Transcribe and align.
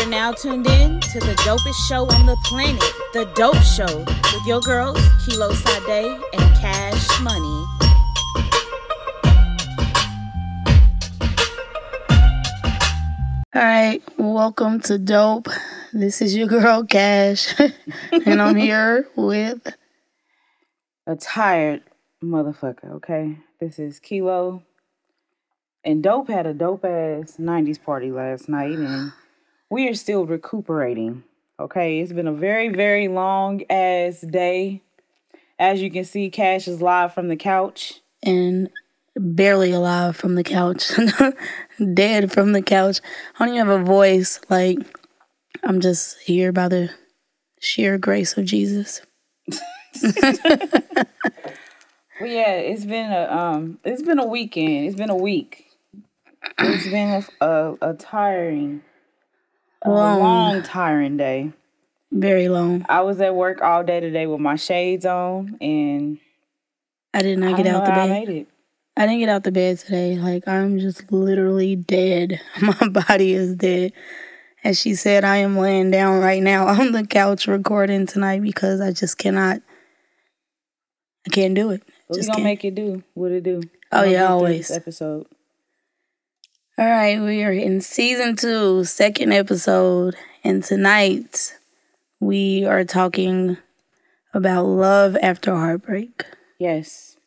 are 0.00 0.06
now 0.08 0.32
tuned 0.32 0.66
in 0.66 0.98
to 1.00 1.20
the 1.20 1.34
dopest 1.44 1.86
show 1.86 2.06
on 2.06 2.24
the 2.24 2.36
planet, 2.44 2.80
The 3.12 3.30
Dope 3.34 3.56
Show, 3.56 3.98
with 3.98 4.46
your 4.46 4.60
girls, 4.60 4.98
Kilo 5.26 5.52
Sade 5.52 6.18
and 6.32 6.56
Kash 6.56 7.20
Money. 7.20 7.66
All 13.54 13.62
right, 13.62 14.00
welcome 14.16 14.80
to 14.82 14.96
Dope. 14.96 15.48
This 15.92 16.22
is 16.22 16.34
your 16.34 16.46
girl 16.46 16.84
Kash, 16.84 17.54
and 18.12 18.40
I'm 18.40 18.56
here 18.56 19.06
with 19.16 19.74
a 21.06 21.16
tired 21.16 21.82
motherfucker, 22.24 22.92
okay? 22.96 23.38
This 23.60 23.78
is 23.78 23.98
Kilo. 23.98 24.62
And 25.84 26.02
Dope 26.02 26.28
had 26.28 26.46
a 26.46 26.54
dope 26.54 26.84
ass 26.84 27.36
90s 27.38 27.82
party 27.82 28.10
last 28.10 28.48
night, 28.48 28.78
and 28.78 29.12
we 29.70 29.88
are 29.88 29.94
still 29.94 30.26
recuperating, 30.26 31.24
okay? 31.58 32.00
It's 32.00 32.12
been 32.12 32.26
a 32.26 32.32
very, 32.32 32.68
very 32.68 33.08
long 33.08 33.62
ass 33.70 34.20
day. 34.20 34.82
As 35.58 35.80
you 35.80 35.90
can 35.90 36.04
see, 36.04 36.30
Kash 36.30 36.68
is 36.68 36.82
live 36.82 37.14
from 37.14 37.28
the 37.28 37.36
couch. 37.36 38.00
And 38.22 38.70
barely 39.16 39.72
alive 39.72 40.16
from 40.16 40.34
the 40.34 40.44
couch, 40.44 40.90
dead 41.94 42.32
from 42.32 42.52
the 42.52 42.62
couch. 42.62 43.00
I 43.38 43.46
don't 43.46 43.54
even 43.54 43.66
have 43.66 43.80
a 43.80 43.84
voice. 43.84 44.40
Like, 44.48 44.78
I'm 45.62 45.80
just 45.80 46.18
here 46.20 46.52
by 46.52 46.68
the 46.68 46.90
sheer 47.60 47.98
grace 47.98 48.36
of 48.36 48.44
Jesus. 48.44 49.02
Well, 52.20 52.28
yeah, 52.28 52.52
it's 52.52 52.84
been 52.84 53.10
a 53.10 53.32
um, 53.32 53.78
it's 53.82 54.02
been 54.02 54.18
a 54.18 54.26
weekend. 54.26 54.86
It's 54.86 54.94
been 54.94 55.08
a 55.08 55.16
week. 55.16 55.70
It's 56.58 56.86
been 56.86 57.24
a 57.40 57.44
a, 57.44 57.76
a 57.80 57.94
tiring, 57.94 58.82
a 59.82 59.90
long. 59.90 60.20
long, 60.20 60.62
tiring 60.62 61.16
day. 61.16 61.52
Very 62.12 62.48
long. 62.48 62.84
I 62.88 63.02
was 63.02 63.20
at 63.20 63.34
work 63.34 63.62
all 63.62 63.84
day 63.84 64.00
today 64.00 64.26
with 64.26 64.40
my 64.40 64.56
shades 64.56 65.06
on, 65.06 65.56
and 65.60 66.18
I 67.14 67.22
did 67.22 67.38
not 67.38 67.56
get 67.56 67.66
out 67.66 67.84
the 67.84 67.92
bed. 67.92 67.98
I 67.98 68.08
made 68.08 68.28
it. 68.28 68.48
I 68.96 69.06
didn't 69.06 69.20
get 69.20 69.28
out 69.28 69.44
the 69.44 69.52
bed 69.52 69.78
today. 69.78 70.16
Like 70.16 70.46
I'm 70.46 70.78
just 70.78 71.10
literally 71.12 71.76
dead. 71.76 72.40
My 72.60 72.88
body 72.88 73.32
is 73.32 73.54
dead. 73.54 73.92
As 74.62 74.78
she 74.78 74.94
said, 74.94 75.24
I 75.24 75.38
am 75.38 75.56
laying 75.56 75.90
down 75.90 76.20
right 76.20 76.42
now 76.42 76.66
on 76.80 76.92
the 76.92 77.06
couch 77.06 77.46
recording 77.46 78.06
tonight 78.06 78.42
because 78.42 78.80
I 78.80 78.92
just 78.92 79.16
cannot. 79.16 79.62
I 81.26 81.30
can't 81.30 81.54
do 81.54 81.70
it. 81.70 81.82
What 82.08 82.16
Just 82.16 82.30
gonna 82.30 82.44
make 82.44 82.64
it 82.64 82.74
do 82.74 83.04
what 83.14 83.30
it 83.30 83.44
do? 83.44 83.62
Oh 83.92 84.02
yeah, 84.02 84.28
always 84.28 84.70
episode. 84.70 85.26
All 86.80 86.86
right, 86.86 87.20
we 87.20 87.44
are 87.44 87.52
in 87.52 87.82
season 87.82 88.36
two, 88.36 88.84
second 88.84 89.34
episode, 89.34 90.16
and 90.42 90.64
tonight 90.64 91.54
we 92.20 92.64
are 92.64 92.86
talking 92.86 93.58
about 94.32 94.64
love 94.64 95.14
after 95.20 95.54
heartbreak. 95.54 96.24
Yes, 96.58 97.18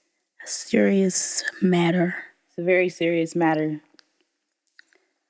a 0.43 0.47
serious 0.47 1.43
matter. 1.61 2.15
It's 2.47 2.57
a 2.57 2.63
very 2.63 2.89
serious 2.89 3.35
matter. 3.35 3.81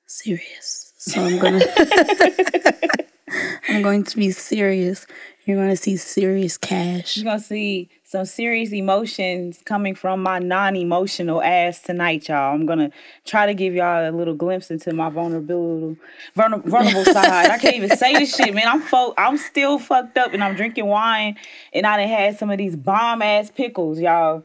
Serious. 0.08 0.94
So 1.00 1.20
I'm 1.20 1.38
gonna. 1.38 1.60
I'm 3.68 3.82
going 3.82 4.06
to 4.06 4.16
be 4.16 4.32
serious. 4.32 5.06
You're 5.44 5.58
going 5.58 5.70
to 5.70 5.76
see 5.76 5.98
serious 5.98 6.58
Kash. 6.58 7.18
You're 7.18 7.26
going 7.26 7.40
to 7.40 7.44
see 7.44 7.90
some 8.14 8.26
serious 8.26 8.72
emotions 8.72 9.60
coming 9.66 9.96
from 9.96 10.22
my 10.22 10.38
non-emotional 10.38 11.42
ass 11.42 11.82
tonight, 11.82 12.30
y'all. 12.30 12.54
I'm 12.54 12.68
gonna 12.68 12.92
try 13.26 13.48
to 13.48 13.56
give 13.56 13.74
y'all 13.74 14.08
a 14.08 14.14
little 14.14 14.36
glimpse 14.36 14.70
into 14.70 14.94
my 14.94 15.10
vulnerable, 15.10 15.98
vulnerable, 16.36 16.70
vulnerable 16.70 17.06
side. 17.06 17.50
I 17.50 17.58
can't 17.58 17.76
even 17.76 17.90
say 17.90 18.20
this 18.20 18.36
shit, 18.36 18.54
man. 18.54 18.68
I'm 18.68 18.82
fo- 18.82 19.16
I'm 19.18 19.36
still 19.36 19.80
fucked 19.80 20.20
up, 20.20 20.36
and 20.36 20.44
I'm 20.44 20.56
drinking 20.56 20.86
wine, 20.86 21.38
and 21.74 21.88
I 21.88 21.98
done 21.98 22.08
had 22.08 22.38
some 22.38 22.52
of 22.52 22.60
these 22.60 22.76
bomb 22.76 23.24
ass 23.24 23.50
pickles, 23.50 24.00
y'all. 24.00 24.44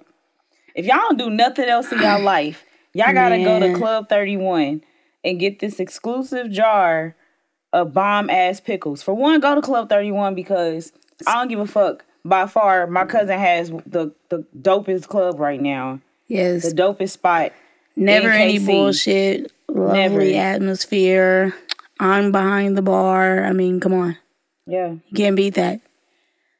If 0.74 0.86
y'all 0.86 1.00
don't 1.00 1.18
do 1.18 1.28
nothing 1.28 1.68
else 1.68 1.92
in 1.92 2.00
y'all 2.00 2.22
life, 2.22 2.64
y'all 2.94 3.12
gotta 3.12 3.36
man. 3.36 3.44
go 3.44 3.60
to 3.60 3.74
Club 3.74 4.08
31 4.08 4.82
and 5.24 5.38
get 5.38 5.58
this 5.58 5.78
exclusive 5.78 6.50
jar 6.50 7.16
of 7.74 7.92
bomb 7.92 8.30
ass 8.30 8.60
pickles. 8.60 9.02
For 9.02 9.12
one, 9.12 9.40
go 9.40 9.54
to 9.54 9.60
Club 9.60 9.90
31 9.90 10.34
because 10.34 10.90
I 11.26 11.34
don't 11.34 11.48
give 11.48 11.60
a 11.60 11.66
fuck 11.66 12.06
by 12.28 12.46
far, 12.46 12.86
my 12.86 13.04
cousin 13.04 13.38
has 13.38 13.70
the 13.86 14.12
the 14.28 14.44
dopest 14.58 15.08
club 15.08 15.40
right 15.40 15.60
now. 15.60 16.00
Yes, 16.26 16.62
the 16.62 16.74
dopest 16.74 17.10
spot. 17.10 17.52
Never 17.96 18.30
any 18.30 18.58
bullshit. 18.58 19.52
Lovely 19.68 20.32
Never. 20.32 20.38
atmosphere. 20.38 21.54
I'm 22.00 22.32
behind 22.32 22.76
the 22.76 22.82
bar. 22.82 23.44
I 23.44 23.52
mean, 23.52 23.80
come 23.80 23.92
on. 23.92 24.16
Yeah, 24.66 24.92
you 25.08 25.16
can't 25.16 25.36
beat 25.36 25.54
that. 25.54 25.80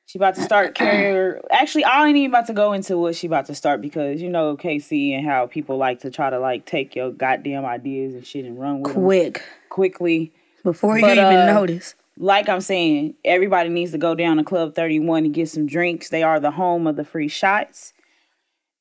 She 0.07 0.19
about 0.19 0.37
to 0.37 0.43
start 0.43 0.75
carrying. 0.75 1.41
Actually, 1.51 1.84
I 1.84 2.07
ain't 2.07 2.17
even 2.17 2.31
about 2.31 2.47
to 2.47 2.55
go 2.55 2.73
into 2.73 2.97
what 2.97 3.15
she 3.15 3.27
about 3.27 3.47
to 3.47 3.55
start 3.55 3.81
because 3.81 4.21
you 4.23 4.31
know 4.31 4.57
KC 4.57 5.12
and 5.12 5.27
how 5.27 5.47
people 5.47 5.77
like 5.77 6.01
to 6.01 6.11
try 6.11 6.31
to 6.31 6.39
like 6.39 6.65
take 6.65 6.97
your 6.97 7.12
goddamn 7.12 7.65
ideas 7.65 8.15
and 8.15 8.27
shit 8.27 8.45
and 8.45 8.59
run 8.59 8.81
with 8.81 8.95
quick, 8.95 9.34
them 9.34 9.43
quickly 9.69 10.33
before 10.65 11.01
but, 11.01 11.17
you 11.17 11.23
even 11.23 11.37
uh, 11.37 11.53
notice 11.53 11.95
like 12.19 12.49
I'm 12.49 12.61
saying, 12.61 13.15
everybody 13.25 13.69
needs 13.69 13.93
to 13.93 13.99
go 13.99 14.15
down 14.15 14.37
to 14.39 14.45
Club 14.45 14.75
31 14.75 15.27
and 15.27 15.34
get 15.34 15.49
some 15.49 15.67
drinks. 15.67 16.09
They 16.09 16.23
are 16.23 16.41
the 16.41 16.51
home 16.51 16.87
of 16.87 16.97
the 16.97 17.05
free 17.05 17.29
shots. 17.29 17.93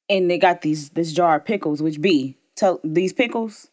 And 0.09 0.31
they 0.31 0.37
got 0.37 0.61
these 0.61 0.89
this 0.91 1.11
jar 1.11 1.35
of 1.35 1.45
pickles, 1.45 1.81
which 1.81 2.01
be 2.01 2.37
tell 2.55 2.79
these 2.83 3.13
pickles 3.13 3.69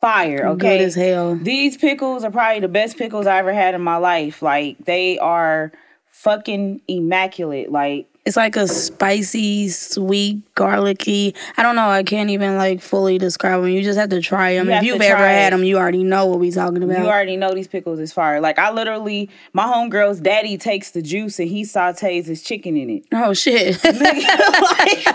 fire. 0.00 0.46
Okay, 0.48 0.78
good 0.78 0.84
as 0.84 0.94
hell. 0.94 1.36
These 1.36 1.76
pickles 1.76 2.24
are 2.24 2.30
probably 2.30 2.60
the 2.60 2.68
best 2.68 2.96
pickles 2.96 3.26
I 3.26 3.38
ever 3.38 3.52
had 3.52 3.74
in 3.74 3.80
my 3.80 3.96
life. 3.96 4.42
Like 4.42 4.84
they 4.84 5.18
are 5.18 5.72
fucking 6.10 6.82
immaculate. 6.88 7.70
Like 7.70 8.08
it's 8.26 8.36
like 8.36 8.56
a 8.56 8.66
spicy, 8.66 9.68
sweet, 9.68 10.42
garlicky. 10.54 11.34
I 11.56 11.62
don't 11.62 11.76
know. 11.76 11.88
I 11.88 12.02
can't 12.02 12.28
even 12.30 12.56
like 12.56 12.82
fully 12.82 13.18
describe 13.18 13.62
them. 13.62 13.70
You 13.70 13.82
just 13.82 13.98
have 13.98 14.10
to 14.10 14.20
try 14.20 14.54
them. 14.54 14.68
You 14.68 14.74
if 14.74 14.82
you've 14.82 15.00
ever 15.00 15.26
had 15.26 15.52
them, 15.52 15.62
you 15.62 15.78
already 15.78 16.02
know 16.02 16.26
what 16.26 16.40
we 16.40 16.50
talking 16.50 16.82
about. 16.82 16.98
You 16.98 17.06
already 17.06 17.36
know 17.36 17.54
these 17.54 17.68
pickles 17.68 18.00
is 18.00 18.12
fire. 18.12 18.40
Like 18.40 18.58
I 18.58 18.72
literally, 18.72 19.30
my 19.52 19.64
homegirl's 19.64 20.20
daddy 20.20 20.58
takes 20.58 20.90
the 20.90 21.02
juice 21.02 21.38
and 21.38 21.48
he 21.48 21.62
sautés 21.62 22.26
his 22.26 22.42
chicken 22.42 22.76
in 22.76 22.90
it. 22.90 23.04
Oh 23.12 23.32
shit! 23.32 23.82
like. 23.84 25.06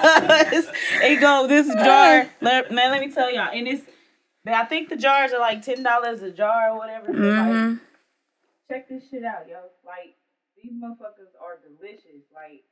It 1.03 1.19
go 1.19 1.47
this 1.47 1.67
jar. 1.67 2.29
Let, 2.41 2.71
man, 2.71 2.91
let 2.91 3.01
me 3.01 3.11
tell 3.11 3.31
y'all. 3.31 3.49
And 3.53 3.67
it's, 3.67 3.83
I 4.45 4.65
think 4.65 4.89
the 4.89 4.95
jars 4.95 5.33
are 5.33 5.39
like 5.39 5.61
ten 5.61 5.83
dollars 5.83 6.21
a 6.21 6.31
jar 6.31 6.71
or 6.71 6.77
whatever. 6.77 7.11
Mm-hmm. 7.11 7.69
Like, 7.69 7.79
check 8.69 8.89
this 8.89 9.03
shit 9.09 9.23
out, 9.23 9.47
yo. 9.49 9.57
Like 9.85 10.15
these 10.55 10.71
motherfuckers 10.71 11.33
are 11.41 11.59
delicious. 11.61 12.23
Like 12.33 12.63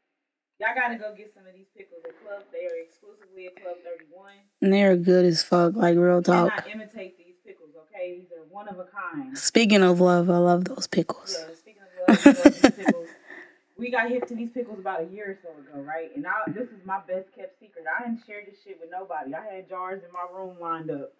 Y'all 0.59 0.75
gotta 0.75 0.96
go 0.96 1.16
get 1.16 1.34
some 1.34 1.47
of 1.47 1.53
these 1.53 1.68
pickles 1.75 2.02
at 2.03 2.12
Club. 2.22 2.44
They 2.52 2.66
are 2.66 2.84
exclusively 2.84 3.47
at 3.47 3.56
Club 3.62 3.78
31. 3.84 4.31
And 4.62 4.74
they're 4.74 4.97
good 4.97 5.24
as 5.25 5.42
fuck, 5.42 5.75
like 5.75 5.96
real 5.96 6.22
talk. 6.22 6.50
Do 6.50 6.72
not 6.72 6.75
imitate 6.75 7.18
these 7.18 7.36
pickles, 7.46 7.70
okay? 7.88 8.20
These 8.20 8.31
are 8.38 8.44
one 8.50 8.68
of 8.68 8.78
a 8.78 8.84
kind. 8.84 9.38
Speaking 9.38 9.81
of 9.84 10.02
love, 10.02 10.30
I 10.30 10.38
love 10.38 10.66
those 10.66 10.86
pickles. 10.86 11.38
Yeah, 11.40 11.56
speaking 11.56 11.81
of 11.81 12.25
love, 12.25 12.36
I 12.36 12.44
love 12.44 12.62
these 12.62 12.72
pickles. 12.86 13.08
We 13.78 13.90
got 13.90 14.09
hit 14.09 14.28
to 14.28 14.36
these 14.36 14.50
pickles 14.50 14.78
about 14.78 15.03
a 15.03 15.06
year 15.06 15.31
or 15.31 15.38
so 15.42 15.48
ago, 15.58 15.80
right? 15.88 16.14
And 16.14 16.28
I, 16.28 16.52
this 16.52 16.68
is 16.68 16.84
my 16.84 17.00
best 17.08 17.34
kept 17.34 17.58
secret. 17.62 17.86
I 17.88 18.03
didn't 18.03 18.25
share 18.28 18.44
this 18.46 18.59
shit 18.62 18.78
with 18.81 18.92
nobody. 18.92 19.34
I 19.34 19.56
had 19.56 19.69
jars 19.69 20.02
in 20.03 20.12
my 20.12 20.25
room 20.38 20.58
lined 20.59 20.92
up. 20.92 21.14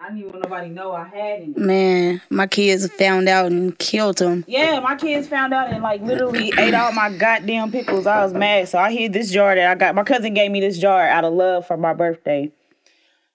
I 0.00 0.10
didn't 0.10 0.18
even 0.20 0.30
want 0.30 0.44
nobody 0.44 0.68
know 0.68 0.92
I 0.92 1.08
had 1.08 1.42
any. 1.42 1.54
Man, 1.56 2.22
my 2.30 2.46
kids 2.46 2.86
found 2.86 3.28
out 3.28 3.46
and 3.46 3.76
killed 3.80 4.18
them. 4.18 4.44
Yeah, 4.46 4.78
my 4.78 4.94
kids 4.94 5.26
found 5.26 5.52
out 5.52 5.72
and 5.72 5.82
like 5.82 6.00
literally 6.02 6.52
ate 6.56 6.72
all 6.72 6.92
my 6.92 7.12
goddamn 7.12 7.72
pickles. 7.72 8.06
I 8.06 8.22
was 8.22 8.32
mad, 8.32 8.68
so 8.68 8.78
I 8.78 8.92
hid 8.92 9.12
this 9.12 9.32
jar 9.32 9.56
that 9.56 9.68
I 9.68 9.74
got. 9.74 9.96
My 9.96 10.04
cousin 10.04 10.34
gave 10.34 10.52
me 10.52 10.60
this 10.60 10.78
jar 10.78 11.02
out 11.08 11.24
of 11.24 11.32
love 11.32 11.66
for 11.66 11.76
my 11.76 11.94
birthday, 11.94 12.52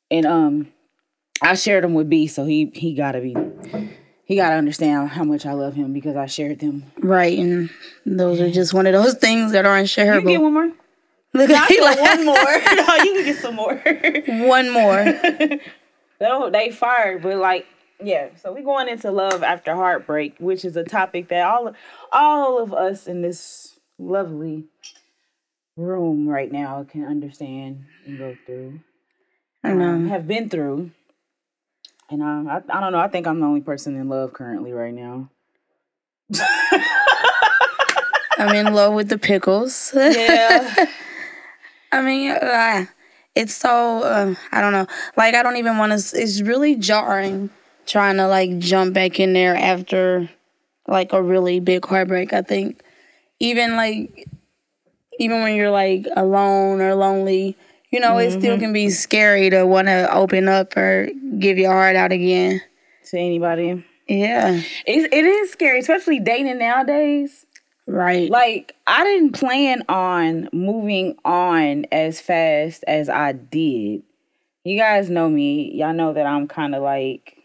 and 0.10 0.26
um, 0.26 0.72
I 1.42 1.56
shared 1.56 1.84
them 1.84 1.96
with 1.96 2.10
B. 2.10 2.28
So 2.28 2.46
he 2.46 2.72
he 2.74 2.94
gotta 2.94 3.20
be. 3.20 3.36
He 4.24 4.38
gotta 4.38 4.56
understand 4.56 5.10
how 5.10 5.26
much 5.26 5.46
I 5.46 5.52
love 5.52 5.74
him 5.74 5.92
because 5.92 6.16
I 6.16 6.28
shared 6.28 6.60
them. 6.60 6.86
Right, 7.00 7.38
and 7.38 7.72
those 8.06 8.40
are 8.40 8.50
just 8.50 8.74
one 8.74 8.88
of 8.88 8.94
those 8.94 9.16
things 9.16 9.52
that 9.52 9.66
are 9.66 9.76
unshareable. 9.76 10.32
You 10.32 10.38
get 10.38 10.42
one 10.42 10.54
more. 10.54 10.72
Look, 11.34 11.50
at 11.50 11.82
like, 11.82 12.00
one 12.00 12.26
more. 12.26 12.36
no, 12.36 12.96
you 13.04 13.14
can 13.16 13.26
get 13.26 13.38
some 13.38 13.56
more. 13.56 13.76
one 14.48 14.72
more. 14.72 15.60
they 16.20 16.50
they 16.52 16.72
fired, 16.72 17.22
but 17.24 17.38
like 17.38 17.66
yeah. 18.02 18.30
So 18.42 18.52
we 18.52 18.62
going 18.62 18.88
into 18.88 19.12
love 19.12 19.44
after 19.44 19.76
heartbreak, 19.76 20.36
which 20.40 20.66
is 20.66 20.76
a 20.76 20.84
topic 20.84 21.30
that 21.30 21.46
all 21.46 21.74
all 22.12 22.62
of 22.62 22.74
us 22.74 23.08
in 23.08 23.22
this 23.22 23.80
lovely 23.98 24.66
room 25.76 26.28
right 26.28 26.52
now 26.52 26.86
can 26.90 27.06
understand 27.06 27.86
and 28.06 28.18
go 28.18 28.36
through. 28.46 28.80
I 29.64 29.74
know. 29.74 29.90
Um, 29.90 30.08
have 30.10 30.28
been 30.28 30.50
through. 30.50 30.92
And 32.10 32.22
um, 32.22 32.48
I, 32.48 32.62
I 32.70 32.82
don't 32.82 32.92
know. 32.92 33.00
I 33.00 33.08
think 33.08 33.26
I'm 33.26 33.40
the 33.40 33.46
only 33.46 33.62
person 33.62 33.96
in 33.96 34.10
love 34.10 34.34
currently 34.34 34.74
right 34.74 34.94
now. 34.94 35.30
I'm 38.38 38.54
in 38.56 38.74
love 38.74 38.94
with 38.94 39.10
the 39.10 39.18
pickles. 39.18 39.92
Yeah. 39.96 40.86
I 41.92 42.02
mean, 42.02 42.32
uh, 42.32 42.86
it's 43.36 43.54
so 43.54 44.04
uh, 44.04 44.36
I 44.52 44.62
don't 44.62 44.74
know. 44.74 44.88
Like 45.18 45.36
I 45.36 45.44
don't 45.44 45.58
even 45.58 45.78
want 45.78 45.92
to. 45.92 46.22
It's 46.22 46.42
really 46.42 46.76
jarring 46.76 47.50
trying 47.86 48.18
to 48.18 48.28
like 48.28 48.60
jump 48.60 48.94
back 48.94 49.20
in 49.20 49.34
there 49.34 49.56
after 49.56 50.30
like 50.88 51.14
a 51.14 51.22
really 51.22 51.60
big 51.60 51.86
heartbreak. 51.86 52.34
I 52.34 52.42
think 52.42 52.82
even 53.40 53.76
like 53.76 54.28
even 55.20 55.42
when 55.42 55.56
you're 55.56 55.72
like 55.72 56.06
alone 56.16 56.82
or 56.82 56.96
lonely, 56.96 57.58
you 57.92 58.00
know, 58.00 58.12
mm-hmm. 58.12 58.28
it 58.28 58.40
still 58.40 58.54
mm-hmm. 58.54 58.62
can 58.62 58.74
be 58.74 58.90
scary 58.90 59.50
to 59.50 59.66
want 59.66 59.88
to 59.88 60.12
open 60.14 60.48
up 60.48 60.76
or 60.78 61.10
give 61.40 61.58
your 61.58 61.72
heart 61.72 61.96
out 61.96 62.12
again 62.12 62.62
to 63.10 63.18
anybody. 63.18 63.86
Yeah, 64.08 64.62
it, 64.86 65.14
it 65.14 65.26
is 65.26 65.52
scary, 65.52 65.80
especially 65.80 66.20
dating 66.20 66.58
nowadays. 66.58 67.46
Right. 67.86 68.30
Like 68.30 68.76
I 68.88 69.04
didn't 69.04 69.34
plan 69.34 69.84
on 69.90 70.50
moving 70.54 71.18
on 71.26 71.86
as 71.92 72.22
fast 72.22 72.84
as 72.88 73.10
I 73.10 73.34
did. 73.34 74.04
You 74.64 74.78
guys 74.78 75.10
know 75.10 75.30
me. 75.30 75.74
Y'all 75.74 75.94
know 75.94 76.14
that 76.14 76.26
I'm 76.26 76.48
kind 76.48 76.76
of 76.76 76.82
like 76.82 77.38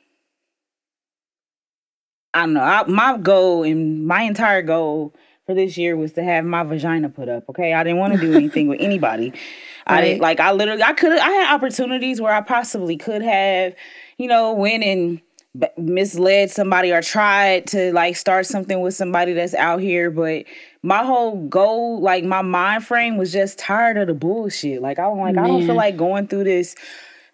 I 2.34 2.40
don't 2.40 2.54
know. 2.54 2.60
I, 2.60 2.84
my 2.86 3.16
goal 3.16 3.64
and 3.64 4.06
my 4.06 4.22
entire 4.22 4.62
goal 4.62 5.14
for 5.46 5.54
this 5.54 5.76
year 5.76 5.96
was 5.96 6.12
to 6.12 6.22
have 6.22 6.44
my 6.44 6.62
vagina 6.62 7.08
put 7.08 7.28
up. 7.28 7.48
Okay, 7.48 7.72
I 7.72 7.82
didn't 7.82 7.98
want 7.98 8.12
to 8.12 8.20
do 8.20 8.32
anything 8.34 8.68
with 8.68 8.80
anybody. 8.80 9.30
Right. 9.30 9.40
I 9.86 10.00
didn't 10.02 10.20
like. 10.20 10.38
I 10.38 10.52
literally. 10.52 10.82
I 10.82 10.92
could. 10.92 11.18
I 11.18 11.30
had 11.30 11.54
opportunities 11.54 12.20
where 12.20 12.32
I 12.32 12.42
possibly 12.42 12.96
could 12.96 13.22
have, 13.22 13.74
you 14.18 14.28
know, 14.28 14.52
went 14.52 14.84
and 14.84 15.20
misled 15.76 16.50
somebody 16.50 16.92
or 16.92 17.00
tried 17.00 17.66
to 17.66 17.92
like 17.92 18.16
start 18.16 18.46
something 18.46 18.80
with 18.80 18.94
somebody 18.94 19.32
that's 19.32 19.54
out 19.54 19.80
here 19.80 20.10
but 20.10 20.44
my 20.82 21.02
whole 21.02 21.46
goal 21.48 22.00
like 22.00 22.22
my 22.22 22.42
mind 22.42 22.86
frame 22.86 23.16
was 23.16 23.32
just 23.32 23.58
tired 23.58 23.96
of 23.96 24.06
the 24.06 24.14
bullshit 24.14 24.82
like 24.82 24.98
i'm 24.98 25.18
like 25.18 25.34
Man. 25.34 25.44
i 25.44 25.48
don't 25.48 25.66
feel 25.66 25.74
like 25.74 25.96
going 25.96 26.28
through 26.28 26.44
this 26.44 26.76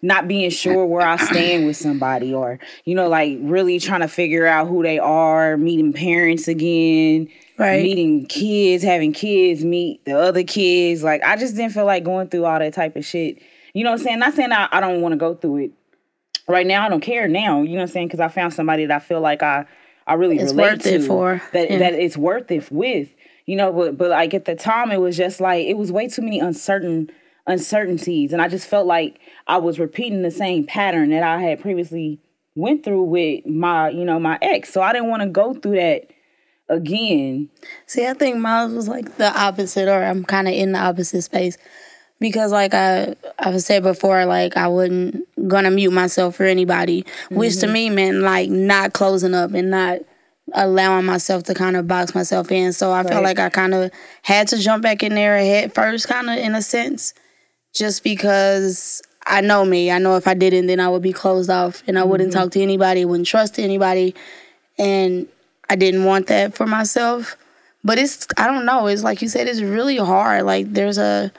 not 0.05 0.27
being 0.27 0.49
sure 0.49 0.85
where 0.85 1.05
I 1.05 1.17
stand 1.17 1.65
with 1.65 1.77
somebody 1.77 2.33
or, 2.33 2.59
you 2.85 2.95
know, 2.95 3.09
like 3.09 3.37
really 3.41 3.79
trying 3.79 4.01
to 4.01 4.07
figure 4.07 4.45
out 4.45 4.67
who 4.67 4.83
they 4.83 4.99
are, 4.99 5.57
meeting 5.57 5.93
parents 5.93 6.47
again, 6.47 7.27
right. 7.57 7.81
meeting 7.81 8.25
kids, 8.27 8.83
having 8.83 9.13
kids 9.13 9.65
meet 9.65 10.05
the 10.05 10.17
other 10.17 10.43
kids. 10.43 11.03
Like, 11.03 11.23
I 11.23 11.35
just 11.37 11.55
didn't 11.55 11.73
feel 11.73 11.85
like 11.85 12.03
going 12.03 12.27
through 12.27 12.45
all 12.45 12.59
that 12.59 12.73
type 12.73 12.95
of 12.95 13.05
shit. 13.05 13.41
You 13.73 13.83
know 13.83 13.91
what 13.91 13.99
I'm 13.99 14.05
saying? 14.05 14.19
Not 14.19 14.33
saying 14.35 14.51
I, 14.51 14.67
I 14.71 14.79
don't 14.79 15.01
want 15.01 15.13
to 15.13 15.17
go 15.17 15.33
through 15.33 15.57
it 15.57 15.71
right 16.47 16.65
now. 16.65 16.85
I 16.85 16.89
don't 16.89 17.01
care 17.01 17.27
now. 17.27 17.61
You 17.61 17.69
know 17.69 17.75
what 17.75 17.81
I'm 17.83 17.87
saying? 17.87 18.07
Because 18.07 18.19
I 18.19 18.27
found 18.27 18.53
somebody 18.53 18.85
that 18.85 18.95
I 18.95 18.99
feel 18.99 19.21
like 19.21 19.43
I, 19.43 19.65
I 20.07 20.13
really 20.13 20.37
it's 20.37 20.53
relate 20.53 20.81
to. 20.81 21.05
for. 21.05 21.41
That, 21.53 21.71
yeah. 21.71 21.77
that 21.79 21.93
it's 21.93 22.17
worth 22.17 22.51
it 22.51 22.71
with. 22.71 23.09
You 23.45 23.55
know, 23.55 23.71
but, 23.71 23.97
but 23.97 24.09
like 24.09 24.33
at 24.33 24.45
the 24.45 24.55
time, 24.55 24.91
it 24.91 24.99
was 24.99 25.15
just 25.15 25.39
like, 25.39 25.65
it 25.65 25.77
was 25.77 25.91
way 25.91 26.07
too 26.07 26.21
many 26.21 26.39
uncertain 26.39 27.09
uncertainties. 27.47 28.33
And 28.33 28.41
I 28.41 28.47
just 28.47 28.67
felt 28.67 28.87
like 28.87 29.19
I 29.47 29.57
was 29.57 29.79
repeating 29.79 30.23
the 30.23 30.31
same 30.31 30.65
pattern 30.65 31.11
that 31.11 31.21
I 31.23 31.39
had 31.39 31.61
previously 31.61 32.19
went 32.55 32.83
through 32.83 33.03
with 33.03 33.45
my, 33.45 33.89
you 33.89 34.03
know, 34.03 34.19
my 34.19 34.39
ex. 34.41 34.73
So 34.73 34.81
I 34.81 34.93
didn't 34.93 35.09
want 35.09 35.21
to 35.21 35.29
go 35.29 35.53
through 35.53 35.75
that 35.75 36.09
again. 36.69 37.49
See, 37.85 38.07
I 38.07 38.13
think 38.13 38.37
Miles 38.37 38.73
was 38.73 38.87
like 38.87 39.17
the 39.17 39.37
opposite, 39.39 39.87
or 39.87 40.03
I'm 40.03 40.23
kind 40.23 40.47
of 40.47 40.53
in 40.53 40.71
the 40.71 40.79
opposite 40.79 41.21
space. 41.21 41.57
Because 42.19 42.51
like 42.51 42.73
I 42.73 43.15
I've 43.39 43.61
said 43.61 43.83
before, 43.83 44.25
like 44.25 44.57
I 44.57 44.67
wasn't 44.67 45.27
gonna 45.47 45.71
mute 45.71 45.91
myself 45.91 46.35
for 46.35 46.45
anybody, 46.45 47.03
mm-hmm. 47.03 47.35
which 47.35 47.59
to 47.59 47.65
mm-hmm. 47.65 47.73
me 47.73 47.89
meant 47.89 48.17
like 48.19 48.49
not 48.49 48.93
closing 48.93 49.33
up 49.33 49.53
and 49.53 49.69
not 49.69 49.99
allowing 50.53 51.05
myself 51.05 51.43
to 51.43 51.53
kind 51.53 51.75
of 51.75 51.87
box 51.87 52.15
myself 52.15 52.51
in. 52.51 52.71
So 52.73 52.91
I 52.91 53.01
right. 53.01 53.09
felt 53.09 53.23
like 53.23 53.39
I 53.39 53.49
kind 53.49 53.73
of 53.73 53.91
had 54.21 54.47
to 54.49 54.57
jump 54.57 54.83
back 54.83 55.03
in 55.03 55.15
there 55.15 55.37
head 55.37 55.73
first, 55.73 56.07
kind 56.07 56.29
of 56.29 56.37
in 56.37 56.55
a 56.55 56.61
sense, 56.61 57.13
just 57.73 58.03
because 58.03 59.01
I 59.25 59.41
know 59.41 59.65
me. 59.65 59.91
I 59.91 59.97
know 59.97 60.17
if 60.17 60.27
I 60.27 60.33
didn't, 60.33 60.67
then 60.67 60.79
I 60.79 60.87
would 60.87 61.01
be 61.01 61.13
closed 61.13 61.49
off 61.49 61.83
and 61.87 61.97
I 61.97 62.03
wouldn't 62.03 62.31
mm-hmm. 62.31 62.39
talk 62.39 62.51
to 62.51 62.61
anybody, 62.61 63.05
wouldn't 63.05 63.27
trust 63.27 63.59
anybody. 63.59 64.13
And 64.77 65.27
I 65.69 65.75
didn't 65.75 66.03
want 66.03 66.27
that 66.27 66.53
for 66.53 66.67
myself. 66.67 67.37
But 67.83 67.97
it's, 67.97 68.27
I 68.37 68.47
don't 68.47 68.65
know, 68.65 68.87
it's 68.87 69.03
like 69.03 69.21
you 69.21 69.27
said, 69.27 69.47
it's 69.47 69.61
really 69.61 69.97
hard. 69.97 70.43
Like 70.43 70.71
there's 70.73 70.97
a, 70.97 71.31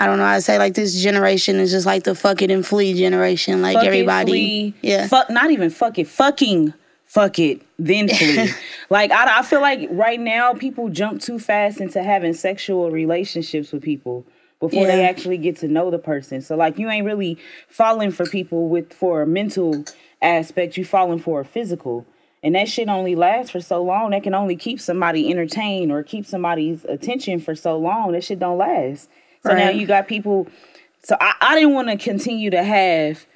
I 0.00 0.06
don't 0.06 0.18
know 0.18 0.24
I 0.24 0.40
say 0.40 0.58
like 0.58 0.74
this 0.74 1.00
generation 1.00 1.56
is 1.56 1.70
just 1.70 1.86
like 1.86 2.04
the 2.04 2.14
fuck 2.14 2.42
it 2.42 2.50
and 2.50 2.66
flee 2.66 2.94
generation. 2.94 3.62
Like 3.62 3.76
fuck 3.76 3.84
everybody. 3.84 4.68
It, 4.68 4.88
yeah. 4.88 5.06
Fuck, 5.06 5.30
not 5.30 5.50
even 5.50 5.70
fuck 5.70 5.98
it, 5.98 6.08
fucking 6.08 6.74
fuck 7.06 7.38
it, 7.38 7.62
then 7.78 8.08
flee. 8.16 8.50
like 8.90 9.10
I, 9.10 9.38
I 9.38 9.42
feel 9.42 9.60
like 9.60 9.88
right 9.90 10.18
now 10.18 10.54
people 10.54 10.88
jump 10.88 11.20
too 11.20 11.38
fast 11.38 11.80
into 11.80 12.02
having 12.02 12.34
sexual 12.34 12.90
relationships 12.90 13.72
with 13.72 13.82
people 13.82 14.26
before 14.60 14.86
yeah. 14.86 14.96
they 14.96 15.04
actually 15.04 15.38
get 15.38 15.56
to 15.58 15.68
know 15.68 15.90
the 15.90 15.98
person. 15.98 16.40
So 16.40 16.56
like 16.56 16.78
you 16.78 16.88
ain't 16.88 17.06
really 17.06 17.38
falling 17.68 18.10
for 18.10 18.26
people 18.26 18.68
with 18.68 18.92
for 18.92 19.22
a 19.22 19.26
mental 19.26 19.84
aspect, 20.20 20.76
you 20.76 20.84
falling 20.84 21.20
for 21.20 21.40
a 21.40 21.44
physical. 21.44 22.06
And 22.42 22.54
that 22.56 22.68
shit 22.68 22.88
only 22.88 23.14
lasts 23.14 23.50
for 23.50 23.60
so 23.60 23.82
long. 23.82 24.10
That 24.10 24.22
can 24.22 24.34
only 24.34 24.56
keep 24.56 24.78
somebody 24.78 25.30
entertained 25.30 25.90
or 25.90 26.02
keep 26.02 26.26
somebody's 26.26 26.84
attention 26.84 27.40
for 27.40 27.54
so 27.54 27.78
long. 27.78 28.12
That 28.12 28.22
shit 28.22 28.38
don't 28.38 28.58
last. 28.58 29.08
So 29.44 29.52
right. 29.52 29.58
now 29.58 29.70
you 29.70 29.86
got 29.86 30.08
people 30.08 30.48
so 31.04 31.16
I, 31.20 31.34
I 31.40 31.54
didn't 31.54 31.74
want 31.74 31.88
to 31.88 31.96
continue 31.96 32.50
to 32.50 32.62
have 32.62 33.26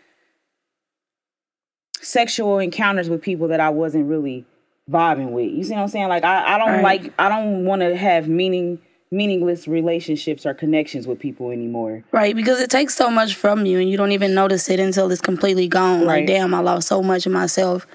sexual 2.01 2.59
encounters 2.59 3.11
with 3.11 3.21
people 3.21 3.49
that 3.49 3.61
I 3.61 3.69
wasn't 3.69 4.07
really 4.07 4.47
vibing 4.91 5.31
with. 5.31 5.53
You 5.53 5.63
see 5.65 5.75
what 5.75 5.83
I'm 5.83 5.89
saying? 5.89 6.09
Like 6.09 6.25
I, 6.25 6.55
I 6.55 6.59
don't 6.59 6.83
right. 6.83 6.83
like 6.83 7.13
I 7.19 7.29
don't 7.29 7.65
want 7.65 7.83
to 7.83 7.95
have 7.95 8.27
meaning 8.27 8.81
meaningless 9.11 9.69
relationships 9.69 10.45
or 10.45 10.55
connections 10.55 11.07
with 11.07 11.19
people 11.19 11.51
anymore. 11.51 12.05
Right, 12.13 12.35
because 12.35 12.61
it 12.61 12.71
takes 12.71 12.95
so 12.95 13.11
much 13.11 13.35
from 13.35 13.65
you 13.65 13.79
and 13.79 13.89
you 13.89 13.97
don't 13.97 14.13
even 14.13 14.35
notice 14.35 14.69
it 14.69 14.81
until 14.81 15.11
it's 15.11 15.21
completely 15.21 15.69
gone. 15.69 16.01
Right. 16.01 16.21
Like, 16.21 16.27
damn, 16.27 16.55
I 16.55 16.61
lost 16.61 16.89
so 16.89 17.03
much 17.03 17.27
of 17.27 17.33
myself 17.33 17.87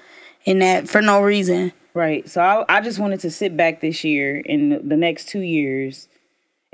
in 0.44 0.60
that 0.60 0.88
for 0.88 1.00
no 1.00 1.22
reason. 1.22 1.72
Right. 1.94 2.28
So 2.28 2.40
I, 2.40 2.64
I 2.68 2.80
just 2.80 2.98
wanted 2.98 3.20
to 3.20 3.30
sit 3.30 3.56
back 3.56 3.80
this 3.80 4.02
year 4.02 4.38
in 4.38 4.88
the 4.88 4.96
next 4.96 5.28
two 5.28 5.40
years 5.40 6.08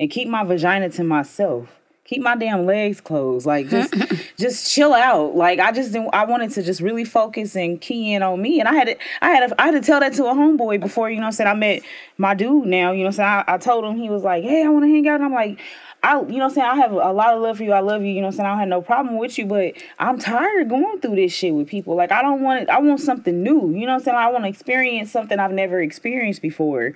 and 0.01 0.11
keep 0.11 0.27
my 0.27 0.43
vagina 0.43 0.91
to 0.91 1.05
myself 1.05 1.69
keep 2.11 2.23
my 2.23 2.35
damn 2.35 2.67
legs 2.67 3.01
closed. 3.01 3.47
Like 3.47 3.69
just 3.69 3.95
just 4.37 4.73
chill 4.73 4.93
out. 4.93 5.37
Like 5.37 5.61
I 5.61 5.71
just 5.71 5.93
didn't 5.93 6.11
I 6.13 6.25
wanted 6.25 6.51
to 6.53 6.63
just 6.63 6.81
really 6.81 7.05
focus 7.05 7.55
and 7.55 7.81
key 7.81 8.13
in 8.13 8.23
on 8.23 8.43
me. 8.43 8.59
And 8.59 8.69
I 8.69 8.75
had 8.75 8.89
to 8.89 8.97
I 9.23 9.31
had 9.31 9.49
to, 9.49 9.63
I 9.63 9.67
had 9.67 9.71
to 9.73 9.81
tell 9.81 10.01
that 10.01 10.13
to 10.15 10.25
a 10.27 10.35
homeboy 10.35 10.81
before, 10.81 11.09
you 11.09 11.21
know 11.21 11.27
I'm 11.27 11.33
saying, 11.33 11.49
I 11.49 11.55
met 11.55 11.83
my 12.19 12.35
dude 12.35 12.67
now, 12.67 12.91
you 12.91 13.03
know 13.03 13.07
I'm 13.07 13.13
saying. 13.13 13.29
I, 13.29 13.45
I 13.47 13.59
told 13.59 13.85
him 13.85 13.97
he 13.97 14.11
was 14.11 14.25
like, 14.25 14.43
Hey, 14.43 14.65
I 14.65 14.69
wanna 14.69 14.89
hang 14.89 15.07
out 15.07 15.17
and 15.17 15.25
I'm 15.25 15.33
like 15.33 15.61
I, 16.03 16.19
you 16.23 16.39
know 16.39 16.45
I'm 16.45 16.51
saying? 16.51 16.67
I 16.67 16.77
have 16.77 16.93
a 16.93 17.13
lot 17.13 17.35
of 17.35 17.43
love 17.43 17.59
for 17.59 17.63
you. 17.63 17.73
I 17.73 17.81
love 17.81 18.03
you. 18.03 18.09
You 18.09 18.23
know 18.23 18.29
I'm 18.29 18.33
saying? 18.33 18.47
I 18.47 18.53
don't 18.53 18.61
have 18.61 18.69
no 18.69 18.81
problem 18.81 19.19
with 19.19 19.37
you, 19.37 19.45
but 19.45 19.75
I'm 19.99 20.19
tired 20.19 20.63
of 20.63 20.69
going 20.71 20.99
through 21.01 21.17
this 21.17 21.31
shit 21.31 21.53
with 21.53 21.69
people. 21.69 21.95
Like, 21.95 22.11
I 22.11 22.23
don't 22.23 22.41
want 22.41 22.63
it. 22.63 22.71
I 22.71 22.81
want 22.81 23.01
something 23.01 23.43
new. 23.43 23.75
You 23.75 23.85
know 23.85 23.93
I'm 23.93 24.01
saying? 24.01 24.17
I 24.17 24.31
want 24.31 24.45
to 24.45 24.49
experience 24.49 25.11
something 25.11 25.39
I've 25.39 25.53
never 25.53 25.79
experienced 25.79 26.41
before. 26.41 26.95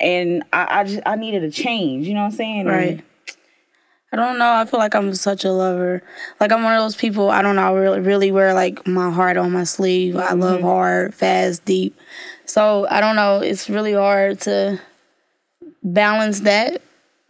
And 0.00 0.44
I, 0.52 0.80
I 0.80 0.84
just, 0.84 1.02
I 1.06 1.16
needed 1.16 1.42
a 1.44 1.50
change. 1.50 2.06
You 2.06 2.14
know 2.14 2.20
what 2.20 2.26
I'm 2.26 2.32
saying? 2.32 2.66
Right. 2.66 2.90
And, 2.90 3.02
I 4.10 4.16
don't 4.16 4.38
know. 4.38 4.50
I 4.50 4.64
feel 4.64 4.80
like 4.80 4.94
I'm 4.94 5.14
such 5.14 5.44
a 5.44 5.52
lover. 5.52 6.02
Like 6.40 6.50
I'm 6.50 6.62
one 6.62 6.74
of 6.74 6.82
those 6.82 6.96
people. 6.96 7.30
I 7.30 7.42
don't 7.42 7.56
know. 7.56 7.62
I 7.62 7.72
really, 7.78 8.00
really 8.00 8.32
wear 8.32 8.54
like 8.54 8.86
my 8.86 9.10
heart 9.10 9.36
on 9.36 9.52
my 9.52 9.64
sleeve. 9.64 10.14
Mm-hmm. 10.14 10.28
I 10.28 10.32
love 10.32 10.62
hard, 10.62 11.14
fast, 11.14 11.64
deep. 11.66 11.98
So 12.46 12.86
I 12.90 13.00
don't 13.00 13.16
know. 13.16 13.40
It's 13.40 13.68
really 13.68 13.92
hard 13.92 14.40
to 14.42 14.80
balance 15.82 16.40
that 16.40 16.80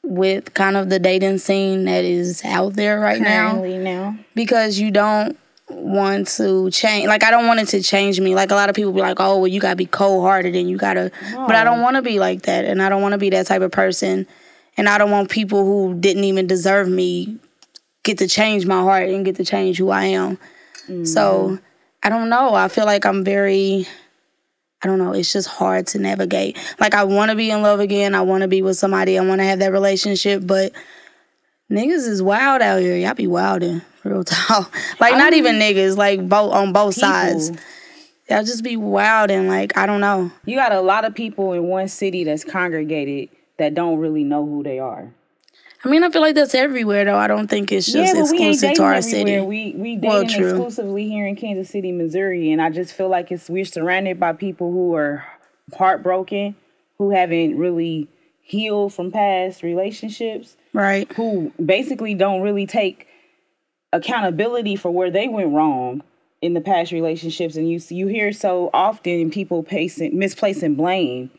with 0.04 0.54
kind 0.54 0.76
of 0.76 0.88
the 0.88 1.00
dating 1.00 1.38
scene 1.38 1.84
that 1.86 2.04
is 2.04 2.44
out 2.44 2.74
there 2.74 3.00
right 3.00 3.20
Currently 3.20 3.78
now. 3.78 4.10
now. 4.12 4.18
Because 4.34 4.78
you 4.78 4.92
don't 4.92 5.36
want 5.70 6.28
to 6.28 6.70
change. 6.70 7.06
Like 7.06 7.24
I 7.24 7.30
don't 7.30 7.46
want 7.46 7.60
it 7.60 7.68
to 7.68 7.82
change 7.82 8.20
me. 8.20 8.34
Like 8.34 8.50
a 8.50 8.54
lot 8.54 8.68
of 8.68 8.76
people 8.76 8.92
be 8.92 9.00
like, 9.00 9.18
"Oh, 9.20 9.38
well, 9.38 9.48
you 9.48 9.60
gotta 9.60 9.76
be 9.76 9.86
cold 9.86 10.22
hearted 10.22 10.56
and 10.56 10.68
you 10.68 10.76
gotta," 10.76 11.10
no. 11.32 11.46
but 11.46 11.56
I 11.56 11.64
don't 11.64 11.80
want 11.80 11.96
to 11.96 12.02
be 12.02 12.18
like 12.18 12.42
that, 12.42 12.64
and 12.64 12.82
I 12.82 12.88
don't 12.88 13.02
want 13.02 13.12
to 13.12 13.18
be 13.18 13.30
that 13.30 13.46
type 13.46 13.62
of 13.62 13.70
person 13.70 14.26
and 14.78 14.88
I 14.88 14.96
don't 14.96 15.10
want 15.10 15.28
people 15.28 15.64
who 15.64 15.94
didn't 15.98 16.24
even 16.24 16.46
deserve 16.46 16.88
me 16.88 17.36
get 18.04 18.18
to 18.18 18.28
change 18.28 18.64
my 18.64 18.80
heart 18.80 19.08
and 19.10 19.24
get 19.24 19.36
to 19.36 19.44
change 19.44 19.76
who 19.76 19.90
I 19.90 20.04
am. 20.04 20.36
Mm-hmm. 20.84 21.04
So 21.04 21.58
I 22.02 22.08
don't 22.08 22.30
know. 22.30 22.54
I 22.54 22.68
feel 22.68 22.86
like 22.86 23.04
I'm 23.04 23.24
very 23.24 23.86
I 24.80 24.86
don't 24.86 25.00
know, 25.00 25.12
it's 25.12 25.32
just 25.32 25.48
hard 25.48 25.88
to 25.88 25.98
navigate. 25.98 26.56
Like 26.78 26.94
I 26.94 27.02
wanna 27.02 27.34
be 27.34 27.50
in 27.50 27.60
love 27.60 27.80
again. 27.80 28.14
I 28.14 28.22
wanna 28.22 28.46
be 28.46 28.62
with 28.62 28.78
somebody. 28.78 29.18
I 29.18 29.26
wanna 29.26 29.44
have 29.44 29.58
that 29.58 29.72
relationship, 29.72 30.46
but 30.46 30.72
niggas 31.70 32.06
is 32.06 32.22
wild 32.22 32.62
out 32.62 32.80
here. 32.80 32.96
Y'all 32.96 33.14
be 33.14 33.26
wilding, 33.26 33.82
real 34.04 34.24
talk. 34.24 34.74
like 35.00 35.14
not 35.14 35.34
even 35.34 35.56
niggas, 35.56 35.96
like 35.96 36.28
both 36.28 36.52
on 36.52 36.72
both 36.72 36.94
people. 36.94 37.08
sides. 37.08 37.50
Y'all 38.28 38.44
just 38.44 38.62
be 38.62 38.76
wilding. 38.76 39.48
like 39.48 39.76
I 39.76 39.86
don't 39.86 40.00
know. 40.00 40.30
You 40.44 40.56
got 40.56 40.72
a 40.72 40.80
lot 40.80 41.04
of 41.04 41.14
people 41.14 41.52
in 41.52 41.64
one 41.64 41.88
city 41.88 42.24
that's 42.24 42.44
congregated 42.44 43.30
that 43.58 43.74
don't 43.74 43.98
really 43.98 44.24
know 44.24 44.44
who 44.44 44.62
they 44.62 44.78
are. 44.78 45.12
I 45.84 45.88
mean, 45.88 46.02
I 46.02 46.10
feel 46.10 46.22
like 46.22 46.34
that's 46.34 46.56
everywhere, 46.56 47.04
though. 47.04 47.16
I 47.16 47.28
don't 47.28 47.46
think 47.46 47.70
it's 47.70 47.86
just 47.86 48.14
yeah, 48.14 48.20
exclusive 48.20 48.74
to 48.74 48.82
our 48.82 48.94
everywhere. 48.94 49.24
city. 49.24 49.40
We 49.40 49.74
we 49.76 49.94
dating 49.94 50.10
well, 50.10 50.22
exclusively 50.22 51.08
here 51.08 51.26
in 51.26 51.36
Kansas 51.36 51.70
City, 51.70 51.92
Missouri, 51.92 52.50
and 52.50 52.60
I 52.60 52.70
just 52.70 52.92
feel 52.92 53.08
like 53.08 53.30
it's 53.30 53.48
we're 53.48 53.64
surrounded 53.64 54.18
by 54.18 54.32
people 54.32 54.72
who 54.72 54.94
are 54.96 55.24
heartbroken, 55.76 56.56
who 56.98 57.10
haven't 57.10 57.56
really 57.56 58.08
healed 58.40 58.92
from 58.92 59.12
past 59.12 59.62
relationships, 59.62 60.56
right? 60.78 61.12
Who 61.12 61.52
basically 61.64 62.14
don't 62.14 62.40
really 62.40 62.66
take 62.66 63.06
accountability 63.92 64.76
for 64.76 64.90
where 64.90 65.10
they 65.10 65.28
went 65.28 65.52
wrong, 65.52 66.02
in 66.40 66.54
the 66.54 66.60
past 66.60 66.92
relationships, 66.92 67.56
and 67.56 67.68
you 67.68 67.80
you 67.88 68.06
hear 68.06 68.32
so 68.32 68.70
often 68.72 69.30
people 69.30 69.62
placing 69.62 70.18
misplacing 70.18 70.74
blame. 70.74 71.30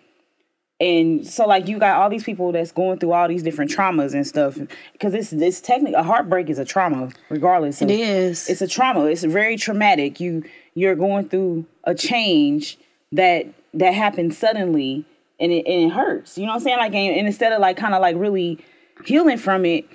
And 0.82 1.28
so, 1.28 1.46
like, 1.46 1.68
you 1.68 1.78
got 1.78 1.98
all 1.98 2.10
these 2.10 2.24
people 2.24 2.54
that's 2.54 2.72
going 2.72 3.00
through 3.00 3.12
all 3.12 3.28
these 3.28 3.44
different 3.44 3.70
traumas 3.70 4.14
and 4.14 4.26
stuff. 4.26 4.58
Because 4.94 5.14
it's 5.14 5.30
this 5.30 5.60
technically 5.60 5.96
a 5.96 6.04
heartbreak 6.04 6.50
is 6.50 6.58
a 6.58 6.64
trauma, 6.64 7.10
regardless. 7.30 7.82
Of, 7.82 7.90
it 7.90 8.00
is. 8.00 8.50
It's 8.50 8.62
a 8.62 8.68
trauma. 8.68 9.06
It's 9.06 9.24
very 9.24 9.58
traumatic. 9.58 10.20
You 10.20 10.44
you're 10.76 10.96
going 10.96 11.30
through 11.30 11.66
a 11.84 11.96
change 11.96 12.78
that 13.12 13.48
that 13.74 13.94
happens 13.94 14.38
suddenly, 14.38 15.06
and 15.40 15.52
it 15.52 15.66
and 15.66 15.92
it 15.92 15.94
hurts. 15.94 16.38
You 16.38 16.46
know 16.46 16.52
what 16.52 16.58
I'm 16.58 16.64
saying? 16.64 16.78
Like, 16.78 16.94
and, 16.94 17.18
and 17.18 17.28
instead 17.28 17.52
of 17.52 17.60
like 17.60 17.76
kind 17.78 17.94
of 17.94 18.02
like 18.02 18.16
really 18.18 18.60
healing 19.06 19.38
from 19.38 19.66
it, 19.66 19.86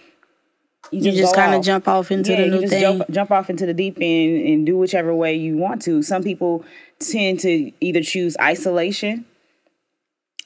you 0.90 1.00
just, 1.00 1.18
just 1.18 1.34
kind 1.34 1.54
of 1.54 1.62
jump 1.62 1.88
off 1.88 2.10
into 2.10 2.32
yeah, 2.32 2.42
the 2.42 2.46
new 2.46 2.54
you 2.56 2.60
just 2.62 2.72
thing. 2.72 2.80
Jump, 2.80 3.10
jump 3.10 3.30
off 3.30 3.50
into 3.50 3.66
the 3.66 3.74
deep 3.74 3.96
end 4.00 4.46
and 4.46 4.66
do 4.66 4.76
whichever 4.76 5.14
way 5.14 5.34
you 5.34 5.56
want 5.56 5.82
to. 5.82 6.02
Some 6.02 6.22
people 6.22 6.64
tend 6.98 7.40
to 7.40 7.72
either 7.80 8.02
choose 8.02 8.36
isolation, 8.40 9.24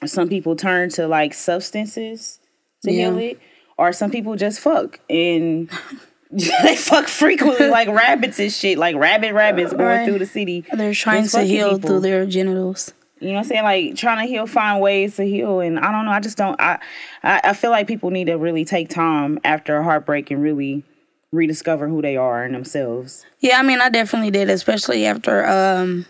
or 0.01 0.07
some 0.07 0.29
people 0.29 0.55
turn 0.55 0.89
to 0.91 1.07
like 1.07 1.33
substances 1.33 2.39
to 2.83 2.91
yeah. 2.91 3.09
heal 3.09 3.17
it, 3.17 3.39
or 3.77 3.91
some 3.91 4.11
people 4.11 4.35
just 4.35 4.59
fuck 4.59 4.99
and 5.09 5.69
they 6.31 6.75
fuck 6.75 7.07
frequently 7.07 7.67
like 7.69 7.87
rabbits 7.89 8.39
and 8.39 8.51
shit, 8.51 8.77
like 8.77 8.95
rabbit 8.95 9.33
rabbits 9.33 9.73
uh, 9.73 9.77
going 9.77 9.87
right. 9.87 10.05
through 10.07 10.19
the 10.19 10.25
city. 10.25 10.65
They're 10.73 10.93
trying 10.93 11.27
to 11.27 11.41
heal 11.43 11.73
people. 11.73 11.89
through 11.89 11.99
their 12.01 12.25
genitals. 12.25 12.93
You 13.19 13.29
know 13.29 13.33
what 13.35 13.39
I'm 13.39 13.45
saying? 13.45 13.63
Like 13.63 13.95
trying 13.95 14.25
to 14.25 14.31
heal, 14.31 14.47
find 14.47 14.81
ways 14.81 15.17
to 15.17 15.23
heal. 15.23 15.59
And 15.59 15.79
I 15.79 15.91
don't 15.91 16.05
know. 16.05 16.11
I 16.11 16.19
just 16.19 16.37
don't. 16.37 16.59
I, 16.59 16.79
I, 17.23 17.41
I 17.43 17.53
feel 17.53 17.71
like 17.71 17.87
people 17.87 18.11
need 18.11 18.25
to 18.25 18.35
really 18.35 18.65
take 18.65 18.89
time 18.89 19.39
after 19.43 19.77
a 19.77 19.83
heartbreak 19.83 20.31
and 20.31 20.41
really 20.41 20.83
rediscover 21.31 21.87
who 21.87 22.01
they 22.01 22.17
are 22.17 22.43
and 22.43 22.55
themselves. 22.55 23.25
Yeah, 23.39 23.59
I 23.59 23.63
mean, 23.63 23.81
I 23.81 23.89
definitely 23.89 24.31
did, 24.31 24.49
especially 24.49 25.05
after 25.05 25.45
um 25.45 26.05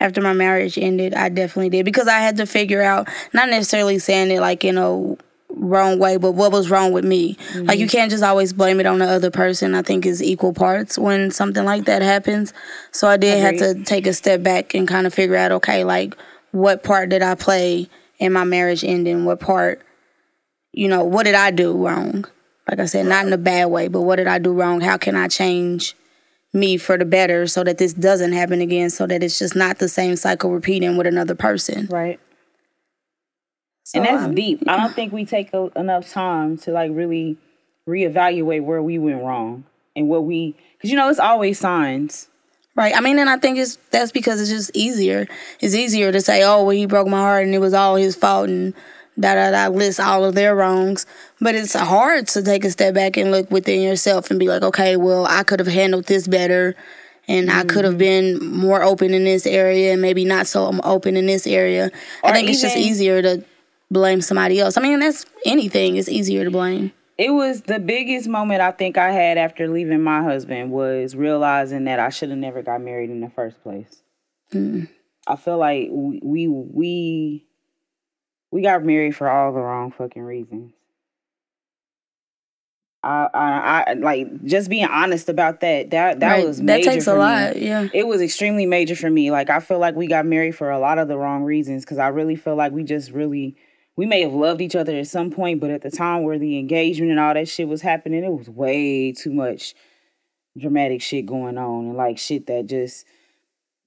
after 0.00 0.20
my 0.20 0.32
marriage 0.32 0.76
ended. 0.76 1.14
I 1.14 1.28
definitely 1.28 1.70
did 1.70 1.84
because 1.84 2.08
I 2.08 2.18
had 2.18 2.36
to 2.38 2.46
figure 2.46 2.82
out, 2.82 3.08
not 3.32 3.48
necessarily 3.48 3.98
saying 3.98 4.30
it 4.30 4.40
like 4.40 4.64
you 4.64 4.72
know 4.72 5.18
wrong 5.54 5.98
way, 5.98 6.16
but 6.16 6.32
what 6.32 6.50
was 6.52 6.70
wrong 6.70 6.92
with 6.92 7.04
me. 7.04 7.34
Mm-hmm. 7.34 7.66
Like 7.66 7.78
you 7.78 7.86
can't 7.86 8.10
just 8.10 8.24
always 8.24 8.52
blame 8.52 8.80
it 8.80 8.86
on 8.86 8.98
the 8.98 9.06
other 9.06 9.30
person. 9.30 9.74
I 9.74 9.82
think 9.82 10.06
is 10.06 10.22
equal 10.22 10.52
parts 10.52 10.98
when 10.98 11.30
something 11.30 11.64
like 11.64 11.84
that 11.84 12.02
happens. 12.02 12.52
So 12.90 13.08
I 13.08 13.16
did 13.16 13.40
have 13.40 13.58
to 13.58 13.82
take 13.84 14.06
a 14.06 14.12
step 14.12 14.42
back 14.42 14.74
and 14.74 14.88
kind 14.88 15.06
of 15.06 15.14
figure 15.14 15.36
out, 15.36 15.52
okay, 15.52 15.84
like 15.84 16.16
what 16.52 16.82
part 16.82 17.08
did 17.08 17.22
I 17.22 17.34
play 17.34 17.88
in 18.18 18.32
my 18.32 18.44
marriage 18.44 18.84
ending? 18.84 19.24
What 19.24 19.40
part, 19.40 19.84
you 20.72 20.88
know, 20.88 21.02
what 21.02 21.24
did 21.24 21.34
I 21.34 21.50
do 21.50 21.72
wrong? 21.86 22.24
Like 22.68 22.78
I 22.78 22.86
said, 22.86 23.06
not 23.06 23.26
in 23.26 23.32
a 23.32 23.38
bad 23.38 23.66
way, 23.66 23.88
but 23.88 24.02
what 24.02 24.16
did 24.16 24.28
I 24.28 24.38
do 24.38 24.52
wrong? 24.52 24.80
How 24.80 24.96
can 24.96 25.16
I 25.16 25.26
change 25.28 25.96
me 26.52 26.76
for 26.76 26.96
the 26.96 27.04
better 27.04 27.46
so 27.46 27.64
that 27.64 27.78
this 27.78 27.92
doesn't 27.92 28.32
happen 28.32 28.60
again, 28.60 28.90
so 28.90 29.06
that 29.06 29.22
it's 29.22 29.38
just 29.38 29.56
not 29.56 29.78
the 29.78 29.88
same 29.88 30.16
cycle 30.16 30.52
repeating 30.52 30.96
with 30.96 31.06
another 31.06 31.34
person? 31.34 31.88
Right. 31.90 32.20
So, 33.84 33.98
and 33.98 34.06
that's 34.06 34.24
um, 34.24 34.34
deep. 34.34 34.62
I 34.68 34.76
don't 34.76 34.94
think 34.94 35.12
we 35.12 35.24
take 35.24 35.52
a, 35.52 35.70
enough 35.74 36.08
time 36.10 36.56
to 36.58 36.70
like 36.70 36.92
really 36.94 37.36
reevaluate 37.88 38.62
where 38.62 38.82
we 38.82 38.98
went 38.98 39.22
wrong 39.22 39.64
and 39.96 40.08
what 40.08 40.24
we, 40.24 40.54
because 40.76 40.90
you 40.90 40.96
know, 40.96 41.08
it's 41.08 41.18
always 41.18 41.58
signs 41.58 42.28
Right. 42.74 42.96
I 42.96 43.00
mean, 43.00 43.18
and 43.18 43.28
I 43.28 43.36
think 43.36 43.58
it's 43.58 43.76
that's 43.90 44.12
because 44.12 44.40
it's 44.40 44.50
just 44.50 44.70
easier. 44.74 45.26
It's 45.60 45.74
easier 45.74 46.10
to 46.10 46.20
say, 46.20 46.42
"Oh, 46.42 46.62
well, 46.62 46.70
he 46.70 46.86
broke 46.86 47.06
my 47.06 47.18
heart 47.18 47.44
and 47.44 47.54
it 47.54 47.58
was 47.58 47.74
all 47.74 47.96
his 47.96 48.16
fault," 48.16 48.48
and 48.48 48.72
da 49.20 49.34
da 49.34 49.50
da 49.50 49.68
list 49.68 50.00
all 50.00 50.24
of 50.24 50.34
their 50.34 50.56
wrongs. 50.56 51.04
But 51.38 51.54
it's 51.54 51.74
hard 51.74 52.28
to 52.28 52.42
take 52.42 52.64
a 52.64 52.70
step 52.70 52.94
back 52.94 53.18
and 53.18 53.30
look 53.30 53.50
within 53.50 53.82
yourself 53.82 54.30
and 54.30 54.40
be 54.40 54.48
like, 54.48 54.62
"Okay, 54.62 54.96
well, 54.96 55.26
I 55.26 55.42
could 55.42 55.60
have 55.60 55.68
handled 55.68 56.06
this 56.06 56.26
better." 56.26 56.74
And 57.28 57.48
mm-hmm. 57.48 57.58
I 57.58 57.64
could 57.64 57.84
have 57.84 57.98
been 57.98 58.44
more 58.44 58.82
open 58.82 59.12
in 59.12 59.24
this 59.24 59.46
area, 59.46 59.92
and 59.92 60.00
maybe 60.00 60.24
not 60.24 60.46
so 60.46 60.80
open 60.82 61.16
in 61.16 61.26
this 61.26 61.46
area. 61.46 61.90
Or 62.24 62.30
I 62.30 62.32
think 62.32 62.44
even, 62.44 62.54
it's 62.54 62.62
just 62.62 62.76
easier 62.76 63.20
to 63.20 63.44
blame 63.90 64.22
somebody 64.22 64.60
else. 64.60 64.78
I 64.78 64.80
mean, 64.80 64.98
that's 64.98 65.26
anything. 65.44 65.96
It's 65.96 66.08
easier 66.08 66.42
to 66.44 66.50
blame 66.50 66.92
it 67.22 67.30
was 67.30 67.62
the 67.62 67.78
biggest 67.78 68.26
moment 68.26 68.60
I 68.60 68.72
think 68.72 68.98
I 68.98 69.12
had 69.12 69.38
after 69.38 69.68
leaving 69.68 70.02
my 70.02 70.24
husband 70.24 70.72
was 70.72 71.14
realizing 71.14 71.84
that 71.84 72.00
I 72.00 72.08
should 72.08 72.30
have 72.30 72.38
never 72.38 72.62
got 72.62 72.80
married 72.80 73.10
in 73.10 73.20
the 73.20 73.30
first 73.30 73.62
place. 73.62 74.02
Mm. 74.52 74.88
I 75.28 75.36
feel 75.36 75.56
like 75.56 75.86
we, 75.92 76.18
we 76.20 76.48
we 76.48 77.46
we 78.50 78.62
got 78.62 78.84
married 78.84 79.14
for 79.14 79.30
all 79.30 79.52
the 79.52 79.60
wrong 79.60 79.92
fucking 79.92 80.22
reasons. 80.22 80.72
I, 83.04 83.28
I, 83.32 83.84
I 83.86 83.92
like 83.94 84.44
just 84.44 84.68
being 84.68 84.86
honest 84.86 85.28
about 85.28 85.60
that. 85.60 85.90
That 85.90 86.18
that 86.18 86.28
right. 86.28 86.46
was 86.46 86.60
major 86.60 86.86
that 86.86 86.92
takes 86.92 87.06
a 87.06 87.14
lot. 87.14 87.54
Me. 87.54 87.68
Yeah, 87.68 87.86
it 87.94 88.08
was 88.08 88.20
extremely 88.20 88.66
major 88.66 88.96
for 88.96 89.10
me. 89.10 89.30
Like 89.30 89.48
I 89.48 89.60
feel 89.60 89.78
like 89.78 89.94
we 89.94 90.08
got 90.08 90.26
married 90.26 90.56
for 90.56 90.72
a 90.72 90.80
lot 90.80 90.98
of 90.98 91.06
the 91.06 91.16
wrong 91.16 91.44
reasons 91.44 91.84
because 91.84 91.98
I 91.98 92.08
really 92.08 92.34
feel 92.34 92.56
like 92.56 92.72
we 92.72 92.82
just 92.82 93.12
really 93.12 93.54
we 93.96 94.06
may 94.06 94.22
have 94.22 94.32
loved 94.32 94.60
each 94.60 94.76
other 94.76 94.96
at 94.96 95.06
some 95.06 95.30
point, 95.30 95.60
but 95.60 95.70
at 95.70 95.82
the 95.82 95.90
time 95.90 96.22
where 96.22 96.38
the 96.38 96.58
engagement 96.58 97.10
and 97.10 97.20
all 97.20 97.34
that 97.34 97.48
shit 97.48 97.68
was 97.68 97.82
happening, 97.82 98.24
it 98.24 98.32
was 98.32 98.48
way 98.48 99.12
too 99.12 99.32
much 99.32 99.74
dramatic 100.58 101.00
shit 101.00 101.26
going 101.26 101.56
on 101.56 101.86
and 101.86 101.96
like 101.96 102.18
shit 102.18 102.46
that 102.46 102.66
just 102.66 103.06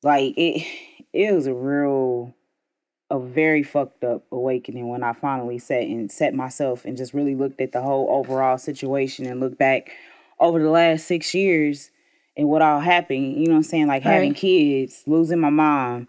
like 0.01 0.33
it 0.35 0.65
it 1.13 1.31
was 1.31 1.45
a 1.45 1.53
real 1.53 2.33
a 3.11 3.19
very 3.19 3.61
fucked 3.61 4.03
up 4.03 4.23
awakening 4.31 4.87
when 4.87 5.03
I 5.03 5.13
finally 5.13 5.59
sat 5.59 5.83
and 5.83 6.11
set 6.11 6.33
myself 6.33 6.83
and 6.85 6.97
just 6.97 7.13
really 7.13 7.35
looked 7.35 7.61
at 7.61 7.71
the 7.71 7.81
whole 7.81 8.07
overall 8.09 8.57
situation 8.57 9.27
and 9.27 9.39
looked 9.39 9.59
back 9.59 9.91
over 10.39 10.61
the 10.61 10.71
last 10.71 11.05
six 11.05 11.33
years 11.35 11.91
and 12.35 12.49
what 12.49 12.61
all 12.61 12.79
happened, 12.79 13.37
you 13.39 13.45
know 13.45 13.53
what 13.53 13.57
I'm 13.57 13.63
saying? 13.63 13.87
Like 13.87 14.03
right. 14.03 14.13
having 14.13 14.33
kids, 14.33 15.03
losing 15.05 15.39
my 15.39 15.51
mom, 15.51 16.07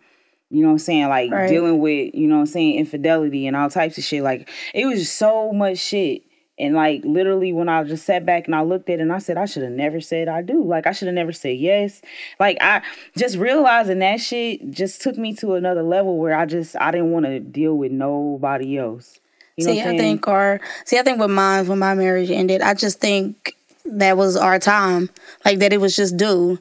you 0.51 0.63
know 0.63 0.69
what 0.69 0.73
I'm 0.73 0.79
saying? 0.79 1.09
Like 1.09 1.31
right. 1.31 1.49
dealing 1.49 1.79
with, 1.81 2.15
you 2.15 2.29
know 2.29 2.37
what 2.37 2.41
I'm 2.43 2.47
saying, 2.47 2.79
infidelity 2.79 3.47
and 3.47 3.57
all 3.57 3.71
types 3.71 3.99
of 3.99 4.05
shit. 4.05 4.23
Like 4.23 4.49
it 4.75 4.87
was 4.87 5.01
just 5.01 5.17
so 5.17 5.53
much 5.53 5.79
shit. 5.79 6.23
And 6.59 6.75
like 6.75 7.03
literally 7.05 7.53
when 7.53 7.69
I 7.69 7.85
just 7.85 8.07
sat 8.07 8.25
back 8.25 8.47
and 8.47 8.55
I 8.55 8.63
looked 8.63 8.89
at 8.89 8.99
it 8.99 9.03
and 9.03 9.13
I 9.13 9.19
said, 9.19 9.37
I 9.37 9.45
should 9.45 9.63
have 9.63 9.73
never 9.73 10.01
said 10.01 10.29
I 10.29 10.41
do. 10.43 10.65
Like 10.65 10.87
I 10.87 10.93
should 10.93 11.09
have 11.09 11.15
never 11.15 11.33
said 11.33 11.59
yes. 11.59 12.01
Like 12.41 12.57
I 12.61 12.83
just 13.17 13.37
realizing 13.37 13.99
that 13.99 14.21
shit 14.21 14.71
just 14.71 15.03
took 15.03 15.19
me 15.19 15.35
to 15.35 15.55
another 15.55 15.83
level 15.83 16.17
where 16.17 16.39
I 16.39 16.47
just 16.47 16.77
I 16.77 16.93
didn't 16.93 17.11
want 17.11 17.27
to 17.27 17.41
deal 17.41 17.77
with 17.77 17.93
nobody 17.93 18.79
else. 18.79 19.21
You 19.57 19.67
know 19.67 19.73
see, 19.73 19.83
I 19.83 19.97
think 19.97 20.29
or 20.29 20.61
see, 20.85 20.99
I 20.99 21.03
think 21.03 21.19
with 21.19 21.31
mine 21.31 21.67
when 21.67 21.79
my 21.79 21.95
marriage 21.95 22.31
ended, 22.31 22.63
I 22.63 22.75
just 22.75 23.01
think 23.01 23.55
that 23.85 24.17
was 24.17 24.37
our 24.37 24.59
time. 24.59 25.11
Like 25.45 25.59
that 25.59 25.73
it 25.73 25.81
was 25.81 25.97
just 25.97 26.17
due. 26.17 26.59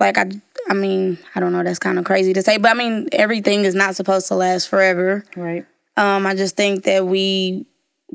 Like 0.00 0.18
I 0.18 0.30
I 0.68 0.74
mean, 0.74 1.18
I 1.34 1.40
don't 1.40 1.52
know, 1.52 1.62
that's 1.62 1.78
kind 1.78 1.98
of 1.98 2.04
crazy 2.04 2.32
to 2.32 2.42
say, 2.42 2.56
but 2.56 2.70
I 2.70 2.74
mean, 2.74 3.08
everything 3.12 3.64
is 3.64 3.74
not 3.74 3.96
supposed 3.96 4.28
to 4.28 4.34
last 4.34 4.68
forever. 4.68 5.24
Right. 5.36 5.66
Um, 5.96 6.26
I 6.26 6.34
just 6.34 6.56
think 6.56 6.84
that 6.84 7.06
we 7.06 7.66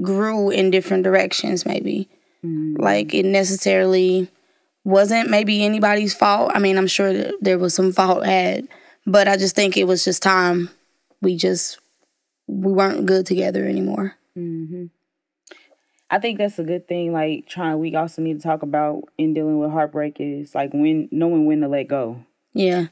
grew 0.01 0.49
in 0.49 0.71
different 0.71 1.03
directions, 1.03 1.65
maybe. 1.65 2.09
Mm-hmm. 2.43 2.81
Like, 2.81 3.13
it 3.13 3.25
necessarily 3.25 4.29
wasn't 4.83 5.29
maybe 5.29 5.63
anybody's 5.63 6.15
fault. 6.15 6.51
I 6.53 6.59
mean, 6.59 6.77
I'm 6.77 6.87
sure 6.87 7.31
there 7.39 7.59
was 7.59 7.75
some 7.75 7.91
fault 7.91 8.25
had, 8.25 8.67
but 9.05 9.27
I 9.27 9.37
just 9.37 9.55
think 9.55 9.77
it 9.77 9.85
was 9.85 10.03
just 10.03 10.23
time. 10.23 10.69
We 11.21 11.35
just, 11.35 11.79
we 12.47 12.71
weren't 12.71 13.05
good 13.05 13.25
together 13.25 13.65
anymore. 13.65 14.15
Mm-hmm. 14.35 14.85
I 16.11 16.19
think 16.19 16.37
that's 16.39 16.57
a 16.59 16.63
good 16.63 16.87
thing. 16.87 17.13
Like 17.13 17.47
trying, 17.47 17.79
we 17.79 17.95
also 17.95 18.21
need 18.21 18.37
to 18.37 18.43
talk 18.43 18.63
about 18.63 19.03
in 19.17 19.33
dealing 19.33 19.59
with 19.59 19.71
heartbreak 19.71 20.17
is 20.19 20.55
like 20.55 20.73
when 20.73 21.07
knowing 21.11 21.45
when 21.45 21.61
to 21.61 21.67
let 21.67 21.87
go. 21.87 22.23
Yeah. 22.53 22.87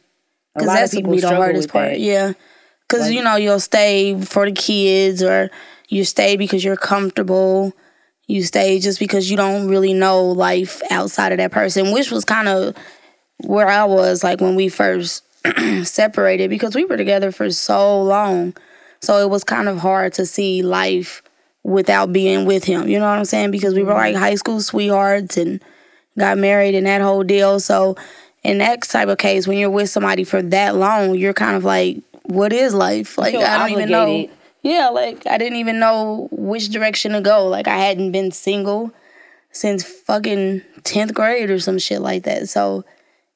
Because 0.54 0.74
that's 0.74 0.94
gonna 0.94 1.10
be 1.10 1.20
the 1.20 1.36
hardest 1.36 1.70
part. 1.70 1.94
That. 1.94 2.00
Yeah. 2.00 2.34
Because, 2.88 3.08
like, 3.08 3.16
you 3.16 3.24
know, 3.24 3.36
you'll 3.36 3.60
stay 3.60 4.20
for 4.22 4.46
the 4.46 4.52
kids 4.52 5.22
or 5.22 5.50
you 5.90 6.06
stay 6.06 6.38
because 6.38 6.64
you're 6.64 6.78
comfortable. 6.78 7.74
You 8.28 8.44
stay 8.44 8.80
just 8.80 9.00
because 9.00 9.30
you 9.30 9.38
don't 9.38 9.68
really 9.68 9.94
know 9.94 10.26
life 10.26 10.82
outside 10.90 11.32
of 11.32 11.38
that 11.38 11.52
person, 11.52 11.92
which 11.92 12.12
was 12.12 12.24
kind 12.24 12.48
of 12.48 12.76
where 13.44 13.68
I 13.68 13.86
was 13.86 14.24
like 14.24 14.42
when 14.42 14.56
we 14.56 14.70
first 14.70 15.24
separated 15.84 16.50
because 16.50 16.76
we 16.76 16.86
were 16.86 16.98
together 16.98 17.32
for 17.32 17.52
so 17.52 18.02
long. 18.02 18.56
So 19.02 19.20
it 19.20 19.30
was 19.30 19.44
kind 19.44 19.68
of 19.70 19.80
hard 19.80 20.14
to 20.14 20.26
see 20.26 20.62
life 20.62 21.22
without 21.68 22.14
being 22.14 22.46
with 22.46 22.64
him. 22.64 22.88
You 22.88 22.98
know 22.98 23.10
what 23.10 23.20
I'm 23.20 23.26
saying? 23.26 23.52
Because 23.52 23.74
we 23.74 23.84
were 23.84 23.94
like 23.94 24.16
mm-hmm. 24.16 24.24
high 24.24 24.36
school 24.36 24.62
sweethearts 24.62 25.36
and 25.36 25.62
got 26.18 26.38
married 26.38 26.76
and 26.76 26.88
that 26.88 27.02
whole 27.02 27.24
deal. 27.24 27.60
So 27.60 27.98
in 28.42 28.60
that 28.60 28.84
type 28.84 29.10
of 29.10 29.18
case, 29.18 29.46
when 29.46 29.58
you're 29.58 29.70
with 29.70 29.90
somebody 29.90 30.24
for 30.24 30.42
that 30.42 30.78
long, 30.78 31.16
you're 31.16 31.34
kind 31.34 31.58
of 31.58 31.66
like, 31.66 31.98
what 32.24 32.54
is 32.54 32.74
life? 32.74 33.18
Like 33.18 33.36
I 33.36 33.60
don't 33.60 33.78
even 33.78 33.90
know. 33.90 34.30
Yeah, 34.64 34.88
like 34.90 35.28
I 35.28 35.38
didn't 35.38 35.58
even 35.58 35.78
know 35.80 36.30
which 36.32 36.70
direction 36.70 37.12
to 37.12 37.22
go. 37.22 37.48
Like 37.48 37.68
I 37.68 37.78
hadn't 37.78 38.14
been 38.14 38.32
single 38.32 38.94
since 39.52 39.84
fucking 39.84 40.62
10th 40.84 41.14
grade 41.14 41.50
or 41.50 41.60
some 41.60 41.80
shit 41.80 42.00
like 42.02 42.24
that. 42.24 42.48
So 42.48 42.86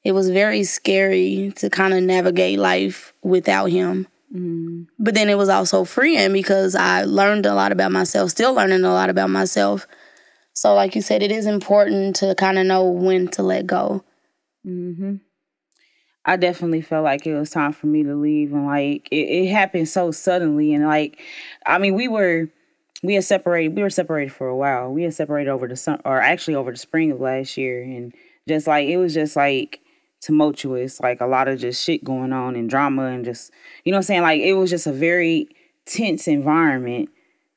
it 0.04 0.12
was 0.12 0.30
very 0.30 0.64
scary 0.64 1.52
to 1.56 1.68
kind 1.68 1.92
of 1.92 2.02
navigate 2.02 2.58
life 2.58 3.12
without 3.22 3.66
him. 3.66 4.06
Mm. 4.34 4.86
But 4.98 5.14
then 5.14 5.28
it 5.28 5.36
was 5.36 5.48
also 5.48 5.84
freeing 5.84 6.32
because 6.32 6.74
I 6.74 7.04
learned 7.04 7.46
a 7.46 7.54
lot 7.54 7.72
about 7.72 7.92
myself, 7.92 8.30
still 8.30 8.54
learning 8.54 8.84
a 8.84 8.92
lot 8.92 9.10
about 9.10 9.30
myself. 9.30 9.86
So, 10.54 10.74
like 10.74 10.94
you 10.94 11.02
said, 11.02 11.22
it 11.22 11.32
is 11.32 11.46
important 11.46 12.16
to 12.16 12.34
kind 12.34 12.58
of 12.58 12.66
know 12.66 12.84
when 12.84 13.28
to 13.28 13.42
let 13.42 13.66
go. 13.66 14.04
Mm-hmm. 14.66 15.16
I 16.24 16.36
definitely 16.36 16.82
felt 16.82 17.04
like 17.04 17.26
it 17.26 17.34
was 17.34 17.50
time 17.50 17.72
for 17.72 17.88
me 17.88 18.04
to 18.04 18.14
leave, 18.14 18.52
and 18.52 18.66
like 18.66 19.08
it, 19.10 19.16
it 19.16 19.50
happened 19.50 19.88
so 19.88 20.10
suddenly, 20.12 20.72
and 20.72 20.86
like, 20.86 21.20
I 21.66 21.78
mean, 21.78 21.94
we 21.94 22.06
were 22.06 22.48
we 23.02 23.14
had 23.14 23.24
separated. 23.24 23.74
We 23.76 23.82
were 23.82 23.90
separated 23.90 24.32
for 24.32 24.46
a 24.46 24.56
while. 24.56 24.92
We 24.92 25.02
had 25.02 25.14
separated 25.14 25.50
over 25.50 25.66
the 25.66 25.76
summer, 25.76 26.00
or 26.04 26.20
actually 26.20 26.54
over 26.54 26.70
the 26.70 26.78
spring 26.78 27.10
of 27.10 27.20
last 27.20 27.56
year, 27.56 27.82
and 27.82 28.14
just 28.46 28.66
like 28.66 28.88
it 28.88 28.98
was 28.98 29.14
just 29.14 29.34
like 29.34 29.80
tumultuous, 30.22 31.00
like 31.00 31.20
a 31.20 31.26
lot 31.26 31.48
of 31.48 31.58
just 31.58 31.84
shit 31.84 32.02
going 32.02 32.32
on 32.32 32.56
and 32.56 32.70
drama, 32.70 33.06
and 33.06 33.24
just 33.24 33.52
you 33.84 33.92
know 33.92 33.96
what 33.96 34.00
I'm 34.00 34.04
saying. 34.04 34.22
Like 34.22 34.40
it 34.40 34.54
was 34.54 34.70
just 34.70 34.86
a 34.86 34.92
very 34.92 35.48
tense 35.84 36.26
environment 36.26 37.10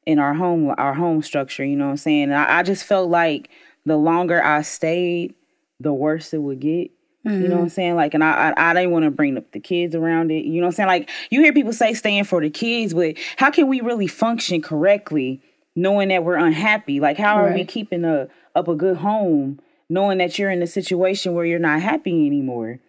in 0.05 0.19
our 0.19 0.33
home, 0.33 0.73
our 0.77 0.93
home 0.93 1.21
structure. 1.21 1.63
You 1.63 1.77
know 1.77 1.85
what 1.85 1.91
I'm 1.91 1.97
saying. 1.97 2.23
And 2.23 2.35
I, 2.35 2.59
I 2.59 2.63
just 2.63 2.83
felt 2.83 3.09
like 3.09 3.49
the 3.85 3.97
longer 3.97 4.43
I 4.43 4.61
stayed, 4.63 5.35
the 5.79 5.93
worse 5.93 6.33
it 6.33 6.39
would 6.39 6.59
get. 6.59 6.91
Mm-hmm. 7.25 7.41
You 7.41 7.47
know 7.47 7.55
what 7.55 7.61
I'm 7.61 7.67
mm-hmm. 7.67 7.73
saying? 7.73 7.95
Like, 7.95 8.13
and 8.13 8.23
I, 8.23 8.51
I, 8.55 8.69
I 8.69 8.73
didn't 8.73 8.91
want 8.91 9.05
to 9.05 9.11
bring 9.11 9.37
up 9.37 9.51
the 9.51 9.59
kids 9.59 9.95
around 9.95 10.31
it. 10.31 10.45
You 10.45 10.61
know 10.61 10.67
what 10.67 10.73
I'm 10.73 10.75
saying? 10.75 10.87
Like, 10.87 11.09
you 11.31 11.41
hear 11.41 11.53
people 11.53 11.73
say 11.73 11.93
staying 11.93 12.25
for 12.25 12.39
the 12.39 12.51
kids, 12.51 12.93
but 12.93 13.15
how 13.37 13.49
can 13.49 13.67
we 13.67 13.81
really 13.81 14.05
function 14.07 14.61
correctly 14.61 15.41
knowing 15.75 16.09
that 16.09 16.23
we're 16.23 16.35
unhappy? 16.35 16.99
Like, 16.99 17.17
how 17.17 17.41
right. 17.41 17.51
are 17.51 17.53
we 17.55 17.65
keeping 17.65 18.05
a 18.05 18.27
up 18.55 18.67
a 18.67 18.75
good 18.75 18.97
home 18.97 19.59
knowing 19.89 20.17
that 20.17 20.37
you're 20.37 20.51
in 20.51 20.61
a 20.61 20.67
situation 20.67 21.33
where 21.33 21.45
you're 21.45 21.59
not 21.59 21.81
happy 21.81 22.25
anymore? 22.25 22.79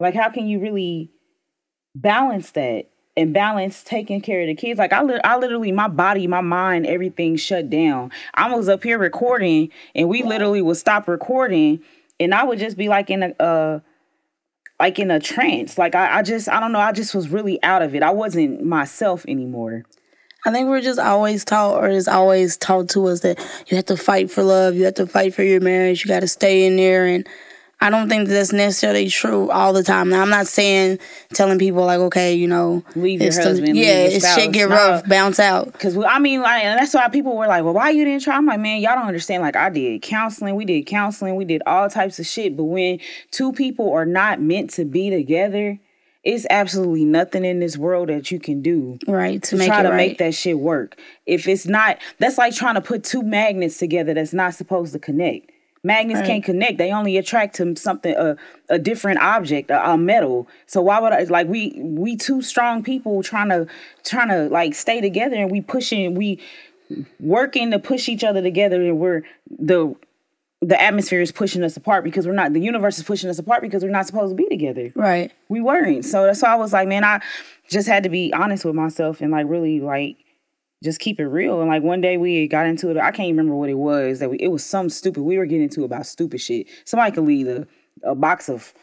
Like, 0.00 0.14
how 0.14 0.30
can 0.30 0.46
you 0.46 0.60
really 0.60 1.10
balance 1.94 2.52
that 2.52 2.86
and 3.16 3.34
balance 3.34 3.82
taking 3.82 4.20
care 4.20 4.42
of 4.42 4.46
the 4.46 4.54
kids? 4.54 4.78
Like, 4.78 4.92
I, 4.92 5.02
li- 5.02 5.20
I 5.24 5.36
literally, 5.38 5.72
my 5.72 5.88
body, 5.88 6.26
my 6.26 6.40
mind, 6.40 6.86
everything 6.86 7.36
shut 7.36 7.68
down. 7.68 8.12
I 8.34 8.54
was 8.54 8.68
up 8.68 8.82
here 8.82 8.98
recording, 8.98 9.70
and 9.94 10.08
we 10.08 10.22
literally 10.22 10.62
would 10.62 10.76
stop 10.76 11.08
recording 11.08 11.82
and 12.20 12.34
I 12.34 12.44
would 12.44 12.58
just 12.58 12.76
be 12.76 12.88
like 12.88 13.10
in 13.10 13.22
a 13.22 13.42
uh 13.42 13.80
like 14.80 14.98
in 14.98 15.10
a 15.10 15.18
trance. 15.18 15.76
Like 15.76 15.94
I, 15.94 16.18
I 16.18 16.22
just 16.22 16.48
I 16.48 16.60
don't 16.60 16.72
know, 16.72 16.80
I 16.80 16.92
just 16.92 17.14
was 17.14 17.28
really 17.28 17.62
out 17.62 17.82
of 17.82 17.94
it. 17.94 18.02
I 18.02 18.10
wasn't 18.10 18.64
myself 18.64 19.24
anymore. 19.26 19.84
I 20.44 20.52
think 20.52 20.68
we're 20.68 20.80
just 20.80 21.00
always 21.00 21.44
taught, 21.44 21.82
or 21.82 21.88
is 21.88 22.08
always 22.08 22.56
taught 22.56 22.88
to 22.90 23.06
us 23.08 23.20
that 23.20 23.38
you 23.66 23.76
have 23.76 23.86
to 23.86 23.96
fight 23.96 24.30
for 24.30 24.42
love, 24.42 24.74
you 24.76 24.84
have 24.84 24.94
to 24.94 25.06
fight 25.06 25.34
for 25.34 25.42
your 25.42 25.60
marriage, 25.60 26.04
you 26.04 26.08
got 26.08 26.20
to 26.20 26.28
stay 26.28 26.64
in 26.64 26.76
there, 26.76 27.06
and 27.06 27.28
I 27.80 27.90
don't 27.90 28.08
think 28.08 28.28
that's 28.28 28.52
necessarily 28.52 29.08
true 29.08 29.50
all 29.50 29.72
the 29.72 29.84
time. 29.84 30.08
Now, 30.08 30.22
I'm 30.22 30.30
not 30.30 30.48
saying 30.48 30.98
telling 31.32 31.60
people 31.60 31.84
like, 31.84 32.00
okay, 32.00 32.34
you 32.34 32.48
know, 32.48 32.82
leave 32.96 33.22
your 33.22 33.32
husband, 33.32 33.76
the, 33.76 33.80
yeah, 33.80 34.02
leave 34.02 34.12
your 34.12 34.20
spouse. 34.20 34.34
shit 34.34 34.52
get 34.52 34.68
rough, 34.68 35.04
no. 35.04 35.08
bounce 35.08 35.38
out. 35.38 35.72
Because 35.72 35.96
I 35.96 36.18
mean, 36.18 36.40
like, 36.40 36.64
and 36.64 36.78
that's 36.78 36.92
why 36.92 37.08
people 37.08 37.36
were 37.36 37.46
like, 37.46 37.62
well, 37.62 37.74
why 37.74 37.90
you 37.90 38.04
didn't 38.04 38.22
try? 38.22 38.36
I'm 38.36 38.46
like, 38.46 38.58
man, 38.58 38.80
y'all 38.80 38.96
don't 38.96 39.06
understand. 39.06 39.42
Like, 39.42 39.54
I 39.54 39.70
did 39.70 40.02
counseling, 40.02 40.56
we 40.56 40.64
did 40.64 40.86
counseling, 40.86 41.36
we 41.36 41.44
did 41.44 41.62
all 41.66 41.88
types 41.88 42.18
of 42.18 42.26
shit. 42.26 42.56
But 42.56 42.64
when 42.64 42.98
two 43.30 43.52
people 43.52 43.92
are 43.92 44.06
not 44.06 44.40
meant 44.40 44.70
to 44.70 44.84
be 44.84 45.10
together, 45.10 45.78
it's 46.28 46.46
absolutely 46.50 47.06
nothing 47.06 47.42
in 47.42 47.58
this 47.58 47.78
world 47.78 48.10
that 48.10 48.30
you 48.30 48.38
can 48.38 48.60
do 48.60 48.98
right 49.08 49.42
to, 49.42 49.56
to 49.56 49.66
try 49.66 49.82
to 49.82 49.88
right. 49.88 49.96
make 49.96 50.18
that 50.18 50.34
shit 50.34 50.58
work. 50.58 51.00
If 51.24 51.48
it's 51.48 51.66
not, 51.66 51.98
that's 52.18 52.36
like 52.36 52.54
trying 52.54 52.74
to 52.74 52.82
put 52.82 53.02
two 53.02 53.22
magnets 53.22 53.78
together 53.78 54.12
that's 54.12 54.34
not 54.34 54.52
supposed 54.52 54.92
to 54.92 54.98
connect. 54.98 55.50
Magnets 55.82 56.20
right. 56.20 56.26
can't 56.26 56.44
connect. 56.44 56.76
They 56.76 56.92
only 56.92 57.16
attract 57.16 57.56
to 57.56 57.74
something 57.76 58.14
a, 58.14 58.36
a 58.68 58.78
different 58.78 59.20
object, 59.20 59.70
a, 59.70 59.92
a, 59.92 59.96
metal. 59.96 60.46
So 60.66 60.82
why 60.82 61.00
would 61.00 61.12
I 61.14 61.22
like 61.24 61.48
we 61.48 61.80
we 61.80 62.14
two 62.14 62.42
strong 62.42 62.82
people 62.82 63.22
trying 63.22 63.48
to 63.48 63.66
trying 64.04 64.28
to 64.28 64.50
like 64.50 64.74
stay 64.74 65.00
together 65.00 65.36
and 65.36 65.50
we 65.50 65.62
pushing 65.62 66.14
we 66.14 66.40
working 67.20 67.70
to 67.70 67.78
push 67.78 68.06
each 68.06 68.22
other 68.22 68.42
together 68.42 68.82
and 68.82 68.98
we're 68.98 69.22
the 69.48 69.94
the 70.60 70.80
atmosphere 70.80 71.20
is 71.20 71.30
pushing 71.30 71.62
us 71.62 71.76
apart 71.76 72.02
because 72.02 72.26
we're 72.26 72.32
not 72.32 72.52
the 72.52 72.60
universe 72.60 72.98
is 72.98 73.04
pushing 73.04 73.30
us 73.30 73.38
apart 73.38 73.62
because 73.62 73.84
we're 73.84 73.90
not 73.90 74.06
supposed 74.06 74.30
to 74.30 74.34
be 74.34 74.48
together. 74.48 74.92
Right. 74.94 75.32
We 75.48 75.60
weren't. 75.60 76.04
So 76.04 76.24
that's 76.24 76.42
why 76.42 76.52
I 76.52 76.56
was 76.56 76.72
like, 76.72 76.88
man, 76.88 77.04
I 77.04 77.20
just 77.70 77.86
had 77.86 78.02
to 78.02 78.08
be 78.08 78.32
honest 78.32 78.64
with 78.64 78.74
myself 78.74 79.20
and 79.20 79.30
like 79.30 79.46
really 79.48 79.80
like 79.80 80.16
just 80.82 81.00
keep 81.00 81.20
it 81.20 81.26
real. 81.26 81.60
And 81.60 81.68
like 81.68 81.82
one 81.82 82.00
day 82.00 82.16
we 82.16 82.48
got 82.48 82.66
into 82.66 82.90
it. 82.90 82.96
I 82.96 83.10
can't 83.12 83.30
remember 83.30 83.54
what 83.54 83.68
it 83.68 83.74
was 83.74 84.18
that 84.18 84.30
we. 84.30 84.38
It 84.38 84.48
was 84.48 84.64
some 84.64 84.88
stupid. 84.88 85.22
We 85.22 85.38
were 85.38 85.46
getting 85.46 85.64
into 85.64 85.84
about 85.84 86.06
stupid 86.06 86.40
shit. 86.40 86.66
Somebody 86.84 87.12
could 87.12 87.24
leave 87.24 87.46
a, 87.46 87.66
a 88.02 88.14
box 88.14 88.48
of 88.48 88.74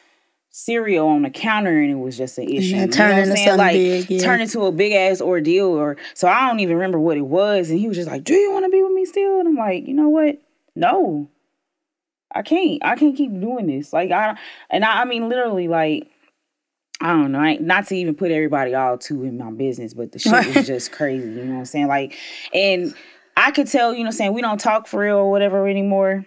cereal 0.49 1.07
on 1.09 1.23
the 1.23 1.29
counter 1.29 1.81
and 1.81 1.91
it 1.91 1.95
was 1.95 2.17
just 2.17 2.37
an 2.37 2.47
issue. 2.47 2.77
Yeah, 2.77 2.87
turn 2.87 3.17
you 3.17 3.25
know 3.25 3.33
into 3.33 3.55
like 3.55 3.73
big, 3.73 4.09
yeah. 4.09 4.19
turn 4.21 4.39
into 4.39 4.61
a 4.65 4.71
big 4.71 4.93
ass 4.93 5.19
ordeal. 5.19 5.67
Or 5.67 5.97
so 6.13 6.29
I 6.29 6.47
don't 6.47 6.61
even 6.61 6.75
remember 6.75 6.99
what 6.99 7.17
it 7.17 7.25
was. 7.27 7.69
And 7.69 7.79
he 7.79 7.89
was 7.89 7.97
just 7.97 8.09
like, 8.09 8.23
"Do 8.23 8.33
you 8.33 8.53
want 8.53 8.63
to 8.63 8.69
be 8.69 8.81
with 8.81 8.93
me 8.93 9.03
still?" 9.03 9.39
And 9.39 9.49
I'm 9.49 9.55
like, 9.55 9.85
you 9.85 9.93
know 9.93 10.09
what? 10.09 10.41
No, 10.75 11.29
I 12.33 12.41
can't. 12.41 12.83
I 12.83 12.95
can't 12.95 13.15
keep 13.15 13.31
doing 13.39 13.67
this. 13.67 13.93
Like 13.93 14.11
I 14.11 14.37
and 14.69 14.83
I, 14.83 15.01
I 15.01 15.05
mean 15.05 15.29
literally 15.29 15.67
like 15.67 16.09
I 17.01 17.07
don't 17.07 17.33
know, 17.33 17.39
I, 17.39 17.55
not 17.57 17.87
to 17.87 17.95
even 17.95 18.15
put 18.15 18.31
everybody 18.31 18.73
all 18.73 18.97
too 18.97 19.23
in 19.23 19.37
my 19.37 19.51
business, 19.51 19.93
but 19.93 20.11
the 20.11 20.19
shit 20.19 20.55
was 20.55 20.65
just 20.67 20.91
crazy, 20.91 21.27
you 21.27 21.43
know 21.43 21.53
what 21.53 21.59
I'm 21.59 21.65
saying? 21.65 21.87
Like, 21.87 22.15
and 22.53 22.95
I 23.35 23.51
could 23.51 23.67
tell, 23.67 23.93
you 23.93 24.03
know, 24.05 24.11
saying 24.11 24.31
we 24.33 24.41
don't 24.41 24.59
talk 24.59 24.87
for 24.87 25.01
real 25.01 25.17
or 25.17 25.31
whatever 25.31 25.67
anymore. 25.67 26.25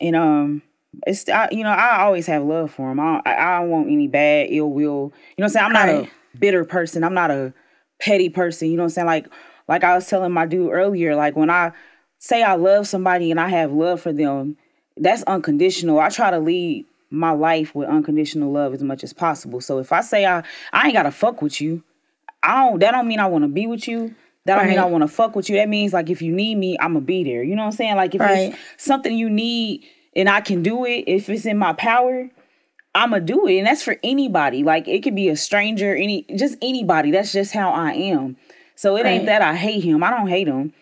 And 0.00 0.16
um, 0.16 0.62
it's 1.06 1.28
I, 1.28 1.48
you 1.50 1.62
know 1.62 1.70
I 1.70 2.02
always 2.02 2.26
have 2.26 2.42
love 2.42 2.70
for 2.70 2.90
him. 2.90 3.00
I 3.00 3.20
I 3.24 3.60
don't 3.60 3.70
want 3.70 3.88
any 3.88 4.08
bad 4.08 4.48
ill 4.50 4.70
will. 4.70 4.82
You 4.82 4.88
know 4.90 5.12
what 5.36 5.44
I'm 5.44 5.48
saying? 5.50 5.66
I'm 5.66 5.72
not 5.72 5.88
a 5.88 6.10
bitter 6.38 6.64
person. 6.64 7.04
I'm 7.04 7.14
not 7.14 7.30
a 7.30 7.52
petty 8.00 8.28
person. 8.28 8.68
You 8.68 8.76
know 8.76 8.82
what 8.82 8.86
I'm 8.86 8.90
saying? 8.90 9.06
Like 9.06 9.26
like 9.68 9.84
I 9.84 9.94
was 9.94 10.08
telling 10.08 10.32
my 10.32 10.46
dude 10.46 10.72
earlier, 10.72 11.16
like 11.16 11.36
when 11.36 11.50
I 11.50 11.72
say 12.18 12.42
I 12.42 12.54
love 12.54 12.86
somebody 12.86 13.30
and 13.30 13.40
I 13.40 13.48
have 13.48 13.72
love 13.72 14.00
for 14.00 14.12
them, 14.12 14.56
that's 14.96 15.22
unconditional. 15.24 16.00
I 16.00 16.08
try 16.08 16.30
to 16.30 16.38
lead 16.38 16.86
my 17.10 17.30
life 17.30 17.74
with 17.74 17.88
unconditional 17.88 18.50
love 18.50 18.74
as 18.74 18.82
much 18.82 19.04
as 19.04 19.12
possible. 19.12 19.60
So 19.60 19.78
if 19.78 19.92
I 19.92 20.00
say 20.00 20.26
I 20.26 20.42
I 20.72 20.86
ain't 20.86 20.94
gotta 20.94 21.10
fuck 21.10 21.42
with 21.42 21.60
you, 21.60 21.82
I 22.42 22.64
don't 22.64 22.80
that 22.80 22.92
don't 22.92 23.08
mean 23.08 23.20
I 23.20 23.26
wanna 23.26 23.48
be 23.48 23.66
with 23.66 23.86
you. 23.86 24.14
That 24.44 24.56
don't 24.56 24.68
mean 24.68 24.78
I 24.78 24.84
wanna 24.84 25.08
fuck 25.08 25.36
with 25.36 25.48
you. 25.48 25.56
That 25.56 25.68
means 25.68 25.92
like 25.92 26.10
if 26.10 26.22
you 26.22 26.32
need 26.32 26.56
me, 26.56 26.76
I'ma 26.78 27.00
be 27.00 27.24
there. 27.24 27.42
You 27.42 27.56
know 27.56 27.62
what 27.62 27.72
I'm 27.72 27.72
saying? 27.72 27.96
Like 27.96 28.14
if 28.14 28.20
right. 28.20 28.52
it's 28.52 28.58
something 28.84 29.16
you 29.16 29.30
need 29.30 29.84
and 30.14 30.28
I 30.28 30.40
can 30.40 30.62
do 30.62 30.84
it, 30.84 31.04
if 31.06 31.28
it's 31.28 31.46
in 31.46 31.58
my 31.58 31.74
power, 31.74 32.30
I'ma 32.94 33.18
do 33.18 33.46
it. 33.46 33.58
And 33.58 33.66
that's 33.66 33.82
for 33.82 33.96
anybody. 34.02 34.62
Like 34.62 34.88
it 34.88 35.02
could 35.02 35.14
be 35.14 35.28
a 35.28 35.36
stranger, 35.36 35.94
any 35.94 36.24
just 36.34 36.56
anybody. 36.62 37.10
That's 37.10 37.32
just 37.32 37.52
how 37.52 37.70
I 37.70 37.92
am. 37.92 38.36
So 38.74 38.96
it 38.96 39.04
right. 39.04 39.10
ain't 39.10 39.26
that 39.26 39.42
I 39.42 39.54
hate 39.54 39.84
him. 39.84 40.02
I 40.02 40.10
don't 40.10 40.28
hate 40.28 40.48
him. 40.48 40.72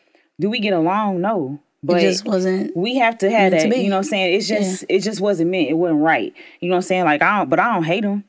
Do 0.40 0.50
we 0.50 0.58
get 0.58 0.72
along? 0.72 1.20
No. 1.20 1.60
But 1.84 1.98
it 1.98 2.02
just 2.02 2.24
wasn't. 2.24 2.74
We 2.74 2.96
have 2.96 3.18
to 3.18 3.30
have 3.30 3.52
that. 3.52 3.68
You 3.68 3.90
know 3.90 3.96
what 3.96 3.98
I'm 3.98 4.04
saying? 4.04 4.34
It's 4.34 4.48
just 4.48 4.84
yeah. 4.88 4.96
it 4.96 5.00
just 5.00 5.20
wasn't 5.20 5.50
meant. 5.50 5.68
It 5.68 5.74
wasn't 5.74 6.00
right. 6.00 6.32
You 6.60 6.68
know 6.68 6.76
what 6.76 6.78
I'm 6.78 6.82
saying? 6.82 7.04
Like 7.04 7.20
I 7.20 7.38
don't, 7.38 7.50
but 7.50 7.60
I 7.60 7.74
don't 7.74 7.84
hate 7.84 8.04
him. 8.04 8.24